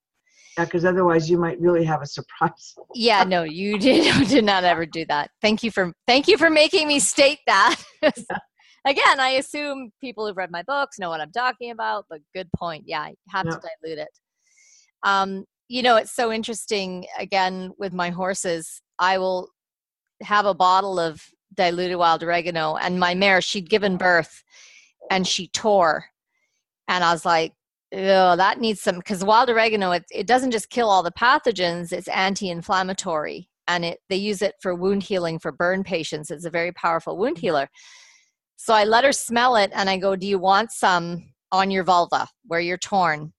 Yeah, 0.57 0.65
because 0.65 0.85
otherwise 0.85 1.29
you 1.29 1.37
might 1.37 1.59
really 1.59 1.85
have 1.85 2.01
a 2.01 2.05
surprise. 2.05 2.75
yeah, 2.93 3.23
no, 3.23 3.43
you 3.43 3.77
did, 3.79 4.27
did 4.27 4.43
not 4.43 4.63
ever 4.63 4.85
do 4.85 5.05
that. 5.05 5.29
Thank 5.41 5.63
you 5.63 5.71
for 5.71 5.93
thank 6.05 6.27
you 6.27 6.37
for 6.37 6.49
making 6.49 6.87
me 6.87 6.99
state 6.99 7.39
that. 7.47 7.81
Again, 8.85 9.19
I 9.19 9.31
assume 9.37 9.91
people 10.01 10.25
who've 10.25 10.37
read 10.37 10.51
my 10.51 10.63
books 10.63 10.99
know 10.99 11.09
what 11.09 11.21
I'm 11.21 11.31
talking 11.31 11.71
about, 11.71 12.05
but 12.09 12.19
good 12.33 12.49
point. 12.55 12.83
Yeah, 12.87 13.07
you 13.07 13.15
have 13.29 13.45
yeah. 13.45 13.53
to 13.53 13.61
dilute 13.83 13.99
it. 13.99 14.19
Um, 15.03 15.45
you 15.67 15.81
know, 15.81 15.97
it's 15.97 16.15
so 16.15 16.31
interesting. 16.31 17.05
Again, 17.17 17.71
with 17.77 17.93
my 17.93 18.09
horses, 18.09 18.81
I 18.99 19.17
will 19.17 19.49
have 20.21 20.45
a 20.45 20.53
bottle 20.53 20.99
of 20.99 21.25
diluted 21.53 21.97
wild 21.97 22.23
oregano, 22.23 22.75
and 22.75 22.99
my 22.99 23.15
mare, 23.15 23.41
she'd 23.41 23.69
given 23.69 23.97
birth 23.97 24.43
and 25.09 25.27
she 25.27 25.47
tore. 25.49 26.05
And 26.87 27.03
I 27.03 27.11
was 27.11 27.25
like, 27.25 27.53
oh, 27.93 28.35
that 28.35 28.59
needs 28.59 28.81
some, 28.81 28.97
because 28.97 29.23
wild 29.23 29.49
oregano, 29.49 29.91
it, 29.91 30.05
it 30.11 30.27
doesn't 30.27 30.51
just 30.51 30.69
kill 30.69 30.89
all 30.89 31.03
the 31.03 31.11
pathogens, 31.11 31.91
it's 31.91 32.07
anti 32.09 32.49
inflammatory. 32.49 33.49
And 33.69 33.83
it, 33.83 33.99
they 34.07 34.15
use 34.15 34.41
it 34.41 34.55
for 34.61 34.73
wound 34.73 35.03
healing 35.03 35.39
for 35.39 35.51
burn 35.51 35.83
patients. 35.83 36.31
It's 36.31 36.45
a 36.45 36.49
very 36.49 36.71
powerful 36.71 37.17
wound 37.17 37.35
mm-hmm. 37.35 37.41
healer. 37.41 37.69
So 38.55 38.73
I 38.73 38.85
let 38.85 39.03
her 39.03 39.11
smell 39.11 39.57
it 39.57 39.71
and 39.73 39.89
I 39.89 39.97
go, 39.97 40.15
Do 40.15 40.25
you 40.25 40.39
want 40.39 40.71
some 40.71 41.33
on 41.51 41.69
your 41.69 41.83
vulva 41.83 42.27
where 42.45 42.61
you're 42.61 42.77
torn? 42.77 43.33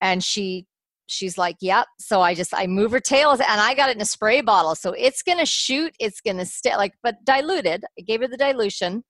And 0.00 0.22
she 0.22 0.66
she's 1.06 1.36
like 1.38 1.56
yep. 1.60 1.86
So 1.98 2.20
i 2.20 2.34
just 2.34 2.54
i 2.54 2.66
move 2.66 2.92
her 2.92 3.00
tails 3.00 3.40
and 3.40 3.60
i 3.60 3.74
got 3.74 3.90
it 3.90 3.96
in 3.96 4.02
a 4.02 4.06
spray 4.06 4.40
bottle. 4.40 4.74
So 4.74 4.92
it's 4.92 5.22
gonna 5.22 5.46
shoot 5.46 5.94
it's 6.00 6.20
gonna 6.20 6.46
stay 6.46 6.76
like 6.76 6.94
but 7.02 7.16
diluted. 7.24 7.84
I 7.98 8.02
gave 8.02 8.20
her 8.20 8.28
the 8.28 8.36
dilution 8.36 9.04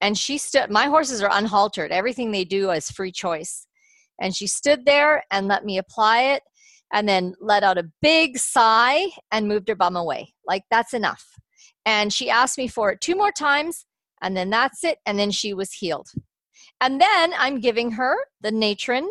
and 0.00 0.16
she 0.16 0.38
stood 0.38 0.70
my 0.70 0.86
horses 0.86 1.22
are 1.22 1.30
unhaltered. 1.32 1.92
Everything 1.92 2.30
they 2.30 2.44
do 2.44 2.70
is 2.70 2.90
free 2.90 3.12
choice. 3.12 3.66
And 4.20 4.34
she 4.34 4.46
stood 4.46 4.86
there 4.86 5.24
and 5.30 5.46
let 5.46 5.64
me 5.64 5.78
apply 5.78 6.22
it 6.22 6.42
and 6.92 7.08
then 7.08 7.34
let 7.40 7.62
out 7.62 7.78
a 7.78 7.90
big 8.00 8.38
sigh 8.38 9.06
and 9.30 9.48
moved 9.48 9.68
her 9.68 9.74
bum 9.74 9.96
away. 9.96 10.32
Like 10.46 10.62
that's 10.70 10.94
enough. 10.94 11.24
And 11.84 12.12
she 12.12 12.30
asked 12.30 12.58
me 12.58 12.68
for 12.68 12.92
it 12.92 13.00
two 13.00 13.14
more 13.14 13.32
times 13.32 13.84
and 14.22 14.36
then 14.36 14.50
that's 14.50 14.84
it. 14.84 14.98
And 15.06 15.18
then 15.18 15.30
she 15.30 15.52
was 15.54 15.72
healed. 15.72 16.08
And 16.80 17.00
then 17.00 17.32
i'm 17.38 17.60
giving 17.60 17.92
her 17.92 18.16
the 18.40 18.50
Natren 18.50 19.06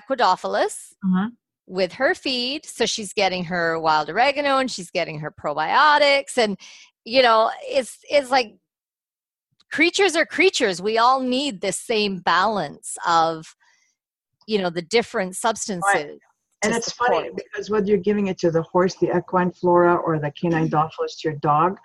Equidophilus 0.00 0.92
uh-huh. 1.04 1.28
with 1.66 1.92
her 1.92 2.14
feed. 2.14 2.64
So 2.66 2.86
she's 2.86 3.12
getting 3.12 3.44
her 3.44 3.78
wild 3.78 4.08
oregano 4.08 4.58
and 4.58 4.70
she's 4.70 4.90
getting 4.90 5.20
her 5.20 5.30
probiotics. 5.30 6.36
And, 6.36 6.58
you 7.04 7.22
know, 7.22 7.50
it's, 7.62 7.98
it's 8.10 8.30
like 8.30 8.54
creatures 9.70 10.16
are 10.16 10.26
creatures. 10.26 10.80
We 10.80 10.98
all 10.98 11.20
need 11.20 11.60
this 11.60 11.78
same 11.78 12.18
balance 12.20 12.96
of, 13.06 13.54
you 14.46 14.58
know, 14.58 14.70
the 14.70 14.82
different 14.82 15.36
substances. 15.36 15.82
Right. 15.94 16.18
And 16.64 16.74
it's 16.74 16.92
support. 16.92 17.10
funny 17.10 17.30
because 17.34 17.70
whether 17.70 17.86
you're 17.86 17.98
giving 17.98 18.28
it 18.28 18.38
to 18.38 18.50
the 18.50 18.62
horse, 18.62 18.94
the 18.96 19.16
equine 19.16 19.50
flora, 19.50 19.96
or 19.96 20.20
the 20.20 20.30
canine 20.40 20.68
Diplopholis 20.68 21.18
to 21.20 21.28
your 21.30 21.38
dog, 21.38 21.76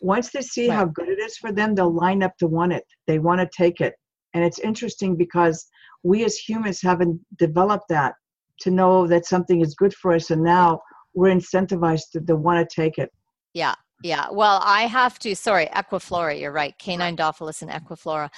once 0.00 0.30
they 0.30 0.42
see 0.42 0.68
right. 0.68 0.74
how 0.74 0.84
good 0.86 1.08
it 1.08 1.20
is 1.20 1.36
for 1.36 1.52
them, 1.52 1.74
they'll 1.74 1.92
line 1.92 2.22
up 2.22 2.36
to 2.38 2.46
want 2.46 2.72
it. 2.72 2.84
They 3.06 3.20
want 3.20 3.40
to 3.40 3.48
take 3.56 3.80
it. 3.80 3.94
And 4.34 4.42
it's 4.42 4.58
interesting 4.58 5.16
because 5.16 5.66
we 6.04 6.24
as 6.24 6.36
humans 6.36 6.80
haven't 6.80 7.20
developed 7.36 7.88
that 7.88 8.14
to 8.60 8.70
know 8.70 9.06
that 9.08 9.26
something 9.26 9.62
is 9.62 9.74
good 9.74 9.92
for 9.94 10.12
us. 10.12 10.30
And 10.30 10.42
now 10.42 10.80
we're 11.14 11.34
incentivized 11.34 12.10
to, 12.12 12.20
to 12.20 12.36
want 12.36 12.68
to 12.68 12.74
take 12.82 12.98
it. 12.98 13.10
Yeah. 13.54 13.74
Yeah. 14.02 14.26
Well, 14.30 14.60
I 14.62 14.82
have 14.82 15.18
to, 15.20 15.34
sorry, 15.34 15.66
Equiflora, 15.74 16.38
you're 16.38 16.52
right. 16.52 16.74
Canine 16.78 17.16
Diplopholis 17.16 17.62
and 17.62 17.70
Equiflora. 17.70 18.28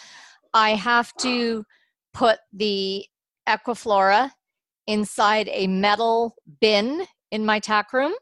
I 0.54 0.70
have 0.70 1.12
to 1.20 1.64
put 2.14 2.38
the 2.52 3.04
Equiflora 3.48 4.30
inside 4.86 5.48
a 5.52 5.66
metal 5.66 6.36
bin 6.60 7.04
in 7.32 7.44
my 7.44 7.58
tack 7.58 7.92
room 7.92 8.14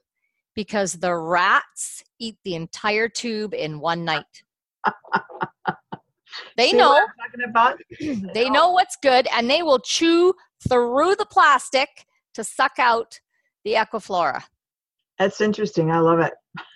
because 0.54 0.94
the 0.94 1.14
rats 1.14 2.02
eat 2.18 2.36
the 2.44 2.54
entire 2.54 3.08
tube 3.08 3.52
in 3.52 3.78
one 3.78 4.04
night. 4.04 4.42
they 6.56 6.70
See 6.70 6.76
know 6.76 7.06
they 8.34 8.50
know 8.50 8.70
what's 8.70 8.96
good 8.96 9.26
and 9.34 9.48
they 9.48 9.62
will 9.62 9.78
chew 9.78 10.34
through 10.68 11.14
the 11.16 11.26
plastic 11.30 11.88
to 12.34 12.44
suck 12.44 12.78
out 12.78 13.20
the 13.64 13.74
equiflora. 13.74 14.42
That's 15.18 15.40
interesting. 15.40 15.90
I 15.90 16.00
love 16.00 16.18
it. 16.18 16.32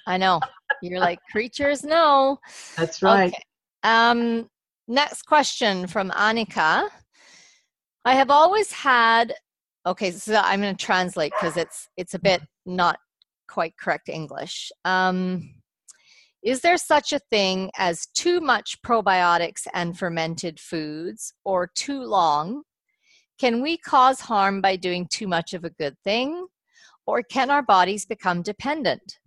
I 0.06 0.16
know. 0.16 0.40
You're 0.82 1.00
like 1.00 1.18
creatures 1.30 1.84
no. 1.84 2.38
That's 2.76 3.02
right. 3.02 3.32
Okay. 3.32 3.42
Um 3.82 4.48
next 4.86 5.22
question 5.22 5.86
from 5.86 6.10
Annika. 6.10 6.88
I 8.04 8.14
have 8.14 8.30
always 8.30 8.72
had 8.72 9.34
okay, 9.88 10.10
so 10.10 10.40
I'm 10.44 10.60
going 10.60 10.76
to 10.76 10.84
translate 10.84 11.32
because 11.38 11.56
it's 11.56 11.88
it's 11.96 12.14
a 12.14 12.18
bit 12.18 12.42
not 12.66 12.98
quite 13.48 13.76
correct 13.76 14.08
English. 14.08 14.70
Um, 14.84 15.54
is 16.42 16.60
there 16.60 16.76
such 16.76 17.12
a 17.12 17.18
thing 17.30 17.70
as 17.76 18.06
too 18.14 18.40
much 18.40 18.80
probiotics 18.82 19.66
and 19.74 19.98
fermented 19.98 20.60
foods 20.60 21.32
or 21.44 21.70
too 21.74 22.02
long? 22.02 22.62
Can 23.40 23.62
we 23.62 23.76
cause 23.76 24.20
harm 24.20 24.60
by 24.60 24.76
doing 24.76 25.06
too 25.10 25.28
much 25.28 25.52
of 25.52 25.64
a 25.64 25.70
good 25.70 25.96
thing? 26.04 26.46
Or 27.06 27.22
can 27.22 27.50
our 27.50 27.62
bodies 27.62 28.04
become 28.04 28.42
dependent? 28.42 29.18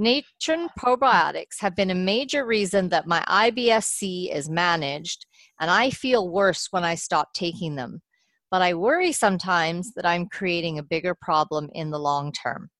Natren 0.00 0.68
probiotics 0.78 1.60
have 1.60 1.76
been 1.76 1.90
a 1.90 1.94
major 1.94 2.44
reason 2.44 2.88
that 2.88 3.06
my 3.06 3.20
IBS-C 3.28 4.30
is 4.32 4.50
managed, 4.50 5.24
and 5.60 5.70
I 5.70 5.90
feel 5.90 6.28
worse 6.28 6.68
when 6.72 6.82
I 6.82 6.96
stop 6.96 7.32
taking 7.32 7.76
them. 7.76 8.02
But 8.50 8.60
I 8.60 8.74
worry 8.74 9.12
sometimes 9.12 9.94
that 9.94 10.04
I'm 10.04 10.28
creating 10.28 10.78
a 10.78 10.82
bigger 10.82 11.14
problem 11.14 11.70
in 11.74 11.90
the 11.90 11.98
long 11.98 12.32
term. 12.32 12.70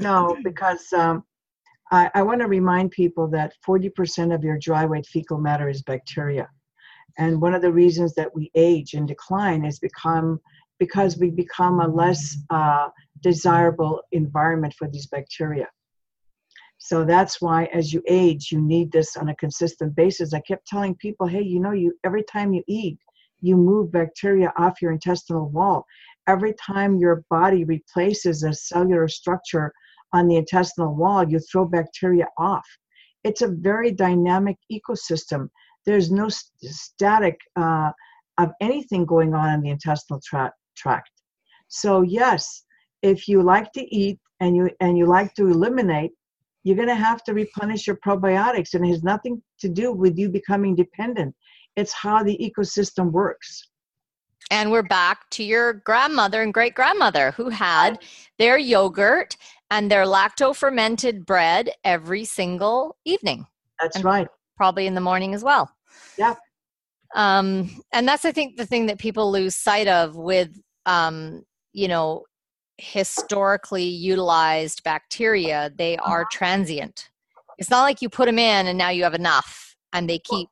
No, 0.00 0.36
because 0.44 0.92
um, 0.92 1.24
I, 1.90 2.10
I 2.14 2.22
want 2.22 2.40
to 2.40 2.48
remind 2.48 2.90
people 2.90 3.28
that 3.28 3.54
40% 3.66 4.34
of 4.34 4.42
your 4.42 4.58
dry 4.58 4.84
weight 4.86 5.06
fecal 5.06 5.38
matter 5.38 5.68
is 5.68 5.82
bacteria. 5.82 6.48
And 7.18 7.40
one 7.40 7.54
of 7.54 7.62
the 7.62 7.72
reasons 7.72 8.14
that 8.14 8.34
we 8.34 8.50
age 8.54 8.94
and 8.94 9.06
decline 9.08 9.64
is 9.64 9.78
become 9.78 10.40
because 10.78 11.16
we 11.16 11.30
become 11.30 11.80
a 11.80 11.88
less 11.88 12.36
uh, 12.50 12.88
desirable 13.22 14.02
environment 14.12 14.74
for 14.74 14.88
these 14.88 15.06
bacteria. 15.06 15.68
So 16.78 17.04
that's 17.04 17.40
why 17.40 17.64
as 17.66 17.92
you 17.92 18.02
age, 18.06 18.52
you 18.52 18.60
need 18.60 18.92
this 18.92 19.16
on 19.16 19.30
a 19.30 19.36
consistent 19.36 19.96
basis. 19.96 20.34
I 20.34 20.40
kept 20.40 20.66
telling 20.66 20.94
people, 20.96 21.26
hey, 21.26 21.40
you 21.40 21.58
know, 21.58 21.72
you 21.72 21.94
every 22.04 22.22
time 22.24 22.52
you 22.52 22.62
eat, 22.68 22.98
you 23.40 23.56
move 23.56 23.90
bacteria 23.90 24.52
off 24.58 24.82
your 24.82 24.92
intestinal 24.92 25.48
wall 25.48 25.86
every 26.26 26.54
time 26.54 26.98
your 26.98 27.24
body 27.30 27.64
replaces 27.64 28.42
a 28.42 28.52
cellular 28.52 29.08
structure 29.08 29.72
on 30.16 30.28
the 30.28 30.36
intestinal 30.42 30.92
wall, 31.00 31.22
you 31.32 31.38
throw 31.38 31.64
bacteria 31.78 32.26
off. 32.50 32.66
It's 33.28 33.42
a 33.42 33.56
very 33.70 33.90
dynamic 34.06 34.56
ecosystem. 34.76 35.42
There's 35.86 36.10
no 36.10 36.26
st- 36.28 36.72
static 36.86 37.36
uh, 37.64 37.90
of 38.42 38.48
anything 38.68 39.04
going 39.14 39.32
on 39.34 39.48
in 39.54 39.60
the 39.62 39.70
intestinal 39.76 40.20
tra- 40.28 40.56
tract. 40.82 41.14
So 41.68 41.90
yes, 42.20 42.42
if 43.02 43.18
you 43.28 43.42
like 43.54 43.68
to 43.72 43.84
eat 44.02 44.18
and 44.40 44.50
you 44.56 44.64
and 44.84 44.92
you 44.98 45.06
like 45.18 45.30
to 45.34 45.44
eliminate, 45.56 46.12
you're 46.64 46.80
going 46.82 46.96
to 46.96 47.06
have 47.10 47.22
to 47.24 47.32
replenish 47.42 47.86
your 47.86 47.98
probiotics, 48.06 48.74
and 48.74 48.84
it 48.84 48.90
has 48.94 49.02
nothing 49.12 49.34
to 49.62 49.68
do 49.68 49.86
with 50.02 50.14
you 50.20 50.28
becoming 50.28 50.74
dependent. 50.74 51.34
It's 51.80 51.94
how 52.04 52.18
the 52.22 52.36
ecosystem 52.46 53.06
works. 53.22 53.50
And 54.50 54.70
we're 54.70 54.82
back 54.82 55.28
to 55.30 55.42
your 55.42 55.72
grandmother 55.72 56.42
and 56.42 56.54
great 56.54 56.74
grandmother 56.74 57.32
who 57.32 57.48
had 57.48 57.98
their 58.38 58.58
yogurt 58.58 59.36
and 59.70 59.90
their 59.90 60.04
lacto 60.04 60.54
fermented 60.54 61.26
bread 61.26 61.70
every 61.82 62.24
single 62.24 62.96
evening. 63.04 63.46
That's 63.80 64.02
right. 64.04 64.28
Probably 64.56 64.86
in 64.86 64.94
the 64.94 65.00
morning 65.00 65.34
as 65.34 65.42
well. 65.42 65.70
Yeah. 66.16 66.34
Um, 67.14 67.82
and 67.92 68.06
that's, 68.06 68.24
I 68.24 68.32
think, 68.32 68.56
the 68.56 68.66
thing 68.66 68.86
that 68.86 68.98
people 68.98 69.30
lose 69.30 69.56
sight 69.56 69.88
of 69.88 70.16
with, 70.16 70.50
um, 70.86 71.42
you 71.72 71.88
know, 71.88 72.24
historically 72.78 73.84
utilized 73.84 74.82
bacteria. 74.84 75.70
They 75.76 75.96
are 75.96 76.22
uh-huh. 76.22 76.30
transient. 76.30 77.10
It's 77.58 77.70
not 77.70 77.82
like 77.82 78.02
you 78.02 78.08
put 78.08 78.26
them 78.26 78.38
in 78.38 78.66
and 78.66 78.78
now 78.78 78.90
you 78.90 79.02
have 79.04 79.14
enough 79.14 79.76
and 79.92 80.08
they 80.08 80.18
keep 80.18 80.48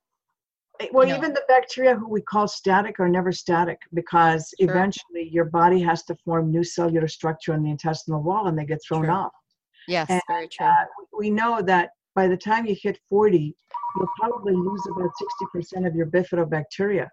well 0.93 1.07
no. 1.07 1.17
even 1.17 1.33
the 1.33 1.43
bacteria 1.49 1.95
who 1.95 2.09
we 2.09 2.21
call 2.21 2.49
static 2.49 2.99
are 2.99 3.09
never 3.09 3.33
static 3.33 3.79
because 3.95 4.53
sure. 4.59 4.71
eventually 4.71 5.29
your 5.31 5.45
body 5.45 5.81
has 5.81 6.03
to 6.05 6.15
form 6.25 6.51
new 6.51 6.65
cellular 6.65 7.09
structure 7.09 7.55
in 7.55 7.63
the 7.63 7.71
intestinal 7.71 8.23
wall 8.23 8.49
and 8.49 8.59
they 8.59 8.65
get 8.65 8.81
thrown 8.87 9.09
off 9.09 9.33
yes 9.87 10.09
and, 10.11 10.21
very 10.29 10.49
true 10.49 10.67
uh, 10.67 10.85
we 11.17 11.31
know 11.31 11.63
that 11.63 11.91
by 12.15 12.27
the 12.27 12.37
time 12.37 12.67
you 12.67 12.77
hit 12.81 12.99
40 13.09 13.55
you'll 13.97 14.09
probably 14.19 14.55
lose 14.55 14.83
about 14.91 15.11
60% 15.55 15.87
of 15.87 15.95
your 15.95 16.07
bifidobacteria 16.07 17.09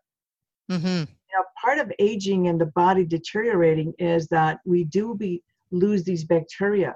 mm-hmm. 0.69 1.03
now 1.03 1.45
part 1.63 1.77
of 1.77 1.91
aging 1.99 2.47
and 2.47 2.59
the 2.59 2.67
body 2.67 3.05
deteriorating 3.05 3.93
is 3.99 4.27
that 4.27 4.59
we 4.65 4.85
do 4.85 5.15
be 5.15 5.43
lose 5.71 6.03
these 6.03 6.23
bacteria 6.23 6.95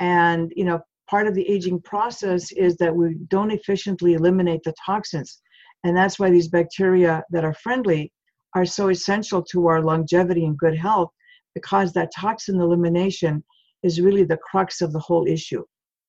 and 0.00 0.52
you 0.54 0.64
know 0.64 0.80
part 1.08 1.26
of 1.26 1.34
the 1.34 1.48
aging 1.48 1.80
process 1.80 2.52
is 2.52 2.76
that 2.76 2.94
we 2.94 3.14
don't 3.28 3.50
efficiently 3.50 4.14
eliminate 4.14 4.62
the 4.64 4.74
toxins 4.84 5.40
and 5.84 5.96
that's 5.96 6.18
why 6.18 6.30
these 6.30 6.48
bacteria 6.48 7.22
that 7.30 7.44
are 7.44 7.54
friendly 7.54 8.12
are 8.54 8.64
so 8.64 8.88
essential 8.88 9.42
to 9.42 9.66
our 9.66 9.82
longevity 9.82 10.44
and 10.44 10.58
good 10.58 10.76
health 10.76 11.10
because 11.54 11.92
that 11.92 12.10
toxin 12.14 12.60
elimination 12.60 13.44
is 13.82 14.00
really 14.00 14.24
the 14.24 14.38
crux 14.38 14.80
of 14.80 14.92
the 14.92 14.98
whole 14.98 15.26
issue. 15.26 15.62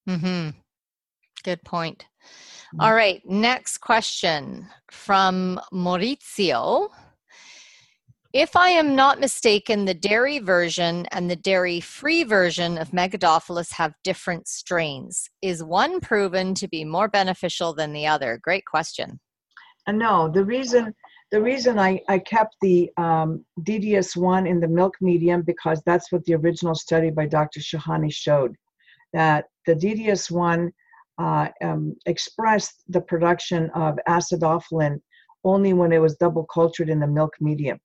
Mm-hmm. 0.09 0.51
Good 1.43 1.63
point. 1.63 2.05
Mm-hmm. 2.19 2.81
All 2.81 2.95
right, 2.95 3.21
next 3.25 3.79
question 3.79 4.67
from 4.89 5.59
Maurizio. 5.73 6.89
If 8.33 8.55
I 8.57 8.69
am 8.69 8.95
not 8.95 9.19
mistaken, 9.19 9.85
the 9.85 9.93
dairy 9.93 10.39
version 10.39 11.05
and 11.11 11.29
the 11.29 11.37
dairy 11.37 11.79
free 11.79 12.23
version 12.23 12.77
of 12.77 12.91
Megadophilus 12.91 13.71
have 13.73 13.93
different 14.03 14.47
strains. 14.47 15.29
Is 15.41 15.63
one 15.63 16.01
proven 16.01 16.53
to 16.55 16.67
be 16.67 16.83
more 16.83 17.07
beneficial 17.07 17.73
than 17.73 17.93
the 17.93 18.07
other? 18.07 18.39
Great 18.43 18.65
question. 18.65 19.19
And 19.87 19.99
no, 19.99 20.29
the 20.29 20.43
reason 20.43 20.93
the 21.31 21.41
reason 21.41 21.79
I, 21.79 21.99
I 22.07 22.19
kept 22.19 22.55
the 22.61 22.89
um, 22.97 23.43
DDS1 23.61 24.47
in 24.47 24.59
the 24.59 24.67
milk 24.67 24.93
medium 25.01 25.41
because 25.41 25.81
that's 25.85 26.11
what 26.11 26.23
the 26.25 26.35
original 26.35 26.75
study 26.75 27.09
by 27.09 27.25
Dr. 27.25 27.59
Shahani 27.59 28.13
showed 28.13 28.55
that 29.11 29.45
the 29.65 29.75
DDS1 29.75 30.71
uh, 31.17 31.47
um, 31.63 31.95
expressed 32.05 32.83
the 32.89 33.01
production 33.01 33.69
of 33.71 33.97
acidophilin 34.07 35.01
only 35.43 35.73
when 35.73 35.91
it 35.91 36.01
was 36.01 36.15
double 36.17 36.45
cultured 36.45 36.89
in 36.89 36.99
the 36.99 37.07
milk 37.07 37.33
medium. 37.39 37.79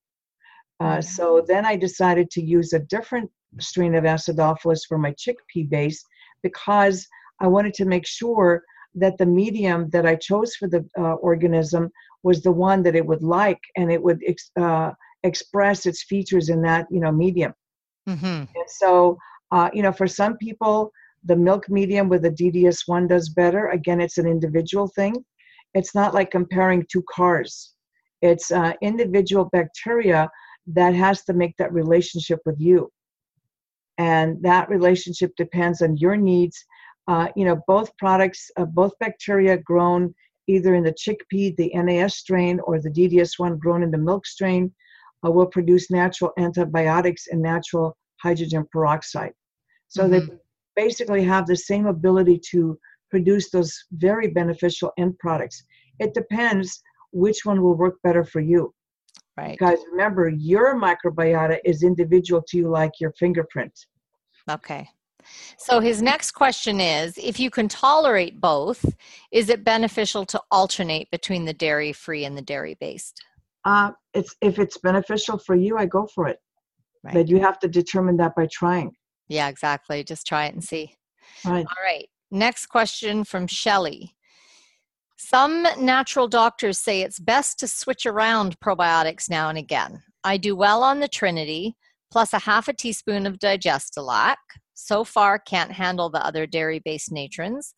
Uh, 0.81 0.85
mm-hmm. 0.85 1.01
so 1.01 1.45
then 1.47 1.65
I 1.65 1.77
decided 1.77 2.31
to 2.33 2.43
use 2.43 2.73
a 2.73 2.79
different 2.79 3.31
strain 3.59 3.95
of 3.95 4.05
acidophilus 4.05 4.81
for 4.89 4.99
my 4.99 5.13
chickpea 5.13 5.69
base 5.69 6.05
because 6.43 7.07
I 7.41 7.47
wanted 7.47 7.75
to 7.75 7.85
make 7.85 8.07
sure 8.07 8.63
that 8.95 9.19
the 9.19 9.27
medium 9.27 9.89
that 9.91 10.07
I 10.07 10.17
chose 10.17 10.55
for 10.57 10.69
the 10.69 10.85
uh, 10.99 11.15
organism 11.15 11.91
was 12.23 12.43
the 12.43 12.53
one 12.53 12.83
that 12.83 12.97
it 12.97 13.07
would 13.07 13.23
like 13.23 13.61
and 13.77 13.91
it 13.91 14.03
would 14.03 14.21
ex- 14.27 14.51
uh, 14.59 14.91
express 15.23 15.87
its 15.87 16.03
features 16.05 16.49
in 16.49 16.63
that 16.63 16.87
you 16.91 17.01
know 17.01 17.13
medium. 17.13 17.53
Mm-hmm. 18.09 18.25
And 18.25 18.69
so 18.69 19.19
uh, 19.53 19.71
you 19.73 19.83
know 19.83 19.93
for 19.93 20.07
some 20.07 20.37
people 20.37 20.93
the 21.25 21.37
milk 21.37 21.69
medium 21.69 22.09
with 22.09 22.23
the 22.23 22.31
DDS1 22.31 23.09
does 23.09 23.29
better. 23.29 23.69
Again, 23.69 24.01
it's 24.01 24.19
an 24.19 24.27
individual 24.27 24.89
thing. 24.89 25.15
It's 25.75 25.95
not 25.95 26.15
like 26.15 26.31
comparing 26.31 26.87
two 26.91 27.05
cars. 27.13 27.75
It's 28.23 28.51
uh, 28.51 28.73
individual 28.81 29.49
bacteria 29.53 30.31
that 30.69 30.95
has 30.95 31.23
to 31.25 31.33
make 31.33 31.57
that 31.59 31.73
relationship 31.73 32.41
with 32.45 32.59
you. 32.59 32.91
And 33.99 34.43
that 34.43 34.71
relationship 34.71 35.33
depends 35.37 35.83
on 35.83 35.97
your 35.97 36.17
needs 36.17 36.65
uh, 37.11 37.27
you 37.35 37.45
know, 37.45 37.61
both 37.67 37.91
products, 37.97 38.53
uh, 38.57 38.65
both 38.65 38.93
bacteria 39.01 39.57
grown 39.57 40.15
either 40.47 40.77
in 40.77 40.85
the 40.85 40.93
chickpea, 40.93 41.57
the 41.57 41.73
NAS 41.75 42.15
strain, 42.15 42.61
or 42.61 42.81
the 42.81 42.89
DDS1 42.89 43.59
grown 43.59 43.83
in 43.83 43.91
the 43.91 43.99
milk 43.99 44.25
strain, 44.25 44.73
uh, 45.27 45.31
will 45.31 45.47
produce 45.47 45.91
natural 45.91 46.31
antibiotics 46.39 47.27
and 47.27 47.43
natural 47.43 47.97
hydrogen 48.23 48.65
peroxide. 48.71 49.33
So 49.89 50.05
mm-hmm. 50.05 50.13
they 50.13 50.37
basically 50.77 51.25
have 51.25 51.47
the 51.47 51.57
same 51.57 51.87
ability 51.87 52.41
to 52.53 52.79
produce 53.11 53.51
those 53.51 53.77
very 53.91 54.29
beneficial 54.29 54.93
end 54.97 55.19
products. 55.19 55.65
It 55.99 56.15
depends 56.15 56.81
which 57.11 57.45
one 57.45 57.61
will 57.61 57.75
work 57.77 57.97
better 58.05 58.23
for 58.23 58.41
you. 58.41 58.73
Right. 59.37 59.59
Because 59.59 59.81
remember, 59.91 60.29
your 60.29 60.81
microbiota 60.81 61.59
is 61.65 61.83
individual 61.83 62.41
to 62.49 62.57
you 62.57 62.69
like 62.69 62.93
your 63.01 63.13
fingerprint. 63.19 63.73
Okay. 64.49 64.89
So 65.59 65.81
his 65.81 66.01
next 66.03 66.33
question 66.33 66.81
is 66.81 67.19
if 67.19 67.39
you 67.39 67.51
can 67.51 67.69
tolerate 67.69 68.41
both, 68.41 68.85
is 69.31 69.49
it 69.49 69.65
beneficial 69.65 70.25
to 70.27 70.41
alternate 70.51 71.11
between 71.11 71.45
the 71.45 71.53
dairy 71.53 71.93
free 71.93 72.25
and 72.25 72.37
the 72.37 72.43
dairy 72.43 72.77
based? 72.81 73.23
Uh, 73.65 73.93
it's 74.15 74.35
if 74.41 74.59
it's 74.59 74.79
beneficial 74.79 75.39
for 75.39 75.55
you, 75.55 75.77
I 75.77 75.87
go 75.87 76.07
for 76.07 76.29
it. 76.29 76.39
Right. 77.03 77.15
But 77.15 77.29
you 77.29 77.41
have 77.41 77.59
to 77.61 77.69
determine 77.69 78.17
that 78.19 78.35
by 78.35 78.49
trying. 78.51 78.93
Yeah, 79.29 79.49
exactly. 79.49 80.03
Just 80.03 80.27
try 80.27 80.47
it 80.47 80.55
and 80.55 80.65
see. 80.65 80.95
Right. 81.45 81.67
All 81.67 81.85
right. 81.85 82.09
Next 82.31 82.67
question 82.67 83.25
from 83.25 83.47
Shelly. 83.47 84.17
Some 85.17 85.67
natural 85.79 86.29
doctors 86.29 86.79
say 86.79 87.03
it's 87.03 87.19
best 87.19 87.59
to 87.61 87.69
switch 87.69 88.07
around 88.07 88.59
probiotics 88.61 89.29
now 89.29 89.49
and 89.49 89.59
again. 89.59 90.03
I 90.25 90.37
do 90.37 90.57
well 90.57 90.83
on 90.83 91.01
the 91.01 91.09
Trinity, 91.09 91.77
plus 92.11 92.33
a 92.33 92.39
half 92.41 92.69
a 92.69 92.73
teaspoon 92.73 93.27
of 93.27 93.39
Digesta-Lac. 93.39 94.39
So 94.83 95.05
far, 95.05 95.39
can't 95.39 95.73
handle 95.73 96.09
the 96.09 96.25
other 96.25 96.47
dairy 96.47 96.81
based 96.83 97.13
Natrens. 97.13 97.75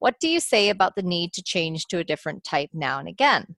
What 0.00 0.16
do 0.20 0.28
you 0.28 0.40
say 0.40 0.68
about 0.68 0.96
the 0.96 1.02
need 1.02 1.32
to 1.34 1.42
change 1.42 1.86
to 1.86 1.98
a 1.98 2.04
different 2.04 2.42
type 2.42 2.70
now 2.72 2.98
and 2.98 3.08
again? 3.08 3.56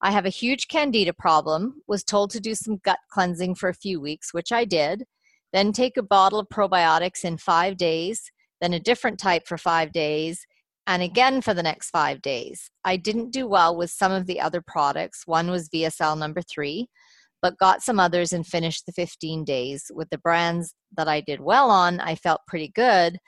I 0.00 0.12
have 0.12 0.24
a 0.24 0.30
huge 0.30 0.68
candida 0.68 1.12
problem, 1.12 1.82
was 1.86 2.02
told 2.02 2.30
to 2.30 2.40
do 2.40 2.54
some 2.54 2.78
gut 2.82 2.98
cleansing 3.10 3.56
for 3.56 3.68
a 3.68 3.74
few 3.74 4.00
weeks, 4.00 4.32
which 4.32 4.50
I 4.50 4.64
did, 4.64 5.04
then 5.52 5.72
take 5.72 5.96
a 5.96 6.02
bottle 6.02 6.40
of 6.40 6.48
probiotics 6.48 7.22
in 7.22 7.36
five 7.36 7.76
days, 7.76 8.32
then 8.60 8.72
a 8.72 8.80
different 8.80 9.20
type 9.20 9.46
for 9.46 9.58
five 9.58 9.92
days, 9.92 10.46
and 10.86 11.02
again 11.02 11.42
for 11.42 11.52
the 11.52 11.62
next 11.62 11.90
five 11.90 12.22
days. 12.22 12.70
I 12.84 12.96
didn't 12.96 13.30
do 13.30 13.46
well 13.46 13.76
with 13.76 13.90
some 13.90 14.10
of 14.10 14.26
the 14.26 14.40
other 14.40 14.62
products. 14.62 15.26
One 15.26 15.50
was 15.50 15.68
VSL 15.68 16.18
number 16.18 16.40
three, 16.40 16.88
but 17.42 17.58
got 17.58 17.82
some 17.82 17.98
others 17.98 18.32
and 18.32 18.46
finished 18.46 18.86
the 18.86 18.92
15 18.92 19.44
days. 19.44 19.90
With 19.92 20.08
the 20.10 20.18
brands 20.18 20.74
that 20.96 21.08
I 21.08 21.20
did 21.20 21.40
well 21.40 21.70
on, 21.70 22.00
I 22.00 22.14
felt 22.14 22.40
pretty 22.46 22.68
good. 22.74 23.18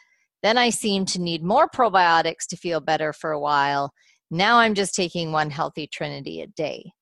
Then 0.42 0.56
I 0.56 0.70
seemed 0.70 1.08
to 1.08 1.20
need 1.20 1.42
more 1.42 1.68
probiotics 1.68 2.46
to 2.50 2.56
feel 2.56 2.80
better 2.80 3.12
for 3.12 3.32
a 3.32 3.40
while. 3.40 3.92
Now 4.30 4.58
I'm 4.58 4.74
just 4.74 4.94
taking 4.94 5.32
one 5.32 5.50
healthy 5.50 5.86
trinity 5.86 6.40
a 6.40 6.46
day. 6.46 6.92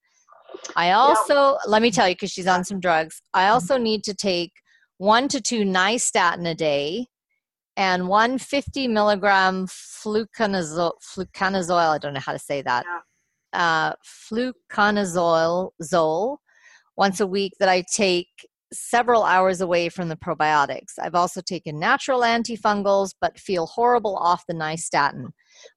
I 0.76 0.92
also, 0.92 1.58
let 1.66 1.82
me 1.82 1.90
tell 1.90 2.08
you, 2.08 2.14
because 2.14 2.30
she's 2.30 2.46
on 2.46 2.64
some 2.64 2.80
drugs, 2.80 3.20
I 3.34 3.42
mm-hmm. 3.42 3.52
also 3.52 3.76
need 3.76 4.04
to 4.04 4.14
take 4.14 4.52
one 4.98 5.28
to 5.28 5.40
two 5.40 5.64
nystatin 5.64 6.48
a 6.48 6.54
day 6.54 7.06
and 7.76 8.08
one 8.08 8.38
50 8.38 8.88
milligram 8.88 9.66
fluconazole, 9.66 10.92
fluconazole, 11.02 11.94
I 11.94 11.98
don't 11.98 12.14
know 12.14 12.20
how 12.20 12.32
to 12.32 12.38
say 12.38 12.62
that, 12.62 12.84
uh, 13.52 13.94
fluconazole 14.04 15.70
zole 15.82 16.36
once 16.96 17.20
a 17.20 17.26
week 17.26 17.52
that 17.58 17.68
I 17.68 17.84
take 17.92 18.28
several 18.72 19.22
hours 19.22 19.60
away 19.60 19.88
from 19.88 20.08
the 20.08 20.16
probiotics. 20.16 20.98
I've 21.00 21.14
also 21.14 21.40
taken 21.40 21.78
natural 21.78 22.20
antifungals, 22.20 23.14
but 23.20 23.38
feel 23.38 23.66
horrible 23.66 24.16
off 24.16 24.44
the 24.46 24.54
nystatin. 24.54 25.28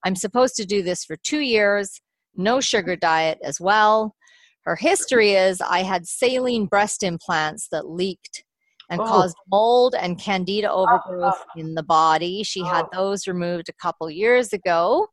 I'm 0.04 0.16
supposed 0.16 0.56
to 0.56 0.66
do 0.66 0.82
this 0.82 1.04
for 1.04 1.18
two 1.18 1.42
years, 1.42 2.00
no 2.36 2.62
sugar 2.62 2.96
diet 2.96 3.40
as 3.44 3.60
well. 3.60 4.16
Her 4.64 4.76
history 4.76 5.34
is 5.34 5.62
I 5.62 5.84
had 5.84 6.08
saline 6.08 6.66
breast 6.66 7.04
implants 7.04 7.68
that 7.72 7.90
leaked 7.90 8.44
and 8.90 9.02
oh. 9.02 9.06
caused 9.06 9.38
mold 9.52 9.96
and 9.96 10.20
candida 10.20 10.72
oh, 10.72 10.86
overgrowth 10.88 11.44
oh. 11.56 11.60
in 11.60 11.76
the 11.76 11.84
body. 11.84 12.44
She 12.44 12.62
oh. 12.62 12.66
had 12.66 12.86
those 12.94 13.28
removed 13.28 13.70
a 13.70 13.74
couple 13.74 14.10
years 14.10 14.54
ago. 14.54 15.08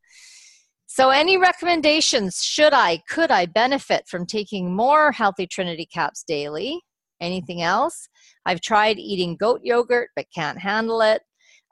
So, 0.94 1.08
any 1.08 1.38
recommendations? 1.38 2.44
Should 2.44 2.74
I, 2.74 2.98
could 3.08 3.30
I 3.30 3.46
benefit 3.46 4.06
from 4.06 4.26
taking 4.26 4.76
more 4.76 5.10
Healthy 5.10 5.46
Trinity 5.46 5.86
caps 5.86 6.22
daily? 6.22 6.82
Anything 7.18 7.62
else? 7.62 8.10
I've 8.44 8.60
tried 8.60 8.98
eating 8.98 9.38
goat 9.38 9.62
yogurt 9.64 10.10
but 10.14 10.26
can't 10.34 10.58
handle 10.58 11.00
it. 11.00 11.22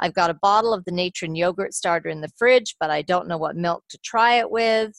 I've 0.00 0.14
got 0.14 0.30
a 0.30 0.38
bottle 0.40 0.72
of 0.72 0.86
the 0.86 0.90
Natren 0.90 1.36
yogurt 1.36 1.74
starter 1.74 2.08
in 2.08 2.22
the 2.22 2.30
fridge, 2.38 2.76
but 2.80 2.88
I 2.88 3.02
don't 3.02 3.28
know 3.28 3.36
what 3.36 3.56
milk 3.56 3.84
to 3.90 3.98
try 4.02 4.38
it 4.38 4.50
with. 4.50 4.92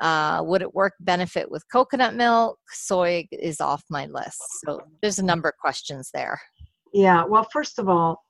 Uh, 0.00 0.42
would 0.44 0.60
it 0.60 0.74
work 0.74 0.94
benefit 0.98 1.48
with 1.48 1.62
coconut 1.70 2.16
milk? 2.16 2.58
Soy 2.72 3.28
is 3.30 3.60
off 3.60 3.84
my 3.88 4.06
list. 4.06 4.42
So 4.66 4.80
there's 5.00 5.20
a 5.20 5.24
number 5.24 5.48
of 5.48 5.54
questions 5.60 6.10
there. 6.12 6.40
Yeah, 6.92 7.24
well, 7.24 7.46
first 7.52 7.78
of 7.78 7.88
all, 7.88 8.20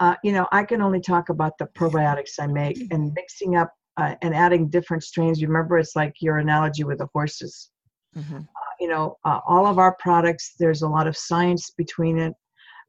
uh, 0.00 0.16
you 0.24 0.32
know, 0.32 0.48
I 0.50 0.64
can 0.64 0.82
only 0.82 1.00
talk 1.00 1.28
about 1.28 1.52
the 1.58 1.66
probiotics 1.66 2.40
I 2.40 2.48
make 2.48 2.78
and 2.90 3.12
mixing 3.14 3.54
up 3.54 3.72
uh, 3.96 4.14
and 4.22 4.34
adding 4.34 4.68
different 4.68 5.02
strains. 5.02 5.40
You 5.40 5.48
remember, 5.48 5.78
it's 5.78 5.96
like 5.96 6.14
your 6.20 6.38
analogy 6.38 6.84
with 6.84 6.98
the 6.98 7.08
horses. 7.12 7.70
Mm-hmm. 8.16 8.36
Uh, 8.36 8.72
you 8.80 8.88
know, 8.88 9.16
uh, 9.24 9.40
all 9.46 9.66
of 9.66 9.78
our 9.78 9.96
products, 9.96 10.54
there's 10.58 10.82
a 10.82 10.88
lot 10.88 11.06
of 11.06 11.16
science 11.16 11.70
between 11.70 12.18
it. 12.18 12.34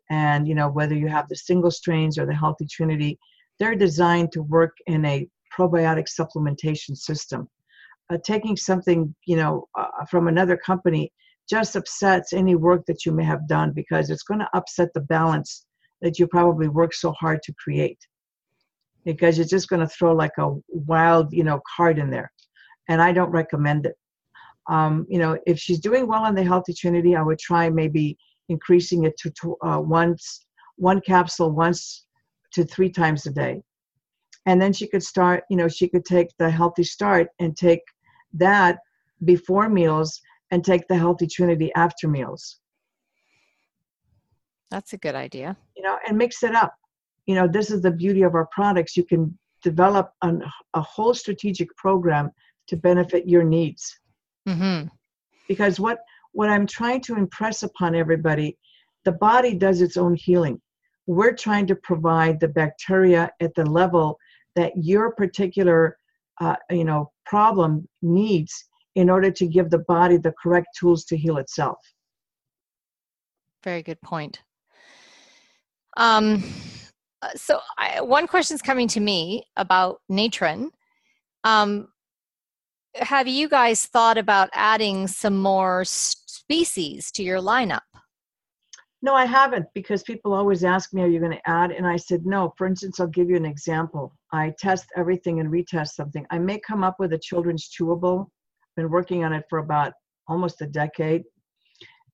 And, 0.09 0.47
you 0.47 0.55
know, 0.55 0.69
whether 0.69 0.95
you 0.95 1.07
have 1.07 1.29
the 1.29 1.35
single 1.35 1.71
strains 1.71 2.17
or 2.17 2.25
the 2.25 2.35
Healthy 2.35 2.67
Trinity, 2.69 3.17
they're 3.59 3.75
designed 3.75 4.31
to 4.33 4.43
work 4.43 4.73
in 4.87 5.05
a 5.05 5.27
probiotic 5.57 6.07
supplementation 6.07 6.97
system 6.97 7.47
uh, 8.09 8.17
taking 8.23 8.55
something 8.55 9.13
you 9.25 9.35
know 9.35 9.67
uh, 9.77 10.05
from 10.09 10.27
another 10.27 10.57
company 10.57 11.11
just 11.49 11.75
upsets 11.75 12.33
any 12.33 12.55
work 12.55 12.85
that 12.85 13.05
you 13.05 13.11
may 13.11 13.23
have 13.23 13.47
done 13.47 13.71
because 13.71 14.09
it's 14.09 14.23
going 14.23 14.39
to 14.39 14.49
upset 14.53 14.89
the 14.93 15.01
balance 15.01 15.65
that 16.01 16.19
you 16.19 16.27
probably 16.27 16.67
worked 16.67 16.95
so 16.95 17.11
hard 17.13 17.41
to 17.43 17.53
create 17.61 17.99
because 19.05 19.37
you're 19.37 19.47
just 19.47 19.69
going 19.69 19.79
to 19.79 19.87
throw 19.87 20.13
like 20.13 20.37
a 20.39 20.55
wild 20.69 21.31
you 21.33 21.43
know 21.43 21.61
card 21.75 21.99
in 21.99 22.09
there 22.09 22.31
and 22.89 23.01
i 23.01 23.11
don't 23.11 23.31
recommend 23.31 23.85
it. 23.85 23.95
Um, 24.69 25.05
you 25.09 25.19
know 25.19 25.37
if 25.45 25.59
she's 25.59 25.79
doing 25.79 26.07
well 26.07 26.23
on 26.23 26.35
the 26.35 26.43
healthy 26.43 26.73
trinity 26.73 27.15
i 27.15 27.21
would 27.21 27.39
try 27.39 27.69
maybe 27.69 28.17
increasing 28.49 29.05
it 29.05 29.17
to 29.17 29.57
uh, 29.65 29.79
once 29.79 30.45
one 30.75 31.01
capsule 31.01 31.51
once 31.51 32.05
to 32.53 32.63
three 32.63 32.89
times 32.89 33.25
a 33.25 33.31
day. 33.31 33.61
And 34.45 34.61
then 34.61 34.73
she 34.73 34.87
could 34.87 35.03
start 35.03 35.43
you 35.49 35.57
know 35.57 35.67
she 35.67 35.87
could 35.87 36.05
take 36.05 36.27
the 36.37 36.49
healthy 36.49 36.83
start 36.83 37.27
and 37.39 37.55
take 37.55 37.81
that 38.33 38.79
before 39.23 39.69
meals 39.69 40.21
and 40.51 40.63
take 40.63 40.87
the 40.87 40.97
healthy 40.97 41.27
trinity 41.27 41.71
after 41.75 42.07
meals. 42.07 42.59
That's 44.69 44.93
a 44.93 44.97
good 44.97 45.15
idea. 45.15 45.55
You 45.77 45.83
know 45.83 45.97
and 46.07 46.17
mix 46.17 46.43
it 46.43 46.55
up 46.55 46.73
you 47.25 47.35
know 47.35 47.47
this 47.47 47.71
is 47.71 47.81
the 47.81 47.91
beauty 47.91 48.21
of 48.23 48.35
our 48.35 48.47
products. 48.51 48.97
You 48.97 49.05
can 49.05 49.37
develop 49.63 50.11
an, 50.21 50.43
a 50.73 50.81
whole 50.81 51.13
strategic 51.13 51.75
program 51.77 52.31
to 52.67 52.77
benefit 52.77 53.27
your 53.27 53.43
needs. 53.43 53.99
Mm-hmm. 54.45 54.89
because 55.47 55.79
what 55.79 55.99
what 56.33 56.49
i'm 56.49 56.67
trying 56.67 56.99
to 56.99 57.15
impress 57.15 57.63
upon 57.63 57.95
everybody 57.95 58.57
the 59.05 59.11
body 59.11 59.53
does 59.53 59.81
its 59.81 59.97
own 59.97 60.15
healing. 60.15 60.61
We're 61.07 61.35
trying 61.35 61.67
to 61.67 61.75
provide 61.75 62.39
the 62.39 62.47
bacteria 62.47 63.29
at 63.41 63.53
the 63.55 63.65
level 63.65 64.17
that 64.55 64.71
your 64.75 65.13
particular 65.13 65.97
uh, 66.41 66.55
you 66.69 66.85
know 66.85 67.11
problem 67.25 67.87
needs 68.01 68.65
in 68.95 69.09
order 69.09 69.31
to 69.31 69.47
give 69.47 69.69
the 69.69 69.79
body 69.79 70.17
the 70.17 70.33
correct 70.41 70.67
tools 70.77 71.03
to 71.05 71.17
heal 71.17 71.37
itself. 71.37 71.77
Very 73.63 73.81
good 73.81 74.01
point. 74.01 74.41
Um, 75.97 76.43
so 77.35 77.59
I, 77.77 78.01
one 78.01 78.27
question 78.27 78.55
is 78.55 78.61
coming 78.61 78.87
to 78.89 78.99
me 78.99 79.45
about 79.55 80.01
Natren 80.11 80.69
um, 81.43 81.89
have 82.95 83.27
you 83.27 83.49
guys 83.49 83.85
thought 83.85 84.17
about 84.17 84.49
adding 84.53 85.07
some 85.07 85.37
more 85.37 85.83
species 85.85 87.11
to 87.11 87.23
your 87.23 87.39
lineup 87.39 87.81
no, 89.03 89.13
I 89.13 89.25
haven't 89.25 89.65
because 89.75 90.01
people 90.01 90.33
always 90.33 90.63
ask 90.63 90.93
me, 90.93 91.01
Are 91.01 91.07
you 91.07 91.19
going 91.19 91.33
to 91.33 91.49
add? 91.49 91.71
And 91.71 91.85
I 91.85 91.97
said, 91.97 92.25
No. 92.25 92.53
For 92.57 92.65
instance, 92.65 93.01
I'll 93.01 93.07
give 93.07 93.29
you 93.29 93.35
an 93.35 93.45
example. 93.45 94.15
I 94.31 94.53
test 94.57 94.85
everything 94.95 95.41
and 95.41 95.51
retest 95.51 95.89
something. 95.89 96.25
I 96.31 96.39
may 96.39 96.57
come 96.57 96.85
up 96.85 96.95
with 96.99 97.11
a 97.11 97.17
children's 97.17 97.69
chewable. 97.69 98.27
Been 98.77 98.89
working 98.89 99.25
on 99.25 99.33
it 99.33 99.43
for 99.49 99.59
about 99.59 99.91
almost 100.29 100.61
a 100.61 100.67
decade. 100.67 101.23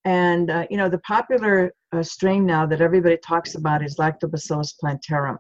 And, 0.05 0.49
uh, 0.49 0.65
you 0.69 0.77
know, 0.77 0.89
the 0.89 0.99
popular 0.99 1.73
uh, 1.91 2.03
strain 2.03 2.45
now 2.45 2.65
that 2.65 2.81
everybody 2.81 3.17
talks 3.17 3.55
about 3.55 3.83
is 3.83 3.97
Lactobacillus 3.97 4.73
plantarum. 4.79 5.37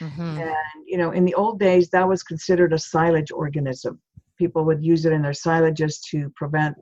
Mm-hmm. 0.00 0.38
And, 0.38 0.54
you 0.86 0.96
know, 0.96 1.10
in 1.10 1.24
the 1.24 1.34
old 1.34 1.58
days, 1.58 1.90
that 1.90 2.08
was 2.08 2.22
considered 2.22 2.72
a 2.72 2.78
silage 2.78 3.30
organism. 3.30 4.00
People 4.38 4.64
would 4.64 4.82
use 4.82 5.04
it 5.04 5.12
in 5.12 5.22
their 5.22 5.32
silages 5.32 5.96
to 6.10 6.30
prevent 6.36 6.76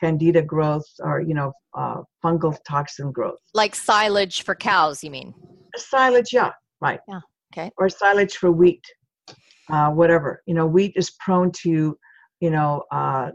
candida 0.00 0.42
growth 0.42 0.84
or 1.00 1.22
you 1.22 1.32
know 1.32 1.50
uh, 1.72 2.02
fungal 2.22 2.54
toxin 2.68 3.10
growth 3.10 3.38
like 3.54 3.74
silage 3.74 4.42
for 4.42 4.54
cows 4.54 5.02
you 5.02 5.10
mean 5.10 5.32
silage 5.74 6.34
yeah 6.34 6.52
right 6.82 7.00
yeah 7.08 7.20
okay 7.50 7.70
or 7.78 7.88
silage 7.88 8.36
for 8.36 8.52
wheat 8.52 8.84
uh, 9.70 9.88
whatever 9.88 10.42
you 10.44 10.52
know 10.52 10.66
wheat 10.66 10.92
is 10.96 11.12
prone 11.18 11.50
to 11.50 11.96
you 12.40 12.50
know, 12.50 12.84
uh, 12.90 13.30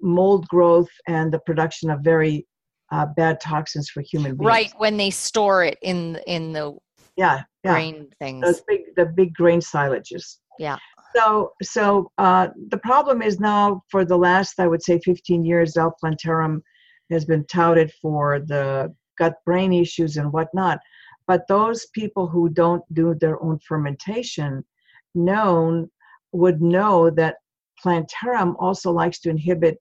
mold 0.00 0.46
growth 0.48 0.90
and 1.06 1.32
the 1.32 1.38
production 1.40 1.90
of 1.90 2.00
very 2.00 2.46
uh, 2.90 3.06
bad 3.16 3.40
toxins 3.40 3.90
for 3.90 4.02
human 4.02 4.36
beings. 4.36 4.46
Right 4.46 4.72
when 4.78 4.96
they 4.96 5.10
store 5.10 5.64
it 5.64 5.78
in 5.82 6.20
in 6.26 6.52
the 6.52 6.76
Yeah, 7.16 7.42
yeah. 7.64 7.72
grain 7.72 8.08
things. 8.18 8.44
Those 8.44 8.62
big, 8.66 8.94
the 8.96 9.06
big 9.06 9.34
grain 9.34 9.60
silages. 9.60 10.38
Yeah. 10.58 10.78
So, 11.16 11.52
so 11.62 12.10
uh, 12.18 12.48
the 12.68 12.78
problem 12.78 13.22
is 13.22 13.40
now 13.40 13.82
for 13.90 14.04
the 14.04 14.16
last, 14.16 14.60
I 14.60 14.66
would 14.66 14.82
say, 14.82 15.00
15 15.04 15.44
years, 15.44 15.76
L-plantarum 15.76 16.62
has 17.10 17.24
been 17.24 17.46
touted 17.46 17.90
for 18.02 18.40
the 18.40 18.94
gut-brain 19.16 19.72
issues 19.72 20.16
and 20.16 20.32
whatnot. 20.32 20.78
But 21.26 21.46
those 21.48 21.86
people 21.94 22.26
who 22.26 22.48
don't 22.50 22.82
do 22.92 23.14
their 23.14 23.42
own 23.42 23.58
fermentation, 23.66 24.64
known 25.14 25.90
would 26.32 26.60
know 26.60 27.10
that 27.10 27.36
plantarum 27.82 28.56
also 28.58 28.92
likes 28.92 29.18
to 29.20 29.30
inhibit 29.30 29.78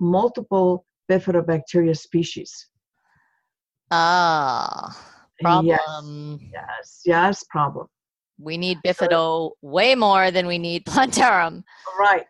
multiple 0.00 0.84
bifidobacteria 1.10 1.96
species. 1.96 2.68
Ah, 3.90 4.96
Yes. 5.40 5.78
problem. 5.80 6.40
Yes, 6.52 7.02
yes, 7.04 7.44
problem. 7.44 7.86
We 8.40 8.56
need 8.56 8.78
bifido 8.84 9.52
way 9.62 9.94
more 9.94 10.30
than 10.30 10.46
we 10.46 10.58
need 10.58 10.84
plantarum. 10.86 11.64
Right. 11.98 12.26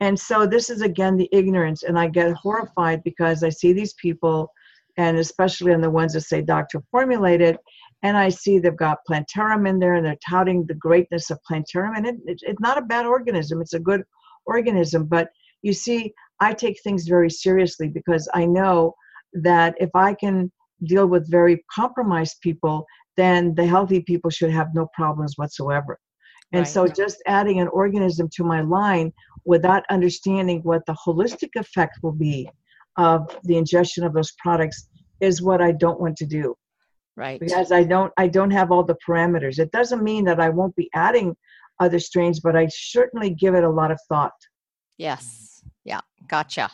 And 0.00 0.18
so 0.18 0.46
this 0.46 0.70
is 0.70 0.82
again 0.82 1.16
the 1.16 1.28
ignorance, 1.32 1.82
and 1.84 1.98
I 1.98 2.08
get 2.08 2.32
horrified 2.34 3.04
because 3.04 3.44
I 3.44 3.50
see 3.50 3.72
these 3.72 3.94
people, 3.94 4.50
and 4.96 5.16
especially 5.18 5.72
on 5.72 5.80
the 5.80 5.90
ones 5.90 6.14
that 6.14 6.22
say 6.22 6.42
doctor 6.42 6.82
formulated, 6.90 7.56
and 8.02 8.16
I 8.16 8.28
see 8.28 8.58
they've 8.58 8.76
got 8.76 9.04
plantarum 9.06 9.66
in 9.66 9.78
there, 9.78 9.94
and 9.94 10.04
they're 10.04 10.16
touting 10.28 10.66
the 10.66 10.74
greatness 10.74 11.30
of 11.30 11.38
plantarum, 11.48 11.94
and 11.96 12.06
it, 12.06 12.16
it, 12.26 12.40
it's 12.42 12.60
not 12.60 12.78
a 12.78 12.82
bad 12.82 13.06
organism; 13.06 13.60
it's 13.60 13.74
a 13.74 13.80
good 13.80 14.02
organism. 14.46 15.04
But 15.06 15.28
you 15.62 15.72
see, 15.72 16.12
I 16.42 16.52
take 16.52 16.78
things 16.82 17.02
very 17.06 17.30
seriously 17.30 17.88
because 17.88 18.28
I 18.34 18.44
know 18.46 18.94
that 19.32 19.74
if 19.78 19.90
I 19.94 20.14
can 20.14 20.50
deal 20.84 21.06
with 21.06 21.30
very 21.30 21.64
compromised 21.72 22.36
people, 22.42 22.84
then 23.16 23.54
the 23.54 23.66
healthy 23.66 24.00
people 24.00 24.30
should 24.30 24.50
have 24.50 24.74
no 24.74 24.88
problems 24.94 25.34
whatsoever. 25.36 25.98
And 26.54 26.68
so 26.68 26.86
just 26.86 27.22
adding 27.26 27.60
an 27.60 27.68
organism 27.68 28.28
to 28.36 28.44
my 28.44 28.60
line 28.60 29.12
without 29.46 29.84
understanding 29.88 30.60
what 30.64 30.82
the 30.86 30.96
holistic 31.04 31.50
effect 31.56 31.94
will 32.02 32.18
be 32.30 32.48
of 32.98 33.18
the 33.44 33.56
ingestion 33.56 34.04
of 34.04 34.12
those 34.12 34.32
products 34.32 34.88
is 35.20 35.40
what 35.40 35.62
I 35.62 35.72
don't 35.72 36.00
want 36.00 36.16
to 36.18 36.26
do 36.26 36.54
Right. 37.16 37.40
because 37.40 37.72
I 37.72 37.84
don't 37.84 38.12
I 38.16 38.26
don't 38.26 38.50
have 38.50 38.70
all 38.72 38.84
the 38.84 38.96
parameters. 39.06 39.58
It 39.58 39.70
doesn't 39.70 40.02
mean 40.02 40.24
that 40.24 40.40
I 40.40 40.48
won't 40.48 40.74
be 40.76 40.88
adding 40.94 41.36
other 41.78 41.98
strains, 41.98 42.40
but 42.40 42.54
I 42.56 42.68
certainly 42.68 43.30
give 43.30 43.54
it 43.54 43.64
a 43.64 43.70
lot 43.80 43.90
of 43.90 43.98
thought. 44.08 44.38
Yes. 44.98 45.51
Yeah. 45.84 46.00
Gotcha. 46.28 46.70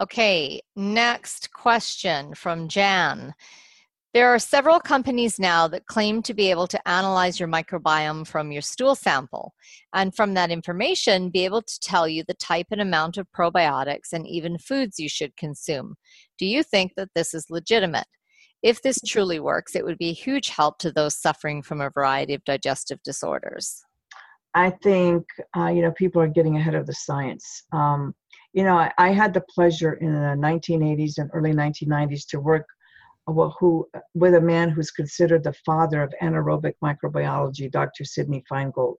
Okay. 0.00 0.60
Next 0.76 1.52
question 1.52 2.34
from 2.34 2.68
Jan. 2.68 3.34
There 4.12 4.32
are 4.32 4.38
several 4.38 4.78
companies 4.78 5.40
now 5.40 5.66
that 5.66 5.86
claim 5.86 6.22
to 6.22 6.34
be 6.34 6.48
able 6.48 6.68
to 6.68 6.88
analyze 6.88 7.40
your 7.40 7.48
microbiome 7.48 8.24
from 8.24 8.52
your 8.52 8.62
stool 8.62 8.94
sample, 8.94 9.54
and 9.92 10.14
from 10.14 10.34
that 10.34 10.52
information, 10.52 11.30
be 11.30 11.44
able 11.44 11.62
to 11.62 11.80
tell 11.80 12.06
you 12.06 12.22
the 12.22 12.34
type 12.34 12.68
and 12.70 12.80
amount 12.80 13.16
of 13.16 13.26
probiotics 13.36 14.12
and 14.12 14.24
even 14.28 14.56
foods 14.56 15.00
you 15.00 15.08
should 15.08 15.36
consume. 15.36 15.96
Do 16.38 16.46
you 16.46 16.62
think 16.62 16.92
that 16.96 17.08
this 17.16 17.34
is 17.34 17.50
legitimate? 17.50 18.06
If 18.62 18.82
this 18.82 19.00
truly 19.04 19.40
works, 19.40 19.74
it 19.74 19.84
would 19.84 19.98
be 19.98 20.10
a 20.10 20.14
huge 20.14 20.48
help 20.48 20.78
to 20.78 20.92
those 20.92 21.16
suffering 21.16 21.60
from 21.60 21.80
a 21.80 21.90
variety 21.90 22.34
of 22.34 22.44
digestive 22.44 23.02
disorders. 23.02 23.82
I 24.54 24.70
think 24.70 25.24
uh, 25.56 25.68
you 25.68 25.82
know 25.82 25.92
people 25.92 26.22
are 26.22 26.28
getting 26.28 26.56
ahead 26.56 26.74
of 26.74 26.86
the 26.86 26.94
science. 26.94 27.64
Um, 27.72 28.14
you 28.52 28.62
know, 28.62 28.76
I, 28.76 28.92
I 28.98 29.10
had 29.10 29.34
the 29.34 29.44
pleasure 29.52 29.94
in 29.94 30.12
the 30.12 30.36
1980s 30.36 31.18
and 31.18 31.28
early 31.32 31.52
1990s 31.52 32.26
to 32.28 32.40
work 32.40 32.66
uh, 33.26 33.32
who 33.58 33.88
with 34.14 34.34
a 34.34 34.40
man 34.40 34.70
who's 34.70 34.90
considered 34.90 35.42
the 35.42 35.52
father 35.66 36.02
of 36.02 36.14
anaerobic 36.22 36.74
microbiology, 36.82 37.70
Dr. 37.70 38.04
Sydney 38.04 38.44
Finegold. 38.50 38.96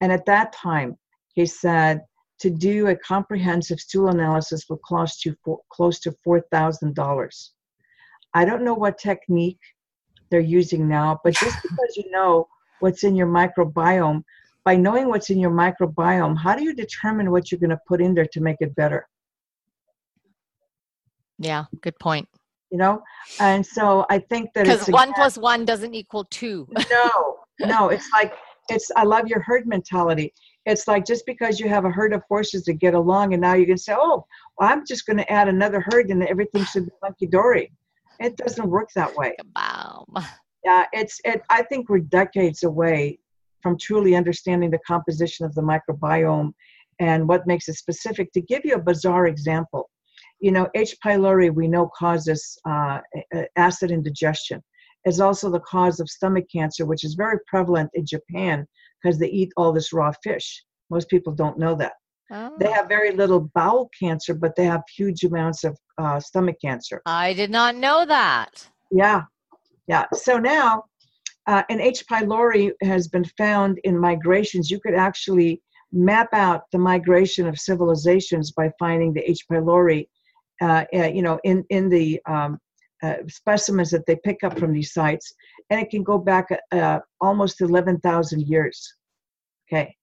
And 0.00 0.10
at 0.10 0.24
that 0.26 0.52
time, 0.52 0.96
he 1.34 1.44
said 1.44 2.02
to 2.40 2.48
do 2.48 2.86
a 2.86 2.96
comprehensive 2.96 3.78
stool 3.80 4.08
analysis 4.08 4.64
would 4.70 4.80
cost 4.82 5.26
you 5.26 5.36
for, 5.44 5.60
close 5.70 6.00
to 6.00 6.14
four 6.24 6.40
thousand 6.50 6.94
dollars. 6.94 7.52
I 8.32 8.44
don't 8.44 8.64
know 8.64 8.74
what 8.74 8.98
technique 8.98 9.60
they're 10.30 10.40
using 10.40 10.88
now, 10.88 11.20
but 11.22 11.34
just 11.34 11.60
because 11.62 11.96
you 11.96 12.10
know 12.10 12.48
what's 12.78 13.04
in 13.04 13.14
your 13.14 13.26
microbiome 13.26 14.22
by 14.64 14.76
knowing 14.76 15.08
what's 15.08 15.30
in 15.30 15.38
your 15.38 15.50
microbiome, 15.50 16.36
how 16.36 16.54
do 16.54 16.62
you 16.62 16.74
determine 16.74 17.30
what 17.30 17.50
you're 17.50 17.60
going 17.60 17.70
to 17.70 17.80
put 17.86 18.00
in 18.00 18.14
there 18.14 18.26
to 18.32 18.40
make 18.40 18.56
it 18.60 18.74
better? 18.74 19.08
Yeah, 21.38 21.64
good 21.80 21.98
point. 21.98 22.28
You 22.70 22.78
know, 22.78 23.02
and 23.40 23.66
so 23.66 24.06
I 24.10 24.18
think 24.18 24.50
that 24.54 24.64
Because 24.64 24.86
one 24.88 25.12
plus 25.14 25.36
one 25.36 25.64
doesn't 25.64 25.94
equal 25.94 26.24
two. 26.30 26.68
no, 26.90 27.38
no, 27.58 27.88
it's 27.88 28.08
like 28.12 28.32
it's. 28.68 28.92
I 28.94 29.02
love 29.02 29.26
your 29.26 29.40
herd 29.40 29.66
mentality. 29.66 30.32
It's 30.66 30.86
like 30.86 31.04
just 31.04 31.26
because 31.26 31.58
you 31.58 31.68
have 31.68 31.84
a 31.84 31.90
herd 31.90 32.12
of 32.12 32.22
horses 32.28 32.62
to 32.64 32.72
get 32.72 32.94
along, 32.94 33.32
and 33.32 33.40
now 33.40 33.54
you 33.54 33.66
can 33.66 33.78
say, 33.78 33.94
"Oh, 33.96 34.24
well, 34.56 34.70
I'm 34.70 34.86
just 34.86 35.04
going 35.04 35.16
to 35.16 35.32
add 35.32 35.48
another 35.48 35.84
herd, 35.90 36.10
and 36.10 36.22
everything 36.22 36.64
should 36.64 36.86
be 36.86 36.92
hunky 37.02 37.26
dory." 37.26 37.72
It 38.20 38.36
doesn't 38.36 38.68
work 38.68 38.90
that 38.94 39.16
way. 39.16 39.34
Wow. 39.56 40.06
Yeah, 40.64 40.84
it's. 40.92 41.20
It, 41.24 41.42
I 41.50 41.62
think 41.64 41.88
we're 41.88 41.98
decades 41.98 42.62
away 42.62 43.18
from 43.62 43.78
truly 43.78 44.14
understanding 44.14 44.70
the 44.70 44.78
composition 44.86 45.46
of 45.46 45.54
the 45.54 45.62
microbiome 45.62 46.52
and 46.98 47.28
what 47.28 47.46
makes 47.46 47.68
it 47.68 47.74
specific. 47.74 48.32
To 48.32 48.40
give 48.40 48.62
you 48.64 48.74
a 48.74 48.80
bizarre 48.82 49.26
example, 49.26 49.88
you 50.40 50.52
know, 50.52 50.68
H. 50.74 50.96
pylori 51.04 51.54
we 51.54 51.68
know 51.68 51.90
causes 51.98 52.58
uh, 52.68 53.00
acid 53.56 53.90
indigestion. 53.90 54.62
Is 55.06 55.18
also 55.18 55.50
the 55.50 55.60
cause 55.60 55.98
of 55.98 56.10
stomach 56.10 56.44
cancer, 56.54 56.84
which 56.84 57.04
is 57.04 57.14
very 57.14 57.38
prevalent 57.46 57.88
in 57.94 58.04
Japan 58.04 58.66
because 59.02 59.18
they 59.18 59.28
eat 59.28 59.50
all 59.56 59.72
this 59.72 59.94
raw 59.94 60.12
fish. 60.22 60.62
Most 60.90 61.08
people 61.08 61.32
don't 61.32 61.58
know 61.58 61.74
that. 61.76 61.92
They 62.30 62.68
Oh, 62.68 62.72
have 62.74 62.86
very 62.86 63.12
little 63.12 63.50
bowel 63.54 63.88
cancer, 63.98 64.34
but 64.34 64.54
they 64.56 64.66
have 64.66 64.82
huge 64.94 65.24
amounts 65.24 65.64
of 65.64 65.74
uh, 65.96 66.20
stomach 66.20 66.56
cancer. 66.62 67.00
I 67.06 67.32
did 67.32 67.50
not 67.50 67.76
know 67.76 68.04
that. 68.04 68.68
Yeah, 68.92 69.22
yeah. 69.88 70.04
So 70.12 70.36
now, 70.38 70.84
uh, 71.50 71.64
an 71.68 71.80
H. 71.80 72.06
pylori 72.06 72.70
has 72.80 73.08
been 73.08 73.24
found 73.36 73.80
in 73.82 73.98
migrations. 73.98 74.70
You 74.70 74.78
could 74.80 74.94
actually 74.94 75.60
map 75.92 76.28
out 76.32 76.62
the 76.70 76.78
migration 76.78 77.48
of 77.48 77.58
civilizations 77.58 78.52
by 78.52 78.70
finding 78.78 79.12
the 79.12 79.28
H. 79.28 79.44
pylori, 79.50 80.06
uh, 80.62 80.84
uh, 80.94 81.10
you 81.16 81.22
know, 81.22 81.40
in 81.42 81.64
in 81.70 81.88
the 81.88 82.20
um, 82.26 82.60
uh, 83.02 83.16
specimens 83.26 83.90
that 83.90 84.06
they 84.06 84.16
pick 84.22 84.44
up 84.44 84.56
from 84.60 84.72
these 84.72 84.92
sites, 84.92 85.34
and 85.70 85.80
it 85.80 85.90
can 85.90 86.04
go 86.04 86.18
back 86.18 86.46
uh, 86.70 87.00
almost 87.20 87.60
eleven 87.60 87.98
thousand 87.98 88.42
years. 88.42 88.78
Okay, 89.66 89.96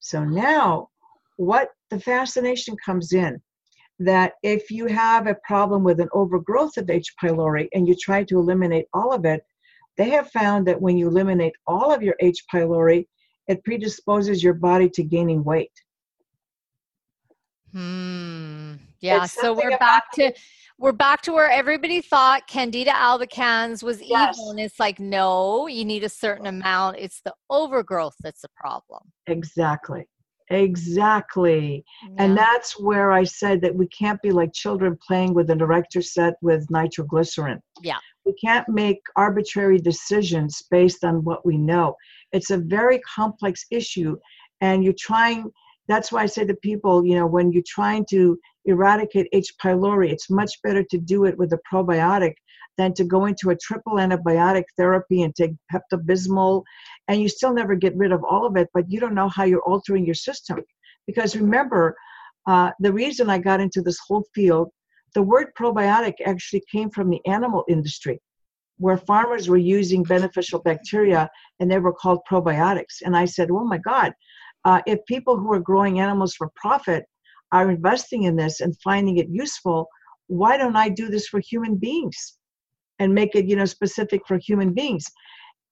so 0.00 0.22
now, 0.22 0.88
what 1.36 1.70
the 1.88 1.98
fascination 1.98 2.76
comes 2.84 3.14
in 3.14 3.40
that 4.00 4.32
if 4.42 4.70
you 4.70 4.84
have 4.86 5.26
a 5.26 5.40
problem 5.46 5.82
with 5.82 5.98
an 6.00 6.08
overgrowth 6.12 6.76
of 6.76 6.90
H. 6.90 7.14
pylori 7.22 7.68
and 7.72 7.88
you 7.88 7.94
try 7.94 8.22
to 8.24 8.38
eliminate 8.38 8.86
all 8.92 9.12
of 9.14 9.24
it, 9.24 9.42
they 9.96 10.10
have 10.10 10.30
found 10.30 10.66
that 10.66 10.80
when 10.80 10.96
you 10.96 11.08
eliminate 11.08 11.52
all 11.66 11.92
of 11.92 12.02
your 12.02 12.14
H. 12.20 12.44
pylori, 12.52 13.06
it 13.48 13.62
predisposes 13.64 14.42
your 14.42 14.54
body 14.54 14.88
to 14.90 15.02
gaining 15.02 15.44
weight. 15.44 15.72
Hmm. 17.72 18.74
Yeah. 19.00 19.26
So 19.26 19.52
we're 19.52 19.78
back 19.78 20.10
to 20.14 20.32
we're 20.78 20.92
back 20.92 21.20
to 21.22 21.32
where 21.32 21.50
everybody 21.50 22.00
thought 22.00 22.46
Candida 22.46 22.90
albicans 22.90 23.82
was 23.82 24.00
Yes. 24.02 24.36
evil, 24.36 24.50
and 24.50 24.60
it's 24.60 24.80
like, 24.80 24.98
no, 24.98 25.66
you 25.66 25.84
need 25.84 26.04
a 26.04 26.08
certain 26.08 26.46
amount. 26.46 26.96
It's 26.98 27.20
the 27.20 27.34
overgrowth 27.50 28.14
that's 28.22 28.40
the 28.40 28.48
problem. 28.56 29.02
Exactly. 29.26 30.08
Exactly. 30.50 31.84
And 32.18 32.36
that's 32.36 32.80
where 32.80 33.12
I 33.12 33.22
said 33.22 33.60
that 33.60 33.72
we 33.74 33.86
can't 33.86 34.20
be 34.20 34.32
like 34.32 34.52
children 34.52 34.98
playing 35.06 35.32
with 35.32 35.48
an 35.48 35.60
erector 35.60 36.02
set 36.02 36.34
with 36.42 36.68
nitroglycerin. 36.70 37.60
Yeah. 37.82 37.98
We 38.30 38.48
can't 38.48 38.68
make 38.68 39.00
arbitrary 39.16 39.78
decisions 39.78 40.62
based 40.70 41.02
on 41.02 41.24
what 41.24 41.44
we 41.44 41.58
know. 41.58 41.96
It's 42.30 42.50
a 42.50 42.58
very 42.58 43.00
complex 43.00 43.66
issue. 43.72 44.16
And 44.60 44.84
you're 44.84 44.94
trying, 44.96 45.50
that's 45.88 46.12
why 46.12 46.22
I 46.22 46.26
say 46.26 46.44
to 46.44 46.54
people, 46.54 47.04
you 47.04 47.16
know, 47.16 47.26
when 47.26 47.50
you're 47.50 47.64
trying 47.66 48.06
to 48.10 48.38
eradicate 48.66 49.26
H. 49.32 49.52
pylori, 49.60 50.12
it's 50.12 50.30
much 50.30 50.52
better 50.62 50.84
to 50.92 50.98
do 50.98 51.24
it 51.24 51.36
with 51.36 51.52
a 51.52 51.58
probiotic 51.72 52.34
than 52.78 52.94
to 52.94 53.04
go 53.04 53.26
into 53.26 53.50
a 53.50 53.56
triple 53.56 53.94
antibiotic 53.94 54.66
therapy 54.78 55.22
and 55.22 55.34
take 55.34 55.50
Pepto 55.72 55.98
Bismol 56.00 56.62
and 57.08 57.20
you 57.20 57.28
still 57.28 57.52
never 57.52 57.74
get 57.74 57.96
rid 57.96 58.12
of 58.12 58.22
all 58.22 58.46
of 58.46 58.56
it, 58.56 58.68
but 58.72 58.88
you 58.88 59.00
don't 59.00 59.14
know 59.14 59.28
how 59.28 59.42
you're 59.42 59.62
altering 59.62 60.06
your 60.06 60.14
system. 60.14 60.60
Because 61.04 61.34
remember, 61.34 61.96
uh, 62.46 62.70
the 62.78 62.92
reason 62.92 63.28
I 63.28 63.38
got 63.38 63.60
into 63.60 63.82
this 63.82 63.98
whole 64.06 64.24
field, 64.36 64.68
the 65.14 65.22
word 65.22 65.48
probiotic 65.58 66.14
actually 66.24 66.62
came 66.70 66.90
from 66.90 67.10
the 67.10 67.24
animal 67.26 67.64
industry, 67.68 68.20
where 68.78 68.96
farmers 68.96 69.48
were 69.48 69.56
using 69.56 70.02
beneficial 70.02 70.60
bacteria 70.60 71.28
and 71.58 71.70
they 71.70 71.78
were 71.78 71.92
called 71.92 72.20
probiotics. 72.30 73.02
And 73.04 73.16
I 73.16 73.24
said, 73.24 73.50
oh 73.50 73.64
my 73.64 73.78
God, 73.78 74.12
uh, 74.64 74.80
if 74.86 75.04
people 75.06 75.36
who 75.38 75.52
are 75.52 75.60
growing 75.60 76.00
animals 76.00 76.34
for 76.34 76.50
profit 76.54 77.04
are 77.52 77.70
investing 77.70 78.24
in 78.24 78.36
this 78.36 78.60
and 78.60 78.76
finding 78.80 79.18
it 79.18 79.28
useful, 79.28 79.88
why 80.26 80.56
don't 80.56 80.76
I 80.76 80.88
do 80.88 81.08
this 81.08 81.26
for 81.26 81.40
human 81.40 81.76
beings 81.76 82.36
and 82.98 83.14
make 83.14 83.34
it, 83.34 83.46
you 83.46 83.56
know, 83.56 83.64
specific 83.64 84.22
for 84.26 84.38
human 84.38 84.72
beings? 84.72 85.04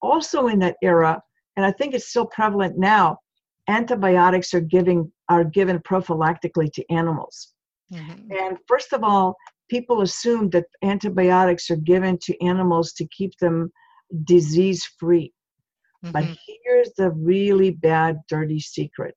Also 0.02 0.48
in 0.48 0.58
that 0.60 0.76
era, 0.82 1.20
and 1.56 1.64
I 1.64 1.72
think 1.72 1.94
it's 1.94 2.08
still 2.08 2.26
prevalent 2.26 2.78
now, 2.78 3.18
antibiotics 3.68 4.54
are 4.54 4.60
giving 4.60 5.12
are 5.28 5.44
given 5.44 5.78
prophylactically 5.80 6.72
to 6.72 6.84
animals. 6.90 7.52
Mm-hmm. 7.92 8.32
And 8.32 8.58
first 8.66 8.92
of 8.92 9.02
all, 9.02 9.36
people 9.68 10.02
assume 10.02 10.50
that 10.50 10.66
antibiotics 10.82 11.70
are 11.70 11.76
given 11.76 12.18
to 12.22 12.44
animals 12.44 12.92
to 12.94 13.06
keep 13.08 13.36
them 13.38 13.70
disease 14.24 14.84
free. 14.98 15.32
Mm-hmm. 16.04 16.12
But 16.12 16.24
here's 16.46 16.92
the 16.96 17.10
really 17.10 17.70
bad, 17.70 18.20
dirty 18.28 18.60
secret. 18.60 19.14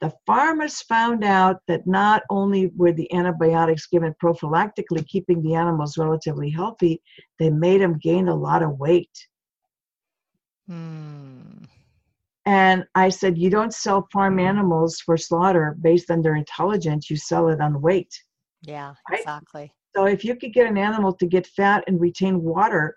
The 0.00 0.12
farmers 0.24 0.80
found 0.82 1.24
out 1.24 1.58
that 1.68 1.86
not 1.86 2.22
only 2.30 2.70
were 2.74 2.92
the 2.92 3.12
antibiotics 3.12 3.86
given 3.86 4.14
prophylactically, 4.22 5.06
keeping 5.06 5.42
the 5.42 5.54
animals 5.54 5.98
relatively 5.98 6.48
healthy, 6.48 7.02
they 7.38 7.50
made 7.50 7.82
them 7.82 7.98
gain 7.98 8.28
a 8.28 8.34
lot 8.34 8.62
of 8.62 8.78
weight. 8.78 9.10
Mm. 10.70 11.66
And 12.50 12.84
I 12.96 13.10
said, 13.10 13.38
You 13.38 13.48
don't 13.48 13.72
sell 13.72 14.08
farm 14.12 14.40
animals 14.40 15.00
for 15.06 15.16
slaughter 15.16 15.76
based 15.82 16.10
on 16.10 16.20
their 16.20 16.34
intelligence, 16.34 17.08
you 17.08 17.16
sell 17.16 17.48
it 17.48 17.60
on 17.60 17.80
weight. 17.80 18.12
Yeah, 18.62 18.94
right? 19.08 19.20
exactly. 19.20 19.72
So 19.94 20.06
if 20.06 20.24
you 20.24 20.34
could 20.34 20.52
get 20.52 20.66
an 20.66 20.76
animal 20.76 21.12
to 21.14 21.26
get 21.26 21.46
fat 21.46 21.84
and 21.86 22.00
retain 22.00 22.42
water, 22.42 22.96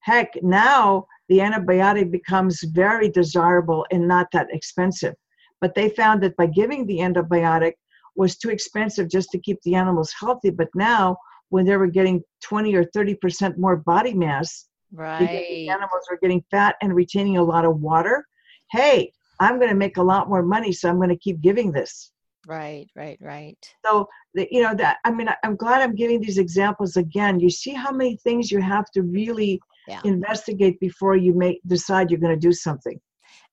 heck, 0.00 0.32
now 0.42 1.06
the 1.28 1.38
antibiotic 1.38 2.10
becomes 2.10 2.64
very 2.64 3.08
desirable 3.08 3.86
and 3.92 4.08
not 4.08 4.26
that 4.32 4.48
expensive. 4.50 5.14
But 5.60 5.76
they 5.76 5.90
found 5.90 6.20
that 6.24 6.36
by 6.36 6.46
giving 6.46 6.84
the 6.84 6.98
antibiotic 6.98 7.74
was 8.16 8.38
too 8.38 8.50
expensive 8.50 9.08
just 9.08 9.30
to 9.30 9.38
keep 9.38 9.62
the 9.62 9.76
animals 9.76 10.12
healthy. 10.18 10.50
But 10.50 10.68
now, 10.74 11.16
when 11.50 11.64
they 11.64 11.76
were 11.76 11.86
getting 11.86 12.24
20 12.42 12.74
or 12.74 12.84
30% 12.86 13.56
more 13.56 13.76
body 13.76 14.14
mass, 14.14 14.66
right. 14.92 15.28
the 15.28 15.68
animals 15.68 16.02
were 16.10 16.18
getting 16.20 16.42
fat 16.50 16.74
and 16.82 16.92
retaining 16.92 17.36
a 17.36 17.44
lot 17.44 17.64
of 17.64 17.80
water. 17.80 18.26
Hey, 18.70 19.12
I'm 19.40 19.58
going 19.58 19.70
to 19.70 19.76
make 19.76 19.96
a 19.96 20.02
lot 20.02 20.28
more 20.28 20.42
money, 20.42 20.72
so 20.72 20.88
I'm 20.88 20.96
going 20.96 21.08
to 21.08 21.16
keep 21.16 21.40
giving 21.40 21.72
this. 21.72 22.12
Right, 22.46 22.86
right, 22.96 23.18
right. 23.20 23.58
So, 23.84 24.08
you 24.34 24.62
know, 24.62 24.74
that 24.74 24.98
I 25.04 25.10
mean, 25.10 25.28
I'm 25.44 25.56
glad 25.56 25.82
I'm 25.82 25.94
giving 25.94 26.20
these 26.20 26.38
examples 26.38 26.96
again. 26.96 27.40
You 27.40 27.50
see 27.50 27.72
how 27.72 27.92
many 27.92 28.16
things 28.16 28.50
you 28.50 28.60
have 28.60 28.90
to 28.92 29.02
really 29.02 29.60
yeah. 29.88 30.00
investigate 30.04 30.80
before 30.80 31.16
you 31.16 31.34
make 31.34 31.60
decide 31.66 32.10
you're 32.10 32.20
going 32.20 32.38
to 32.38 32.48
do 32.48 32.52
something 32.52 32.98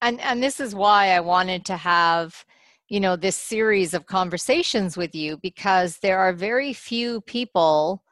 and 0.01 0.19
and 0.21 0.41
this 0.41 0.59
is 0.59 0.75
why 0.75 1.11
i 1.11 1.19
wanted 1.19 1.65
to 1.65 1.77
have 1.77 2.45
you 2.89 2.99
know 2.99 3.15
this 3.15 3.35
series 3.35 3.93
of 3.93 4.05
conversations 4.05 4.95
with 4.95 5.13
you 5.15 5.37
because 5.37 5.97
there 5.99 6.19
are 6.19 6.33
very 6.33 6.73
few 6.73 7.21
people 7.21 8.03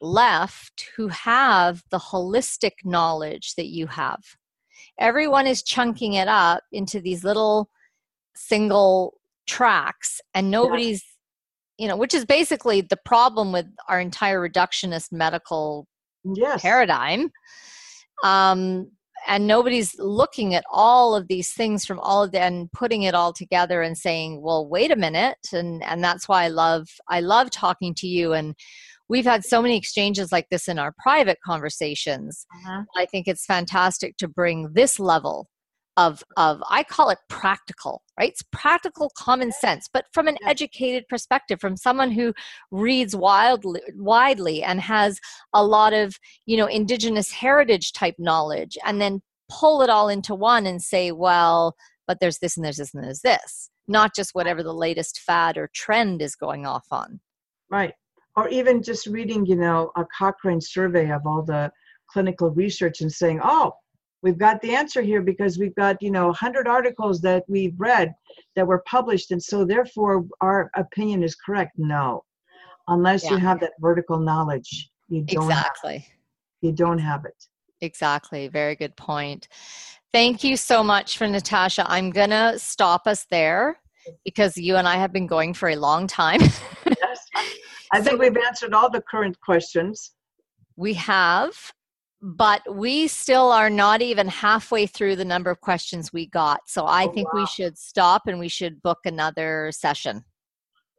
left 0.00 0.88
who 0.96 1.08
have 1.08 1.82
the 1.90 1.98
holistic 1.98 2.72
knowledge 2.84 3.54
that 3.54 3.68
you 3.68 3.86
have 3.86 4.36
everyone 4.98 5.46
is 5.46 5.62
chunking 5.62 6.14
it 6.14 6.28
up 6.28 6.62
into 6.72 7.00
these 7.00 7.24
little 7.24 7.68
single 8.34 9.18
tracks 9.46 10.20
and 10.34 10.50
nobody's 10.50 11.04
yeah. 11.78 11.84
you 11.84 11.88
know 11.88 11.96
which 11.96 12.14
is 12.14 12.24
basically 12.24 12.80
the 12.80 12.98
problem 13.04 13.52
with 13.52 13.66
our 13.88 14.00
entire 14.00 14.46
reductionist 14.46 15.12
medical 15.12 15.86
yes. 16.34 16.62
paradigm 16.62 17.30
um, 18.24 18.88
and 19.26 19.46
nobody's 19.46 19.94
looking 19.98 20.54
at 20.54 20.64
all 20.70 21.14
of 21.14 21.28
these 21.28 21.52
things 21.52 21.84
from 21.84 21.98
all 22.00 22.22
of 22.22 22.32
the 22.32 22.40
and 22.40 22.70
putting 22.72 23.02
it 23.02 23.14
all 23.14 23.32
together 23.32 23.82
and 23.82 23.98
saying 23.98 24.40
well 24.40 24.66
wait 24.68 24.90
a 24.90 24.96
minute 24.96 25.38
and 25.52 25.82
and 25.82 26.02
that's 26.02 26.28
why 26.28 26.44
i 26.44 26.48
love 26.48 26.88
i 27.08 27.20
love 27.20 27.50
talking 27.50 27.94
to 27.94 28.06
you 28.06 28.32
and 28.32 28.54
we've 29.12 29.26
had 29.26 29.44
so 29.44 29.60
many 29.60 29.76
exchanges 29.76 30.32
like 30.32 30.48
this 30.50 30.68
in 30.68 30.78
our 30.78 30.94
private 30.98 31.38
conversations. 31.44 32.46
Uh-huh. 32.56 32.82
i 32.96 33.04
think 33.04 33.28
it's 33.28 33.44
fantastic 33.44 34.16
to 34.16 34.26
bring 34.26 34.72
this 34.72 34.98
level 34.98 35.48
of 35.98 36.24
of 36.38 36.62
i 36.70 36.82
call 36.82 37.10
it 37.10 37.18
practical 37.28 38.02
right? 38.18 38.30
It's 38.30 38.42
practical 38.50 39.10
common 39.16 39.52
sense 39.52 39.88
but 39.92 40.06
from 40.14 40.26
an 40.28 40.38
educated 40.46 41.04
perspective 41.08 41.60
from 41.60 41.76
someone 41.76 42.10
who 42.10 42.32
reads 42.70 43.14
wildly 43.14 43.82
widely 43.94 44.62
and 44.62 44.80
has 44.80 45.20
a 45.52 45.62
lot 45.62 45.92
of 45.92 46.14
you 46.46 46.56
know 46.56 46.66
indigenous 46.66 47.30
heritage 47.30 47.92
type 47.92 48.14
knowledge 48.18 48.78
and 48.86 49.00
then 49.02 49.20
pull 49.50 49.82
it 49.82 49.90
all 49.90 50.08
into 50.08 50.34
one 50.34 50.66
and 50.66 50.80
say 50.80 51.12
well 51.12 51.74
but 52.06 52.18
there's 52.20 52.38
this 52.38 52.56
and 52.56 52.64
there's 52.64 52.78
this 52.78 52.94
and 52.94 53.04
there's 53.04 53.20
this 53.20 53.68
not 53.86 54.14
just 54.14 54.34
whatever 54.34 54.62
the 54.62 54.72
latest 54.86 55.20
fad 55.20 55.58
or 55.58 55.68
trend 55.74 56.22
is 56.22 56.36
going 56.36 56.64
off 56.64 56.86
on. 56.90 57.20
Right 57.70 57.94
or 58.36 58.48
even 58.48 58.82
just 58.82 59.06
reading 59.06 59.44
you 59.46 59.56
know 59.56 59.90
a 59.96 60.04
cochrane 60.16 60.60
survey 60.60 61.10
of 61.10 61.22
all 61.26 61.42
the 61.42 61.70
clinical 62.10 62.50
research 62.50 63.00
and 63.00 63.12
saying 63.12 63.40
oh 63.42 63.72
we've 64.22 64.38
got 64.38 64.60
the 64.62 64.74
answer 64.74 65.02
here 65.02 65.20
because 65.20 65.58
we've 65.58 65.74
got 65.74 65.96
you 66.00 66.10
know 66.10 66.26
100 66.26 66.66
articles 66.66 67.20
that 67.20 67.44
we've 67.48 67.74
read 67.76 68.14
that 68.56 68.66
were 68.66 68.82
published 68.86 69.30
and 69.30 69.42
so 69.42 69.64
therefore 69.64 70.24
our 70.40 70.70
opinion 70.76 71.22
is 71.22 71.34
correct. 71.34 71.72
No. 71.76 72.24
Unless 72.88 73.24
yeah. 73.24 73.32
you 73.32 73.36
have 73.38 73.60
that 73.60 73.72
vertical 73.80 74.18
knowledge 74.18 74.90
you 75.08 75.22
don't 75.22 75.44
exactly. 75.44 75.98
Have, 75.98 76.06
you 76.62 76.72
don't 76.72 76.98
have 76.98 77.24
it. 77.24 77.44
Exactly. 77.80 78.48
Very 78.48 78.76
good 78.76 78.96
point. 78.96 79.48
Thank 80.12 80.44
you 80.44 80.56
so 80.56 80.82
much 80.82 81.18
for 81.18 81.26
natasha. 81.26 81.84
I'm 81.90 82.10
gonna 82.10 82.58
stop 82.58 83.06
us 83.06 83.26
there 83.30 83.78
because 84.24 84.56
you 84.56 84.74
and 84.74 84.88
i 84.88 84.96
have 84.96 85.12
been 85.12 85.28
going 85.28 85.54
for 85.54 85.68
a 85.68 85.76
long 85.76 86.08
time 86.08 86.40
i 87.92 88.00
think 88.00 88.20
we've 88.20 88.36
answered 88.36 88.74
all 88.74 88.90
the 88.90 89.02
current 89.02 89.38
questions 89.40 90.12
we 90.76 90.94
have 90.94 91.72
but 92.22 92.62
we 92.72 93.08
still 93.08 93.50
are 93.50 93.68
not 93.68 94.00
even 94.00 94.28
halfway 94.28 94.86
through 94.86 95.16
the 95.16 95.24
number 95.24 95.50
of 95.50 95.60
questions 95.60 96.12
we 96.12 96.26
got. 96.26 96.60
So 96.68 96.84
I 96.84 97.06
oh, 97.06 97.12
think 97.12 97.32
wow. 97.32 97.40
we 97.40 97.46
should 97.46 97.76
stop 97.76 98.28
and 98.28 98.38
we 98.38 98.48
should 98.48 98.80
book 98.80 99.00
another 99.04 99.72
session. 99.74 100.24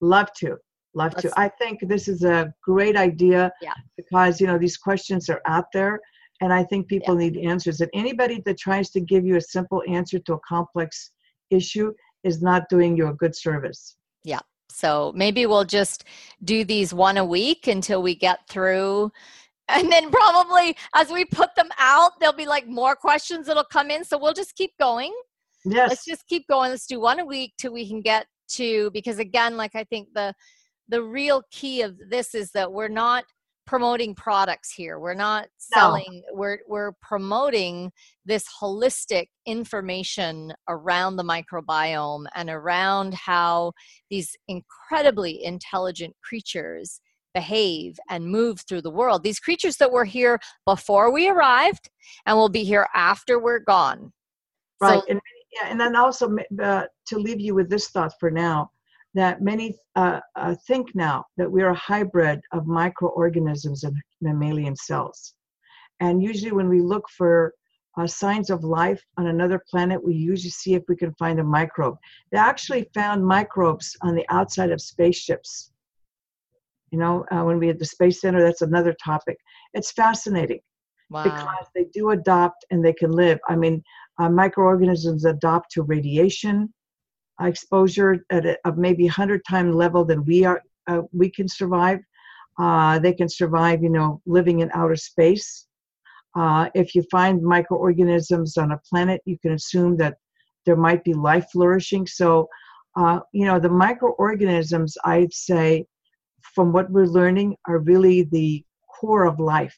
Love 0.01 0.33
to. 0.39 0.57
Love 0.93 1.13
Let's, 1.15 1.33
to. 1.33 1.39
I 1.39 1.47
think 1.47 1.79
this 1.87 2.09
is 2.09 2.25
a 2.25 2.53
great 2.61 2.97
idea 2.97 3.53
yeah. 3.61 3.73
because 3.95 4.41
you 4.41 4.47
know 4.47 4.57
these 4.57 4.77
questions 4.77 5.29
are 5.29 5.41
out 5.47 5.65
there 5.73 5.99
and 6.41 6.51
I 6.51 6.63
think 6.65 6.89
people 6.89 7.19
yeah. 7.19 7.29
need 7.29 7.37
answers. 7.37 7.79
And 7.79 7.89
anybody 7.93 8.41
that 8.45 8.57
tries 8.57 8.89
to 8.91 8.99
give 8.99 9.25
you 9.25 9.37
a 9.37 9.41
simple 9.41 9.81
answer 9.87 10.19
to 10.19 10.33
a 10.33 10.39
complex 10.47 11.11
issue 11.49 11.93
is 12.25 12.41
not 12.41 12.67
doing 12.69 12.97
you 12.97 13.07
a 13.07 13.13
good 13.13 13.35
service. 13.35 13.95
So 14.73 15.13
maybe 15.15 15.45
we'll 15.45 15.65
just 15.65 16.05
do 16.43 16.63
these 16.63 16.93
one 16.93 17.17
a 17.17 17.25
week 17.25 17.67
until 17.67 18.01
we 18.01 18.15
get 18.15 18.47
through. 18.49 19.11
And 19.69 19.91
then 19.91 20.11
probably 20.11 20.75
as 20.93 21.09
we 21.09 21.23
put 21.23 21.55
them 21.55 21.69
out 21.79 22.11
there'll 22.19 22.35
be 22.35 22.45
like 22.45 22.67
more 22.67 22.95
questions 22.95 23.47
that'll 23.47 23.63
come 23.63 23.89
in. 23.91 24.03
So 24.03 24.17
we'll 24.17 24.33
just 24.33 24.55
keep 24.55 24.71
going. 24.79 25.13
Yes. 25.65 25.89
let's 25.89 26.05
just 26.05 26.27
keep 26.27 26.47
going. 26.47 26.71
Let's 26.71 26.85
do 26.85 26.99
one 26.99 27.19
a 27.19 27.25
week 27.25 27.53
till 27.57 27.71
we 27.71 27.87
can 27.87 28.01
get 28.01 28.27
to 28.49 28.91
because 28.91 29.19
again 29.19 29.57
like 29.57 29.75
i 29.75 29.83
think 29.83 30.07
the 30.13 30.33
the 30.89 31.01
real 31.01 31.43
key 31.51 31.81
of 31.81 31.97
this 32.09 32.35
is 32.35 32.51
that 32.51 32.71
we're 32.71 32.87
not 32.87 33.23
promoting 33.65 34.13
products 34.13 34.71
here 34.71 34.99
we're 34.99 35.13
not 35.13 35.47
selling 35.57 36.21
no. 36.27 36.33
we're 36.33 36.59
we're 36.67 36.91
promoting 37.01 37.91
this 38.25 38.45
holistic 38.61 39.27
information 39.45 40.53
around 40.67 41.15
the 41.15 41.23
microbiome 41.23 42.25
and 42.35 42.49
around 42.49 43.13
how 43.13 43.71
these 44.09 44.35
incredibly 44.47 45.43
intelligent 45.43 46.13
creatures 46.23 46.99
behave 47.33 47.99
and 48.09 48.25
move 48.27 48.61
through 48.61 48.81
the 48.81 48.91
world. 48.91 49.23
These 49.23 49.39
creatures 49.39 49.77
that 49.77 49.91
were 49.91 50.05
here 50.05 50.39
before 50.65 51.11
we 51.11 51.29
arrived 51.29 51.89
and 52.25 52.37
will 52.37 52.49
be 52.49 52.63
here 52.63 52.87
after 52.93 53.39
we're 53.39 53.59
gone. 53.59 54.13
Right. 54.79 54.99
So, 54.99 55.05
and, 55.09 55.19
yeah, 55.53 55.69
and 55.69 55.79
then 55.79 55.95
also 55.95 56.35
uh, 56.61 56.83
to 57.07 57.17
leave 57.17 57.39
you 57.39 57.55
with 57.55 57.69
this 57.69 57.89
thought 57.89 58.13
for 58.19 58.31
now 58.31 58.71
that 59.13 59.41
many 59.41 59.75
uh, 59.95 60.19
uh, 60.35 60.55
think 60.67 60.95
now 60.95 61.23
that 61.37 61.51
we're 61.51 61.69
a 61.69 61.75
hybrid 61.75 62.41
of 62.51 62.65
microorganisms 62.65 63.83
and 63.83 63.95
mammalian 64.21 64.75
cells. 64.75 65.35
And 65.99 66.21
usually, 66.23 66.51
when 66.51 66.69
we 66.69 66.81
look 66.81 67.07
for 67.09 67.53
uh, 67.97 68.07
signs 68.07 68.49
of 68.49 68.63
life 68.63 69.03
on 69.17 69.27
another 69.27 69.61
planet, 69.69 70.03
we 70.03 70.15
usually 70.15 70.49
see 70.49 70.73
if 70.73 70.83
we 70.89 70.95
can 70.95 71.13
find 71.13 71.39
a 71.39 71.43
microbe. 71.43 71.97
They 72.31 72.39
actually 72.39 72.89
found 72.93 73.25
microbes 73.25 73.95
on 74.01 74.15
the 74.15 74.25
outside 74.29 74.71
of 74.71 74.81
spaceships 74.81 75.71
you 76.93 76.99
know, 76.99 77.25
uh, 77.31 77.43
when 77.43 77.57
we 77.57 77.65
had 77.65 77.79
the 77.79 77.85
Space 77.85 78.21
Center, 78.21 78.39
that's 78.39 78.61
another 78.61 78.95
topic. 79.03 79.35
It's 79.73 79.91
fascinating 79.91 80.59
wow. 81.09 81.23
because 81.23 81.65
they 81.73 81.85
do 81.91 82.11
adopt 82.11 82.65
and 82.69 82.85
they 82.85 82.93
can 82.93 83.11
live. 83.11 83.39
I 83.49 83.55
mean, 83.55 83.81
uh, 84.19 84.29
microorganisms 84.29 85.25
adopt 85.25 85.71
to 85.71 85.81
radiation 85.81 86.71
exposure 87.41 88.25
at 88.29 88.45
a, 88.45 88.57
a 88.65 88.73
maybe 88.75 89.03
100 89.03 89.41
time 89.49 89.71
level 89.71 90.05
than 90.05 90.23
we 90.25 90.45
are 90.45 90.61
uh, 90.87 91.01
we 91.11 91.29
can 91.29 91.47
survive. 91.47 91.99
Uh, 92.59 92.99
they 92.99 93.13
can 93.13 93.29
survive, 93.29 93.81
you 93.81 93.89
know, 93.89 94.21
living 94.25 94.59
in 94.59 94.69
outer 94.73 94.95
space. 94.95 95.67
Uh, 96.35 96.69
if 96.75 96.93
you 96.93 97.03
find 97.09 97.41
microorganisms 97.41 98.57
on 98.57 98.71
a 98.71 98.81
planet, 98.89 99.21
you 99.25 99.37
can 99.39 99.53
assume 99.53 99.97
that 99.97 100.17
there 100.65 100.75
might 100.75 101.03
be 101.03 101.13
life 101.13 101.47
flourishing. 101.51 102.05
So 102.05 102.47
uh, 102.95 103.19
you 103.31 103.45
know, 103.45 103.59
the 103.59 103.69
microorganisms, 103.69 104.97
I'd 105.03 105.33
say, 105.33 105.85
from 106.41 106.71
what 106.71 106.91
we're 106.91 107.05
learning, 107.05 107.55
are 107.67 107.79
really 107.79 108.23
the 108.23 108.63
core 108.87 109.25
of 109.25 109.39
life. 109.39 109.77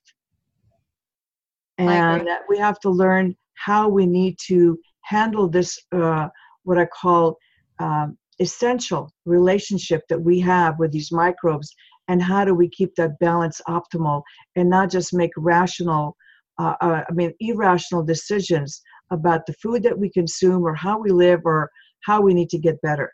And 1.78 2.28
that 2.28 2.41
we 2.49 2.58
have 2.58 2.80
to 2.82 2.89
learn 2.89 3.36
how 3.53 3.88
we 3.88 4.06
need 4.06 4.38
to 4.47 4.78
handle 5.01 5.47
this, 5.47 5.80
uh, 5.91 6.28
what 6.64 6.78
I 6.78 6.86
call 6.86 7.38
um, 7.80 8.17
essential 8.39 9.11
relationship 9.26 10.01
that 10.09 10.21
we 10.21 10.39
have 10.39 10.78
with 10.80 10.91
these 10.91 11.11
microbes, 11.11 11.73
and 12.07 12.21
how 12.21 12.45
do 12.45 12.53
we 12.53 12.69
keep 12.69 12.93
that 12.95 13.17
balance 13.19 13.61
optimal 13.67 14.21
and 14.55 14.69
not 14.69 14.91
just 14.91 15.13
make 15.13 15.32
rational, 15.38 16.15
uh, 16.59 16.76
uh, 16.82 17.01
I 17.09 17.13
mean, 17.13 17.34
irrational 17.39 18.03
decisions 18.03 18.82
about 19.11 19.45
the 19.45 19.53
food 19.53 19.84
that 19.84 19.97
we 19.97 20.09
consume 20.09 20.63
or 20.63 20.76
how 20.76 20.99
we 20.99 21.11
live 21.11 21.41
or 21.45 21.69
how 22.03 22.21
we 22.21 22.34
need 22.34 22.49
to 22.49 22.59
get 22.59 22.82
better. 22.82 23.11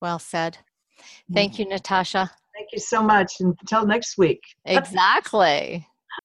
Well 0.00 0.18
said. 0.18 0.58
Thank 1.32 1.58
you, 1.58 1.66
Natasha. 1.66 2.30
Thank 2.54 2.68
you 2.72 2.78
so 2.78 3.02
much. 3.02 3.32
And 3.40 3.54
until 3.60 3.86
next 3.86 4.18
week. 4.18 4.40
Exactly. 4.64 5.86